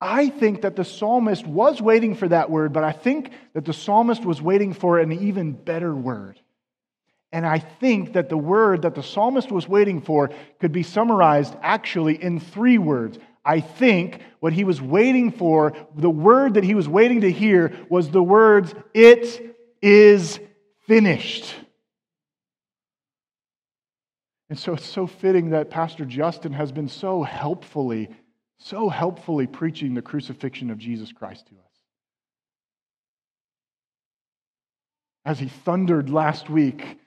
I 0.00 0.28
think 0.28 0.62
that 0.62 0.76
the 0.76 0.84
psalmist 0.84 1.46
was 1.46 1.82
waiting 1.82 2.14
for 2.14 2.28
that 2.28 2.50
word, 2.50 2.72
but 2.72 2.84
I 2.84 2.92
think 2.92 3.32
that 3.52 3.66
the 3.66 3.74
psalmist 3.74 4.24
was 4.24 4.40
waiting 4.40 4.72
for 4.72 4.98
an 4.98 5.12
even 5.12 5.52
better 5.52 5.94
word. 5.94 6.40
And 7.32 7.46
I 7.46 7.58
think 7.58 8.14
that 8.14 8.28
the 8.28 8.38
word 8.38 8.82
that 8.82 8.94
the 8.94 9.02
psalmist 9.02 9.52
was 9.52 9.68
waiting 9.68 10.00
for 10.00 10.30
could 10.58 10.72
be 10.72 10.82
summarized 10.82 11.54
actually 11.62 12.20
in 12.20 12.40
three 12.40 12.78
words 12.78 13.18
I 13.44 13.60
think 13.60 14.20
what 14.40 14.52
he 14.52 14.64
was 14.64 14.80
waiting 14.80 15.32
for, 15.32 15.72
the 15.96 16.10
word 16.10 16.54
that 16.54 16.64
he 16.64 16.74
was 16.74 16.88
waiting 16.88 17.22
to 17.22 17.30
hear, 17.30 17.74
was 17.88 18.10
the 18.10 18.22
words, 18.22 18.74
It 18.92 19.56
is 19.80 20.38
finished. 20.86 21.54
And 24.50 24.58
so 24.58 24.74
it's 24.74 24.84
so 24.84 25.06
fitting 25.06 25.50
that 25.50 25.70
Pastor 25.70 26.04
Justin 26.04 26.52
has 26.52 26.72
been 26.72 26.88
so 26.88 27.22
helpfully, 27.22 28.10
so 28.58 28.88
helpfully 28.88 29.46
preaching 29.46 29.94
the 29.94 30.02
crucifixion 30.02 30.70
of 30.70 30.78
Jesus 30.78 31.12
Christ 31.12 31.46
to 31.46 31.54
us. 31.54 31.60
As 35.24 35.38
he 35.38 35.46
thundered 35.46 36.10
last 36.10 36.50
week, 36.50 36.98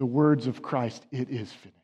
the 0.00 0.06
words 0.06 0.48
of 0.48 0.60
Christ, 0.60 1.06
it 1.12 1.30
is 1.30 1.52
finished. 1.52 1.75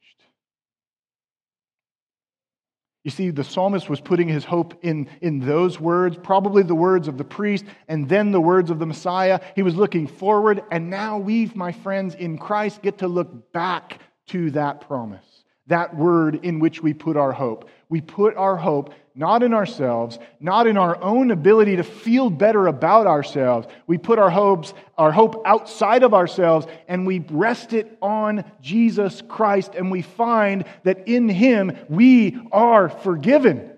You 3.05 3.11
see, 3.11 3.31
the 3.31 3.43
psalmist 3.43 3.91
was 3.91 4.01
putting 4.01 4.29
his 4.29 4.45
hope 4.45 4.79
in, 4.83 5.09
in 5.21 5.41
those 5.41 5.81
words, 5.81 6.17
probably 6.23 6.63
the 6.63 6.75
words 6.75 7.09
of 7.09 7.19
the 7.19 7.25
priest, 7.25 7.65
and 7.89 8.09
then 8.09 8.31
the 8.31 8.41
words 8.41 8.71
of 8.71 8.79
the 8.79 8.87
Messiah. 8.87 9.41
He 9.57 9.63
was 9.63 9.75
looking 9.75 10.07
forward, 10.07 10.63
and 10.71 10.89
now 10.89 11.19
we, 11.19 11.51
my 11.55 11.73
friends, 11.73 12.15
in 12.15 12.39
Christ, 12.39 12.81
get 12.81 12.99
to 12.99 13.09
look 13.09 13.53
back 13.53 13.99
to 14.29 14.53
that 14.53 14.83
promise. 14.83 15.25
that 15.69 15.97
word 15.97 16.45
in 16.45 16.59
which 16.59 16.83
we 16.83 16.93
put 16.93 17.17
our 17.17 17.33
hope. 17.33 17.69
We 17.93 18.01
put 18.01 18.39
our 18.39 18.57
hope 18.57 18.95
not 19.15 19.43
in 19.43 19.53
ourselves, 19.53 20.19
not 20.41 20.67
in 20.67 20.79
our 20.79 20.99
own 21.03 21.31
ability 21.31 21.77
to 21.77 21.83
feel 21.83 22.31
better 22.31 22.67
about 22.67 23.07
ourselves. 23.07 23.69
We 23.87 23.99
put 23.99 24.19
our 24.19 24.31
hopes, 24.31 24.73
our 24.97 25.13
hope 25.13 25.43
outside 25.45 26.03
of 26.03 26.15
ourselves 26.15 26.67
and 26.89 27.07
we 27.07 27.19
rest 27.19 27.75
it 27.75 27.99
on 28.01 28.51
Jesus 28.63 29.23
Christ 29.29 29.75
and 29.75 29.91
we 29.91 30.01
find 30.01 30.65
that 30.85 31.07
in 31.07 31.29
him 31.29 31.77
we 31.91 32.41
are 32.51 32.89
forgiven. 32.89 33.71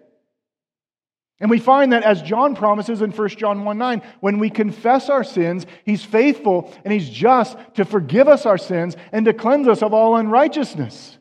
And 1.41 1.51
we 1.51 1.59
find 1.59 1.93
that 1.93 2.05
as 2.05 2.23
John 2.23 2.55
promises 2.55 3.03
in 3.03 3.11
1 3.11 3.29
John 3.31 3.65
1 3.65 3.79
9, 3.79 4.03
when 4.21 4.39
we 4.39 4.49
confess 4.49 5.11
our 5.11 5.25
sins, 5.25 5.67
he's 5.85 6.05
faithful 6.05 6.73
and 6.85 6.93
he's 6.93 7.11
just 7.11 7.59
to 7.75 7.85
forgive 7.85 8.29
us 8.29 8.47
our 8.47 8.59
sins 8.59 8.97
and 9.11 9.27
to 9.27 9.33
cleanse 9.33 9.67
us 9.67 9.83
of 9.83 9.93
all 9.93 10.15
unrighteousness. 10.15 11.19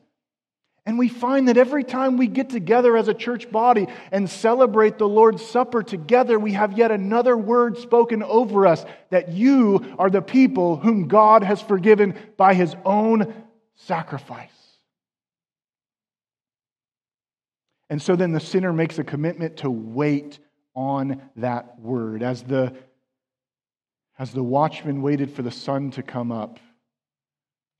And 0.85 0.99
we 0.99 1.07
find 1.07 1.47
that 1.47 1.57
every 1.57 1.85
time 1.85 2.17
we 2.17 2.27
get 2.27 2.49
together 2.49 2.97
as 2.97 3.07
a 3.07 3.13
church 3.13 3.49
body 3.49 3.87
and 4.11 4.29
celebrate 4.29 4.97
the 4.97 5.07
Lord's 5.07 5.45
Supper 5.45 5.81
together, 5.81 6.37
we 6.37 6.53
have 6.53 6.77
yet 6.77 6.91
another 6.91 7.37
word 7.37 7.77
spoken 7.77 8.21
over 8.21 8.67
us 8.67 8.83
that 9.09 9.29
you 9.29 9.95
are 9.97 10.09
the 10.09 10.21
people 10.21 10.75
whom 10.75 11.07
God 11.07 11.41
has 11.41 11.61
forgiven 11.61 12.15
by 12.35 12.53
his 12.53 12.75
own 12.83 13.33
sacrifice. 13.75 14.49
And 17.89 18.01
so 18.01 18.15
then 18.15 18.33
the 18.33 18.39
sinner 18.39 18.73
makes 18.73 18.99
a 18.99 19.03
commitment 19.03 19.57
to 19.57 19.69
wait 19.69 20.39
on 20.75 21.21
that 21.37 21.79
word. 21.79 22.23
As 22.23 22.43
the, 22.43 22.73
as 24.19 24.31
the 24.31 24.43
watchman 24.43 25.01
waited 25.01 25.31
for 25.31 25.43
the 25.43 25.51
sun 25.51 25.91
to 25.91 26.03
come 26.03 26.31
up, 26.31 26.59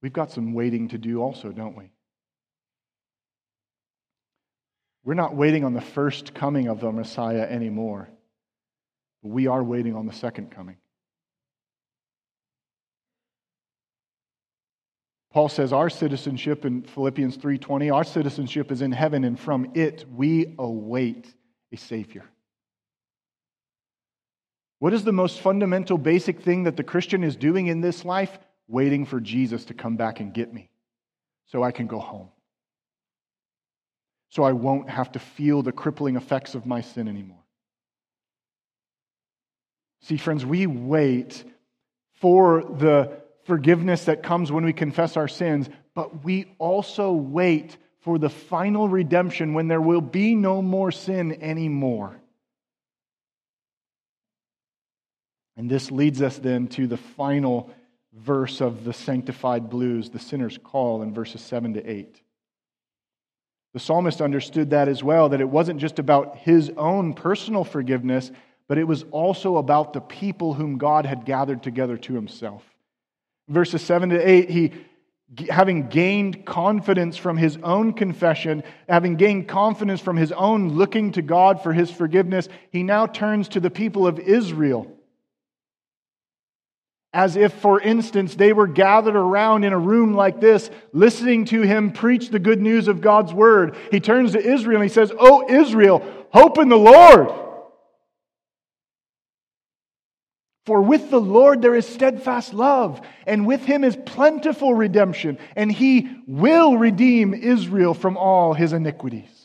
we've 0.01 0.13
got 0.13 0.31
some 0.31 0.53
waiting 0.53 0.87
to 0.89 0.97
do 0.97 1.21
also, 1.21 1.51
don't 1.51 1.75
we? 1.75 1.92
We're 5.03 5.15
not 5.15 5.35
waiting 5.35 5.63
on 5.65 5.73
the 5.73 5.81
first 5.81 6.33
coming 6.33 6.67
of 6.67 6.79
the 6.79 6.91
Messiah 6.91 7.41
anymore. 7.41 8.09
We 9.21 9.47
are 9.47 9.63
waiting 9.63 9.95
on 9.95 10.05
the 10.05 10.13
second 10.13 10.51
coming. 10.51 10.77
Paul 15.31 15.49
says 15.49 15.73
our 15.73 15.89
citizenship 15.89 16.63
in 16.63 16.83
Philippians 16.83 17.37
3:20, 17.37 17.89
our 17.89 18.03
citizenship 18.03 18.71
is 18.71 18.81
in 18.81 18.91
heaven 18.91 19.23
and 19.23 19.39
from 19.39 19.71
it 19.73 20.05
we 20.13 20.53
await 20.59 21.33
a 21.71 21.77
savior. 21.77 22.23
What 24.77 24.93
is 24.93 25.03
the 25.03 25.11
most 25.11 25.39
fundamental 25.39 25.97
basic 25.97 26.41
thing 26.41 26.63
that 26.63 26.77
the 26.77 26.83
Christian 26.83 27.23
is 27.23 27.35
doing 27.35 27.67
in 27.67 27.81
this 27.81 28.05
life? 28.05 28.37
Waiting 28.67 29.05
for 29.05 29.19
Jesus 29.19 29.65
to 29.65 29.73
come 29.73 29.97
back 29.97 30.19
and 30.19 30.33
get 30.33 30.53
me 30.53 30.69
so 31.45 31.63
I 31.63 31.71
can 31.71 31.87
go 31.87 31.99
home. 31.99 32.29
So 34.33 34.41
I 34.41 34.53
won't 34.53 34.89
have 34.89 35.11
to 35.11 35.19
feel 35.19 35.61
the 35.61 35.71
crippling 35.71 36.15
effects 36.15 36.55
of 36.55 36.65
my 36.65 36.81
sin 36.81 37.07
anymore. 37.07 37.43
See, 40.01 40.17
friends, 40.17 40.43
we 40.43 40.65
wait 40.65 41.43
for 42.13 42.63
the 42.63 43.11
forgiveness 43.43 44.05
that 44.05 44.23
comes 44.23 44.51
when 44.51 44.65
we 44.65 44.73
confess 44.73 45.17
our 45.17 45.27
sins, 45.27 45.69
but 45.93 46.23
we 46.23 46.47
also 46.57 47.11
wait 47.11 47.77
for 47.99 48.17
the 48.17 48.29
final 48.31 48.89
redemption 48.89 49.53
when 49.53 49.67
there 49.67 49.79
will 49.79 50.01
be 50.01 50.33
no 50.33 50.63
more 50.63 50.91
sin 50.91 51.39
anymore. 51.39 52.19
And 55.57 55.69
this 55.69 55.91
leads 55.91 56.23
us 56.23 56.39
then 56.39 56.69
to 56.69 56.87
the 56.87 56.97
final 56.97 57.69
verse 58.13 58.61
of 58.61 58.83
the 58.83 58.93
sanctified 58.93 59.69
blues, 59.69 60.09
the 60.09 60.17
sinner's 60.17 60.57
call, 60.57 61.03
in 61.03 61.13
verses 61.13 61.41
7 61.41 61.75
to 61.75 61.87
8. 61.87 62.19
The 63.73 63.79
psalmist 63.79 64.21
understood 64.21 64.69
that 64.69 64.87
as 64.87 65.03
well, 65.03 65.29
that 65.29 65.41
it 65.41 65.49
wasn't 65.49 65.79
just 65.79 65.97
about 65.97 66.37
his 66.37 66.71
own 66.77 67.13
personal 67.13 67.63
forgiveness, 67.63 68.31
but 68.67 68.77
it 68.77 68.83
was 68.83 69.03
also 69.11 69.57
about 69.57 69.93
the 69.93 70.01
people 70.01 70.53
whom 70.53 70.77
God 70.77 71.05
had 71.05 71.25
gathered 71.25 71.63
together 71.63 71.97
to 71.97 72.13
himself. 72.13 72.63
Verses 73.49 73.81
7 73.81 74.09
to 74.09 74.17
8, 74.17 74.49
he, 74.49 74.71
having 75.49 75.87
gained 75.89 76.45
confidence 76.45 77.17
from 77.17 77.35
his 77.35 77.57
own 77.63 77.93
confession, 77.93 78.63
having 78.87 79.15
gained 79.15 79.47
confidence 79.47 79.99
from 79.99 80.17
his 80.17 80.31
own 80.31 80.69
looking 80.69 81.11
to 81.13 81.21
God 81.21 81.61
for 81.61 81.73
his 81.73 81.89
forgiveness, 81.89 82.47
he 82.71 82.83
now 82.83 83.07
turns 83.07 83.49
to 83.49 83.59
the 83.59 83.71
people 83.71 84.05
of 84.05 84.19
Israel. 84.19 84.91
As 87.13 87.35
if, 87.35 87.53
for 87.53 87.79
instance, 87.79 88.33
they 88.33 88.53
were 88.53 88.65
gathered 88.65 89.15
around 89.15 89.63
in 89.63 89.71
a 89.71 89.77
room 89.77 90.15
like 90.15 90.41
this, 90.41 90.71
listening 90.93 91.45
to 91.45 91.61
him 91.61 91.91
preach 91.91 92.29
the 92.29 92.39
good 92.39 92.59
news 92.59 92.87
of 92.87 93.01
God's 93.01 93.31
word. 93.31 93.75
He 93.91 93.99
turns 93.99 94.31
to 94.31 94.39
Israel 94.39 94.81
and 94.81 94.89
he 94.89 94.93
says, 94.93 95.11
Oh, 95.19 95.47
Israel, 95.47 96.03
hope 96.31 96.57
in 96.57 96.69
the 96.69 96.77
Lord. 96.77 97.29
For 100.65 100.81
with 100.81 101.11
the 101.11 101.19
Lord 101.19 101.61
there 101.61 101.75
is 101.75 101.85
steadfast 101.85 102.53
love, 102.53 103.01
and 103.27 103.45
with 103.45 103.65
him 103.65 103.83
is 103.83 103.97
plentiful 104.05 104.73
redemption, 104.73 105.37
and 105.57 105.69
he 105.71 106.09
will 106.25 106.77
redeem 106.77 107.33
Israel 107.33 107.93
from 107.93 108.15
all 108.15 108.53
his 108.53 108.71
iniquities. 108.71 109.42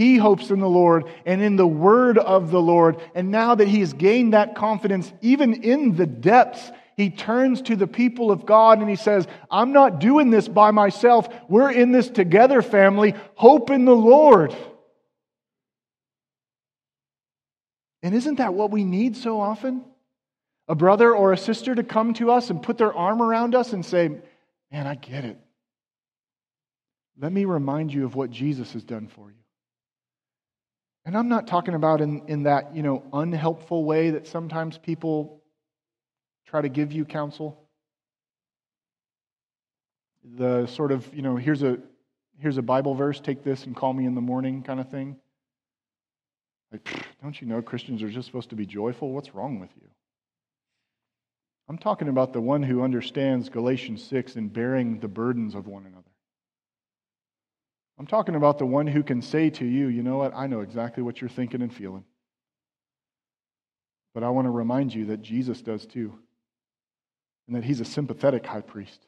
He 0.00 0.16
hopes 0.16 0.48
in 0.48 0.60
the 0.60 0.66
Lord 0.66 1.10
and 1.26 1.42
in 1.42 1.56
the 1.56 1.66
word 1.66 2.16
of 2.16 2.50
the 2.50 2.58
Lord. 2.58 3.02
And 3.14 3.30
now 3.30 3.54
that 3.54 3.68
he 3.68 3.80
has 3.80 3.92
gained 3.92 4.32
that 4.32 4.54
confidence, 4.54 5.12
even 5.20 5.62
in 5.62 5.94
the 5.94 6.06
depths, 6.06 6.72
he 6.96 7.10
turns 7.10 7.60
to 7.60 7.76
the 7.76 7.86
people 7.86 8.30
of 8.30 8.46
God 8.46 8.78
and 8.78 8.88
he 8.88 8.96
says, 8.96 9.28
I'm 9.50 9.74
not 9.74 9.98
doing 9.98 10.30
this 10.30 10.48
by 10.48 10.70
myself. 10.70 11.28
We're 11.50 11.70
in 11.70 11.92
this 11.92 12.08
together, 12.08 12.62
family. 12.62 13.14
Hope 13.34 13.68
in 13.68 13.84
the 13.84 13.94
Lord. 13.94 14.56
And 18.02 18.14
isn't 18.14 18.36
that 18.36 18.54
what 18.54 18.70
we 18.70 18.84
need 18.84 19.18
so 19.18 19.38
often? 19.38 19.84
A 20.66 20.74
brother 20.74 21.14
or 21.14 21.34
a 21.34 21.36
sister 21.36 21.74
to 21.74 21.82
come 21.82 22.14
to 22.14 22.30
us 22.30 22.48
and 22.48 22.62
put 22.62 22.78
their 22.78 22.94
arm 22.94 23.20
around 23.20 23.54
us 23.54 23.74
and 23.74 23.84
say, 23.84 24.08
Man, 24.72 24.86
I 24.86 24.94
get 24.94 25.26
it. 25.26 25.38
Let 27.20 27.32
me 27.32 27.44
remind 27.44 27.92
you 27.92 28.06
of 28.06 28.14
what 28.14 28.30
Jesus 28.30 28.72
has 28.72 28.82
done 28.82 29.06
for 29.06 29.28
you. 29.30 29.39
And 31.10 31.16
I'm 31.16 31.28
not 31.28 31.48
talking 31.48 31.74
about 31.74 32.00
in, 32.00 32.22
in 32.28 32.44
that, 32.44 32.76
you 32.76 32.84
know, 32.84 33.02
unhelpful 33.12 33.84
way 33.84 34.10
that 34.10 34.28
sometimes 34.28 34.78
people 34.78 35.42
try 36.46 36.60
to 36.60 36.68
give 36.68 36.92
you 36.92 37.04
counsel. 37.04 37.68
The 40.36 40.68
sort 40.68 40.92
of, 40.92 41.12
you 41.12 41.22
know, 41.22 41.34
here's 41.34 41.64
a 41.64 41.78
here's 42.38 42.58
a 42.58 42.62
Bible 42.62 42.94
verse, 42.94 43.18
take 43.18 43.42
this 43.42 43.64
and 43.64 43.74
call 43.74 43.92
me 43.92 44.06
in 44.06 44.14
the 44.14 44.20
morning 44.20 44.62
kind 44.62 44.78
of 44.78 44.88
thing. 44.88 45.16
Like, 46.70 46.88
don't 47.20 47.40
you 47.40 47.48
know 47.48 47.60
Christians 47.60 48.04
are 48.04 48.08
just 48.08 48.26
supposed 48.26 48.50
to 48.50 48.54
be 48.54 48.64
joyful? 48.64 49.10
What's 49.12 49.34
wrong 49.34 49.58
with 49.58 49.70
you? 49.82 49.88
I'm 51.68 51.78
talking 51.78 52.06
about 52.06 52.32
the 52.32 52.40
one 52.40 52.62
who 52.62 52.84
understands 52.84 53.48
Galatians 53.48 54.04
6 54.04 54.36
and 54.36 54.52
bearing 54.52 55.00
the 55.00 55.08
burdens 55.08 55.56
of 55.56 55.66
one 55.66 55.86
another. 55.86 56.09
I'm 58.00 58.06
talking 58.06 58.34
about 58.34 58.56
the 58.56 58.64
one 58.64 58.86
who 58.86 59.02
can 59.02 59.20
say 59.20 59.50
to 59.50 59.64
you, 59.66 59.88
you 59.88 60.02
know 60.02 60.16
what, 60.16 60.32
I 60.34 60.46
know 60.46 60.60
exactly 60.60 61.02
what 61.02 61.20
you're 61.20 61.28
thinking 61.28 61.60
and 61.60 61.70
feeling. 61.70 62.04
But 64.14 64.22
I 64.22 64.30
want 64.30 64.46
to 64.46 64.50
remind 64.50 64.94
you 64.94 65.04
that 65.08 65.20
Jesus 65.20 65.60
does 65.60 65.84
too, 65.84 66.14
and 67.46 67.56
that 67.56 67.62
he's 67.62 67.80
a 67.80 67.84
sympathetic 67.84 68.46
high 68.46 68.62
priest. 68.62 68.98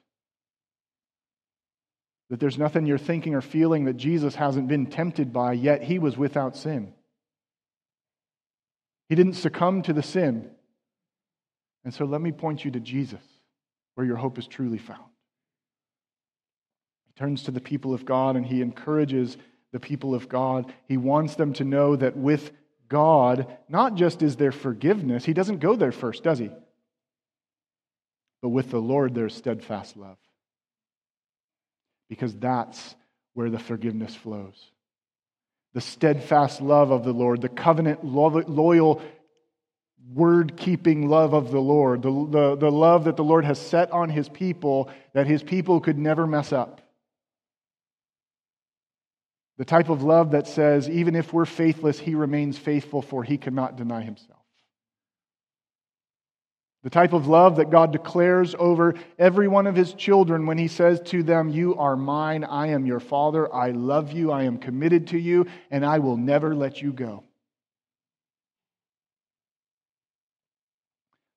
That 2.29 2.39
there's 2.39 2.59
nothing 2.59 2.85
you're 2.85 2.99
thinking 2.99 3.35
or 3.35 3.41
feeling 3.41 3.87
that 3.87 3.97
Jesus 3.97 4.35
hasn't 4.35 4.69
been 4.69 4.85
tempted 4.85 5.33
by, 5.33 5.55
yet 5.55 5.83
he 5.83 5.99
was 5.99 6.19
without 6.19 6.55
sin. 6.55 6.93
He 9.09 9.15
didn't 9.15 9.37
succumb 9.37 9.81
to 9.85 9.95
the 9.95 10.03
sin. 10.03 10.51
And 11.83 11.95
so 11.95 12.05
let 12.05 12.21
me 12.21 12.31
point 12.31 12.63
you 12.63 12.71
to 12.73 12.81
Jesus, 12.81 13.25
where 13.95 14.07
your 14.07 14.17
hope 14.17 14.39
is 14.39 14.47
truly 14.47 14.77
found. 14.77 15.12
Turns 17.23 17.45
to 17.45 17.53
the 17.53 17.61
people 17.61 17.95
of 17.95 18.05
God 18.05 18.35
and 18.35 18.45
he 18.45 18.63
encourages 18.63 19.37
the 19.71 19.79
people 19.79 20.13
of 20.13 20.29
God. 20.29 20.73
He 20.89 20.97
wants 20.97 21.37
them 21.37 21.53
to 21.53 21.65
know 21.65 21.95
that 21.95 22.17
with 22.17 22.51
God, 22.89 23.47
not 23.69 23.95
just 23.95 24.23
is 24.23 24.35
there 24.35 24.51
forgiveness, 24.51 25.25
he 25.25 25.33
doesn't 25.33 25.61
go 25.61 25.77
there 25.77 25.93
first, 25.93 26.25
does 26.25 26.41
he? 26.41 26.51
But 28.43 28.49
with 28.49 28.73
the 28.73 28.81
Lord, 28.81 29.15
there's 29.15 29.37
steadfast 29.37 29.97
love. 29.97 30.17
Because 32.09 32.35
that's 32.35 32.97
where 33.35 33.51
the 33.51 33.61
forgiveness 33.61 34.17
flows 34.17 34.73
the 35.75 35.81
steadfast 35.81 36.61
love 36.61 36.91
of 36.91 37.05
the 37.05 37.13
Lord, 37.13 37.41
the 37.41 37.49
covenant, 37.49 38.05
loyal, 38.05 39.01
word 40.13 40.57
keeping 40.57 41.09
love 41.09 41.35
of 41.35 41.53
the 41.53 41.61
Lord, 41.61 42.03
the, 42.03 42.11
the, 42.11 42.57
the 42.57 42.71
love 42.71 43.05
that 43.05 43.17
the 43.17 43.23
Lord 43.23 43.45
has 43.45 43.61
set 43.61 43.93
on 43.93 44.11
his 44.11 44.29
people 44.29 44.91
that 45.13 45.29
his 45.29 45.45
people 45.45 45.81
could 45.81 45.99
never 45.99 46.27
mess 46.27 46.53
up. 46.53 46.81
The 49.59 49.65
type 49.65 49.91
of 49.91 50.03
love 50.03 50.31
that 50.31 50.47
says, 50.47 50.89
even 50.89 51.15
if 51.15 51.33
we're 51.33 51.45
faithless, 51.45 51.99
he 51.99 52.15
remains 52.15 52.57
faithful, 52.59 53.03
for 53.03 53.23
he 53.23 53.37
cannot 53.37 53.77
deny 53.77 54.01
himself. 54.01 54.39
The 56.83 56.91
type 56.91 57.13
of 57.13 57.29
love 57.29 57.57
that 57.57 57.71
God 57.71 57.93
declares 57.93 58.57
over 58.59 58.95
every 59.19 59.47
one 59.47 59.69
of 59.69 59.77
his 59.77 59.95
children 59.95 60.47
when 60.47 60.59
he 60.59 60.67
says 60.67 61.01
to 61.07 61.23
them, 61.23 61.49
You 61.49 61.77
are 61.77 61.97
mine, 61.97 62.43
I 62.43 62.69
am 62.69 62.87
your 62.87 62.99
father, 62.99 63.53
I 63.55 63.71
love 63.71 64.11
you, 64.11 64.33
I 64.33 64.45
am 64.45 64.59
committed 64.59 65.09
to 65.09 65.19
you, 65.19 65.47
and 65.71 65.87
I 65.87 66.01
will 66.01 66.17
never 66.17 66.57
let 66.57 66.83
you 66.83 66.93
go. 66.93 67.23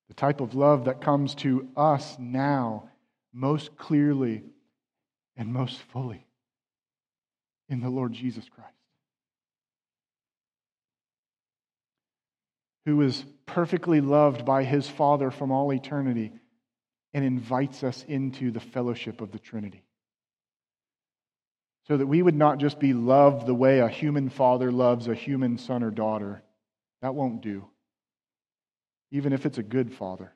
The 0.08 0.14
type 0.14 0.40
of 0.40 0.54
love 0.54 0.86
that 0.86 1.00
comes 1.00 1.34
to 1.36 1.68
us 1.76 2.16
now 2.18 2.90
most 3.32 3.76
clearly 3.76 4.42
and 5.36 5.52
most 5.52 5.80
fully 5.92 6.25
in 7.68 7.80
the 7.80 7.88
Lord 7.90 8.12
Jesus 8.12 8.48
Christ. 8.48 8.76
who 12.86 13.02
is 13.02 13.24
perfectly 13.46 14.00
loved 14.00 14.46
by 14.46 14.62
his 14.62 14.88
Father 14.88 15.30
from 15.30 15.50
all 15.50 15.72
eternity 15.72 16.32
and 17.12 17.24
invites 17.24 17.82
us 17.82 18.04
into 18.06 18.50
the 18.50 18.60
fellowship 18.60 19.20
of 19.20 19.32
the 19.32 19.40
Trinity. 19.40 19.82
So 21.88 21.96
that 21.96 22.06
we 22.06 22.22
would 22.22 22.34
not 22.34 22.58
just 22.58 22.78
be 22.78 22.94
loved 22.94 23.46
the 23.46 23.54
way 23.54 23.80
a 23.80 23.88
human 23.88 24.28
father 24.28 24.72
loves 24.72 25.08
a 25.08 25.14
human 25.14 25.58
son 25.58 25.82
or 25.82 25.90
daughter. 25.90 26.42
That 27.02 27.14
won't 27.14 27.42
do, 27.42 27.66
even 29.10 29.32
if 29.32 29.46
it's 29.46 29.58
a 29.58 29.62
good 29.62 29.92
father. 29.92 30.32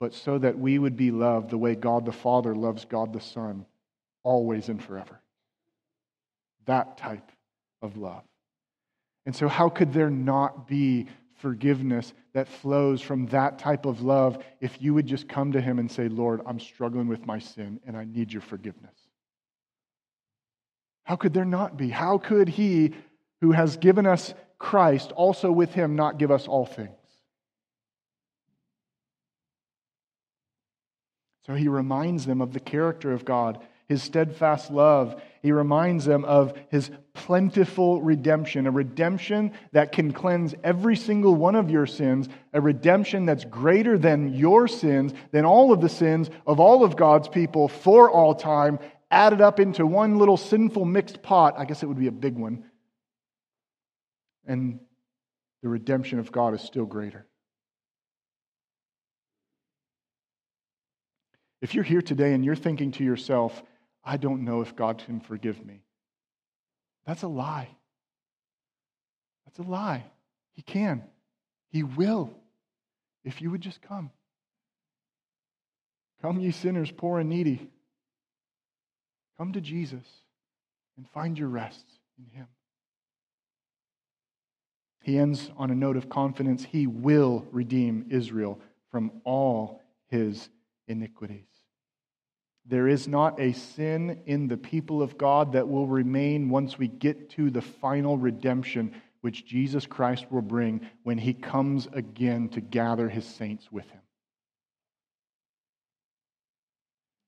But 0.00 0.14
so 0.14 0.38
that 0.38 0.58
we 0.58 0.78
would 0.78 0.96
be 0.96 1.10
loved 1.10 1.50
the 1.50 1.58
way 1.58 1.74
God 1.74 2.04
the 2.04 2.12
Father 2.12 2.54
loves 2.54 2.84
God 2.84 3.12
the 3.12 3.20
Son, 3.20 3.66
always 4.24 4.68
and 4.68 4.82
forever. 4.82 5.20
That 6.66 6.98
type 6.98 7.30
of 7.82 7.96
love. 7.96 8.24
And 9.26 9.36
so, 9.36 9.46
how 9.48 9.68
could 9.68 9.92
there 9.92 10.10
not 10.10 10.66
be 10.66 11.06
forgiveness 11.36 12.12
that 12.32 12.48
flows 12.48 13.00
from 13.00 13.26
that 13.26 13.58
type 13.58 13.86
of 13.86 14.02
love 14.02 14.42
if 14.60 14.80
you 14.80 14.94
would 14.94 15.06
just 15.06 15.28
come 15.28 15.52
to 15.52 15.60
Him 15.60 15.78
and 15.78 15.90
say, 15.90 16.08
Lord, 16.08 16.40
I'm 16.46 16.58
struggling 16.58 17.06
with 17.06 17.26
my 17.26 17.38
sin 17.38 17.80
and 17.86 17.96
I 17.96 18.04
need 18.04 18.32
your 18.32 18.42
forgiveness? 18.42 18.96
How 21.04 21.16
could 21.16 21.34
there 21.34 21.44
not 21.44 21.76
be? 21.76 21.90
How 21.90 22.18
could 22.18 22.48
He 22.48 22.94
who 23.40 23.52
has 23.52 23.76
given 23.76 24.06
us 24.06 24.34
Christ 24.58 25.12
also 25.12 25.52
with 25.52 25.72
Him 25.72 25.96
not 25.96 26.18
give 26.18 26.30
us 26.30 26.48
all 26.48 26.66
things? 26.66 26.90
So 31.46 31.54
he 31.54 31.68
reminds 31.68 32.24
them 32.24 32.40
of 32.40 32.52
the 32.52 32.60
character 32.60 33.12
of 33.12 33.24
God 33.24 33.62
his 33.88 34.02
steadfast 34.02 34.70
love. 34.70 35.20
He 35.42 35.52
reminds 35.52 36.04
them 36.04 36.24
of 36.24 36.54
his 36.70 36.90
plentiful 37.12 38.00
redemption, 38.00 38.66
a 38.66 38.70
redemption 38.70 39.52
that 39.72 39.92
can 39.92 40.12
cleanse 40.12 40.54
every 40.64 40.96
single 40.96 41.34
one 41.34 41.54
of 41.54 41.70
your 41.70 41.86
sins, 41.86 42.28
a 42.52 42.60
redemption 42.60 43.26
that's 43.26 43.44
greater 43.44 43.98
than 43.98 44.32
your 44.32 44.66
sins, 44.68 45.12
than 45.32 45.44
all 45.44 45.72
of 45.72 45.80
the 45.80 45.88
sins 45.88 46.30
of 46.46 46.60
all 46.60 46.82
of 46.82 46.96
God's 46.96 47.28
people 47.28 47.68
for 47.68 48.10
all 48.10 48.34
time, 48.34 48.78
added 49.10 49.40
up 49.40 49.60
into 49.60 49.86
one 49.86 50.18
little 50.18 50.36
sinful 50.36 50.84
mixed 50.84 51.22
pot. 51.22 51.54
I 51.58 51.66
guess 51.66 51.82
it 51.82 51.86
would 51.86 51.98
be 51.98 52.08
a 52.08 52.12
big 52.12 52.36
one. 52.36 52.64
And 54.46 54.80
the 55.62 55.68
redemption 55.68 56.18
of 56.18 56.32
God 56.32 56.54
is 56.54 56.62
still 56.62 56.86
greater. 56.86 57.26
If 61.62 61.74
you're 61.74 61.84
here 61.84 62.02
today 62.02 62.34
and 62.34 62.44
you're 62.44 62.54
thinking 62.54 62.92
to 62.92 63.04
yourself, 63.04 63.62
I 64.04 64.16
don't 64.16 64.44
know 64.44 64.60
if 64.60 64.76
God 64.76 65.02
can 65.04 65.20
forgive 65.20 65.64
me. 65.64 65.82
That's 67.06 67.22
a 67.22 67.28
lie. 67.28 67.68
That's 69.44 69.58
a 69.58 69.70
lie. 69.70 70.04
He 70.52 70.62
can. 70.62 71.02
He 71.70 71.82
will. 71.82 72.30
If 73.24 73.40
you 73.40 73.50
would 73.50 73.60
just 73.60 73.80
come. 73.82 74.10
Come, 76.20 76.40
ye 76.40 76.50
sinners, 76.50 76.90
poor 76.90 77.18
and 77.18 77.28
needy. 77.28 77.70
Come 79.38 79.52
to 79.52 79.60
Jesus 79.60 80.04
and 80.96 81.08
find 81.10 81.38
your 81.38 81.48
rest 81.48 81.84
in 82.18 82.38
Him. 82.38 82.46
He 85.02 85.18
ends 85.18 85.50
on 85.58 85.70
a 85.70 85.74
note 85.74 85.98
of 85.98 86.08
confidence. 86.08 86.64
He 86.64 86.86
will 86.86 87.46
redeem 87.52 88.06
Israel 88.08 88.58
from 88.90 89.10
all 89.24 89.82
his 90.08 90.48
iniquities. 90.88 91.48
There 92.66 92.88
is 92.88 93.06
not 93.06 93.40
a 93.40 93.52
sin 93.52 94.22
in 94.24 94.48
the 94.48 94.56
people 94.56 95.02
of 95.02 95.18
God 95.18 95.52
that 95.52 95.68
will 95.68 95.86
remain 95.86 96.48
once 96.48 96.78
we 96.78 96.88
get 96.88 97.30
to 97.30 97.50
the 97.50 97.60
final 97.60 98.16
redemption 98.16 98.94
which 99.20 99.46
Jesus 99.46 99.86
Christ 99.86 100.26
will 100.30 100.42
bring 100.42 100.88
when 101.02 101.18
he 101.18 101.34
comes 101.34 101.88
again 101.92 102.48
to 102.50 102.60
gather 102.60 103.08
his 103.08 103.26
saints 103.26 103.70
with 103.70 103.88
him. 103.90 104.00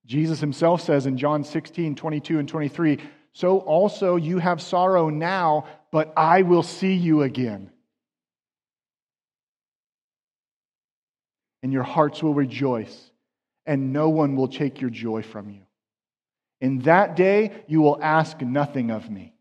Jesus 0.07 0.41
himself 0.41 0.81
says 0.83 1.07
in 1.07 1.19
John 1.19 1.45
16, 1.45 1.97
22 1.97 2.39
and 2.39 2.49
23, 2.49 2.99
So 3.33 3.59
also 3.59 4.17
you 4.17 4.39
have 4.39 4.63
sorrow 4.63 5.11
now, 5.11 5.67
but 5.91 6.13
I 6.17 6.43
will 6.43 6.63
see 6.63 6.95
you 6.95 7.23
again. 7.23 7.71
And 11.63 11.73
your 11.73 11.83
hearts 11.83 12.23
will 12.23 12.35
rejoice 12.35 13.11
and 13.67 13.93
no 13.93 14.09
one 14.09 14.37
will 14.37 14.49
take 14.49 14.81
your 14.81 14.91
joy 14.91 15.23
from 15.23 15.51
you. 15.51 15.63
In 16.61 16.81
that 16.81 17.17
day, 17.17 17.65
you 17.67 17.83
will 17.83 17.99
ask 18.01 18.41
nothing 18.41 18.91
of 18.91 19.11
me. 19.11 19.35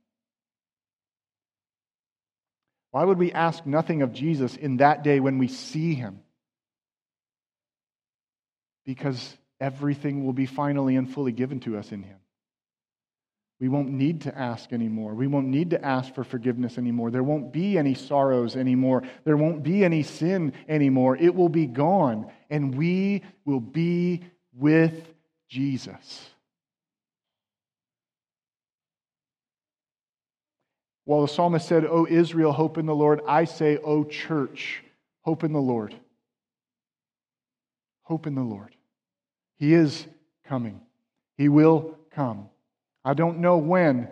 Why 2.91 3.03
would 3.03 3.17
we 3.17 3.32
ask 3.32 3.65
nothing 3.65 4.01
of 4.01 4.13
Jesus 4.13 4.55
in 4.55 4.78
that 4.78 5.03
day 5.03 5.19
when 5.19 5.38
we 5.38 5.47
see 5.47 5.93
him? 5.93 6.21
Because 8.86 9.36
everything 9.59 10.26
will 10.26 10.34
be 10.34 10.45
finally 10.45 10.95
and 10.95 11.13
fully 11.13 11.32
given 11.32 11.59
to 11.61 11.78
us 11.78 11.91
in 11.91 12.03
him. 12.03 12.17
We 13.60 13.70
won't 13.70 13.89
need 13.89 14.22
to 14.22 14.38
ask 14.38 14.74
anymore. 14.74 15.14
We 15.14 15.28
won't 15.28 15.47
need 15.47 15.70
to 15.70 15.84
ask 15.84 16.14
for 16.14 16.26
forgiveness 16.26 16.78
anymore. 16.78 17.10
There 17.10 17.24
won't 17.24 17.53
be 17.53 17.78
any 17.78 17.93
sorrows 17.93 18.58
anymore. 18.58 19.03
There 19.24 19.38
won't 19.38 19.64
be 19.64 19.86
any 19.86 20.03
sin 20.03 20.51
anymore. 20.68 21.16
It 21.16 21.34
will 21.34 21.49
be 21.49 21.66
gone, 21.66 22.30
and 22.49 22.76
we 22.76 23.24
will 23.45 23.62
be 23.62 24.24
with 24.53 25.08
Jesus. 25.47 26.30
While 31.06 31.22
the 31.22 31.28
psalmist 31.28 31.68
said, 31.68 31.86
O 31.86 32.08
Israel, 32.10 32.51
hope 32.51 32.78
in 32.78 32.88
the 32.88 32.95
Lord, 32.95 33.22
I 33.28 33.45
say, 33.45 33.78
O 33.78 34.03
church, 34.03 34.84
hope 35.22 35.43
in 35.43 35.53
the 35.53 35.62
Lord. 35.62 35.95
Hope 38.01 38.28
in 38.28 38.36
the 38.36 38.41
Lord. 38.41 38.76
He 39.58 39.74
is 39.74 40.06
coming, 40.45 40.82
He 41.38 41.47
will 41.47 41.97
come. 42.12 42.49
I 43.06 43.14
don't 43.14 43.38
know 43.38 43.58
when, 43.60 44.10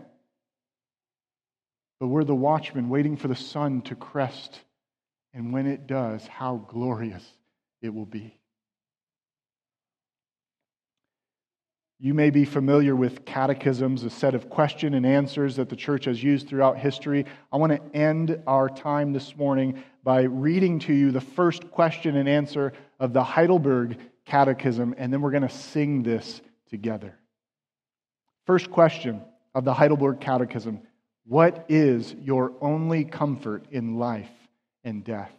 but 2.00 2.08
we're 2.08 2.24
the 2.24 2.36
watchmen 2.36 2.89
waiting 2.89 3.18
for 3.18 3.28
the 3.28 3.36
sun 3.36 3.82
to 3.84 3.96
crest. 3.96 4.60
And 5.34 5.52
when 5.52 5.66
it 5.66 5.88
does, 5.88 6.28
how 6.28 6.58
glorious 6.58 7.28
it 7.82 7.91
will 7.91 8.06
be. 8.06 8.38
You 12.00 12.14
may 12.14 12.30
be 12.30 12.46
familiar 12.46 12.96
with 12.96 13.26
catechisms, 13.26 14.04
a 14.04 14.12
set 14.12 14.36
of 14.36 14.50
question 14.50 14.94
and 14.94 15.08
answers 15.08 15.56
that 15.56 15.70
the 15.70 15.76
church 15.76 16.06
has 16.06 16.22
used 16.22 16.48
throughout 16.48 16.78
history. 16.78 17.26
I 17.52 17.58
want 17.58 17.72
to 17.72 17.98
end 17.98 18.44
our 18.46 18.70
time 18.70 19.12
this 19.12 19.36
morning 19.36 19.82
by 20.04 20.24
reading 20.24 20.78
to 20.80 20.94
you 20.94 21.12
the 21.12 21.22
first 21.22 21.72
question 21.72 22.16
and 22.18 22.30
answer 22.30 22.74
of 23.00 23.14
the 23.14 23.24
Heidelberg 23.24 23.98
Catechism, 24.26 24.94
and 24.98 25.12
then 25.12 25.22
we're 25.22 25.32
going 25.32 25.48
to 25.48 25.50
sing 25.50 26.04
this 26.04 26.41
together. 26.70 27.18
First 28.46 28.72
question 28.72 29.22
of 29.56 29.64
the 29.64 29.74
Heidelberg 29.74 30.20
Catechism 30.20 30.82
What 31.26 31.66
is 31.70 32.14
your 32.14 32.54
only 32.62 33.06
comfort 33.06 33.66
in 33.72 33.98
life 33.98 34.32
and 34.84 35.04
death? 35.04 35.32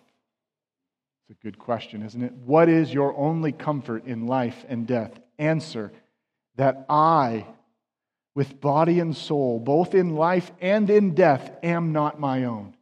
It's 1.29 1.39
a 1.39 1.43
good 1.43 1.59
question, 1.59 2.03
isn't 2.03 2.23
it? 2.23 2.33
What 2.33 2.69
is 2.69 2.93
your 2.93 3.17
only 3.17 3.53
comfort 3.53 4.07
in 4.07 4.27
life 4.27 4.65
and 4.69 4.87
death? 4.87 5.13
Answer 5.39 5.93
that 6.57 6.87
I, 6.89 7.47
with 8.35 8.61
body 8.61 9.01
and 9.01 9.17
soul, 9.17 9.59
both 9.59 9.95
in 9.95 10.17
life 10.17 10.51
and 10.61 10.89
in 10.89 11.15
death, 11.15 11.51
am 11.63 11.93
not 11.93 12.21
my 12.21 12.45
own, 12.45 12.75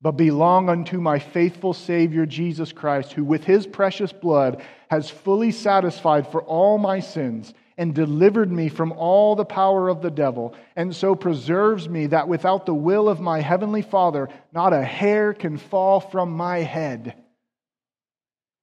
but 0.00 0.12
belong 0.12 0.68
unto 0.68 1.00
my 1.00 1.18
faithful 1.18 1.72
Savior 1.72 2.26
Jesus 2.26 2.72
Christ, 2.72 3.12
who 3.12 3.24
with 3.24 3.44
his 3.44 3.66
precious 3.66 4.12
blood 4.12 4.62
has 4.88 5.10
fully 5.10 5.52
satisfied 5.52 6.30
for 6.30 6.42
all 6.42 6.78
my 6.78 7.00
sins 7.00 7.52
and 7.78 7.94
delivered 7.94 8.50
me 8.50 8.68
from 8.68 8.92
all 8.92 9.36
the 9.36 9.44
power 9.44 9.88
of 9.88 10.02
the 10.02 10.10
devil, 10.10 10.54
and 10.74 10.94
so 10.94 11.14
preserves 11.14 11.88
me 11.88 12.06
that 12.06 12.28
without 12.28 12.66
the 12.66 12.74
will 12.74 13.08
of 13.08 13.20
my 13.20 13.40
heavenly 13.40 13.82
Father, 13.82 14.28
not 14.52 14.72
a 14.72 14.82
hair 14.82 15.34
can 15.34 15.58
fall 15.58 16.00
from 16.00 16.32
my 16.32 16.58
head. 16.58 17.14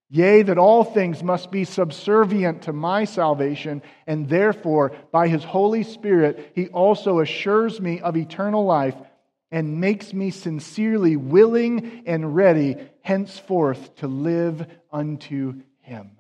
Yea, 0.10 0.44
that 0.44 0.58
all 0.58 0.84
things 0.84 1.24
must 1.24 1.50
be 1.50 1.64
subservient 1.64 2.64
to 2.64 2.74
my 2.74 3.04
salvation, 3.04 3.82
and 4.06 4.30
therefore, 4.30 4.92
by 5.12 5.28
his 5.28 5.44
Holy 5.44 5.84
Spirit, 5.84 6.52
he 6.54 6.68
also 6.68 7.20
assures 7.20 7.82
me 7.82 8.00
of 8.00 8.16
eternal 8.16 8.66
life 8.66 8.96
and 9.52 9.80
makes 9.80 10.14
me 10.14 10.32
sincerely 10.32 11.16
willing 11.16 12.04
and 12.06 12.36
ready 12.36 12.76
henceforth 13.02 13.96
to 13.96 14.08
live 14.08 14.66
unto 14.92 15.62
him. 15.82 16.12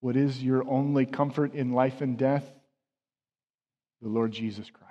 What 0.00 0.16
is 0.16 0.42
your 0.42 0.68
only 0.68 1.06
comfort 1.06 1.54
in 1.54 1.72
life 1.72 2.00
and 2.00 2.16
death? 2.16 2.44
The 4.00 4.08
Lord 4.08 4.32
Jesus 4.32 4.70
Christ. 4.70 4.88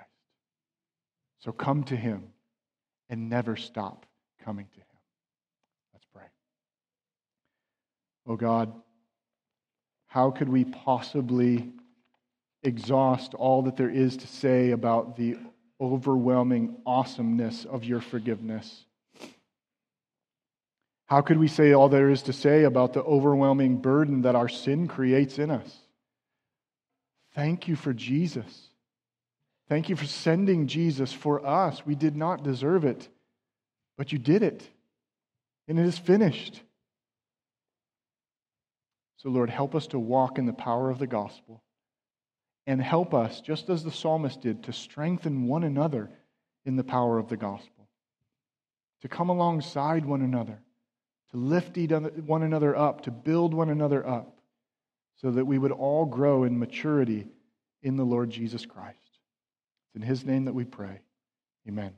So 1.40 1.52
come 1.52 1.84
to 1.84 1.96
him 1.96 2.24
and 3.08 3.30
never 3.30 3.56
stop 3.56 4.04
coming 4.44 4.66
to 4.66 4.80
him. 4.80 4.86
Let's 5.94 6.06
pray. 6.12 6.26
Oh 8.26 8.36
God, 8.36 8.72
how 10.08 10.30
could 10.30 10.48
we 10.48 10.64
possibly 10.64 11.72
exhaust 12.62 13.34
all 13.34 13.62
that 13.62 13.76
there 13.76 13.90
is 13.90 14.16
to 14.18 14.26
say 14.26 14.72
about 14.72 15.16
the 15.16 15.36
overwhelming 15.80 16.76
awesomeness 16.84 17.64
of 17.64 17.84
your 17.84 18.00
forgiveness? 18.00 18.84
How 21.08 21.22
could 21.22 21.38
we 21.38 21.48
say 21.48 21.72
all 21.72 21.88
there 21.88 22.10
is 22.10 22.22
to 22.24 22.34
say 22.34 22.64
about 22.64 22.92
the 22.92 23.02
overwhelming 23.02 23.78
burden 23.78 24.22
that 24.22 24.36
our 24.36 24.48
sin 24.48 24.88
creates 24.88 25.38
in 25.38 25.50
us? 25.50 25.74
Thank 27.34 27.66
you 27.66 27.76
for 27.76 27.94
Jesus. 27.94 28.68
Thank 29.70 29.88
you 29.88 29.96
for 29.96 30.04
sending 30.04 30.66
Jesus 30.66 31.10
for 31.10 31.44
us. 31.44 31.84
We 31.86 31.94
did 31.94 32.14
not 32.14 32.42
deserve 32.42 32.84
it, 32.84 33.08
but 33.96 34.12
you 34.12 34.18
did 34.18 34.42
it, 34.42 34.62
and 35.66 35.78
it 35.78 35.86
is 35.86 35.98
finished. 35.98 36.62
So, 39.16 39.30
Lord, 39.30 39.48
help 39.48 39.74
us 39.74 39.86
to 39.88 39.98
walk 39.98 40.38
in 40.38 40.44
the 40.44 40.52
power 40.52 40.90
of 40.90 40.98
the 40.98 41.06
gospel 41.06 41.62
and 42.66 42.82
help 42.82 43.14
us, 43.14 43.40
just 43.40 43.70
as 43.70 43.82
the 43.82 43.90
psalmist 43.90 44.42
did, 44.42 44.64
to 44.64 44.74
strengthen 44.74 45.48
one 45.48 45.64
another 45.64 46.10
in 46.66 46.76
the 46.76 46.84
power 46.84 47.18
of 47.18 47.30
the 47.30 47.36
gospel, 47.38 47.88
to 49.00 49.08
come 49.08 49.30
alongside 49.30 50.04
one 50.04 50.20
another 50.20 50.60
to 51.30 51.36
lift 51.36 51.76
one 52.26 52.42
another 52.42 52.76
up, 52.76 53.02
to 53.02 53.10
build 53.10 53.54
one 53.54 53.70
another 53.70 54.06
up, 54.06 54.38
so 55.16 55.30
that 55.30 55.44
we 55.44 55.58
would 55.58 55.72
all 55.72 56.06
grow 56.06 56.44
in 56.44 56.58
maturity 56.58 57.26
in 57.82 57.96
the 57.96 58.04
Lord 58.04 58.30
Jesus 58.30 58.64
Christ. 58.64 58.96
It's 59.88 59.96
in 59.96 60.02
His 60.02 60.24
name 60.24 60.46
that 60.46 60.54
we 60.54 60.64
pray. 60.64 61.00
Amen. 61.68 61.92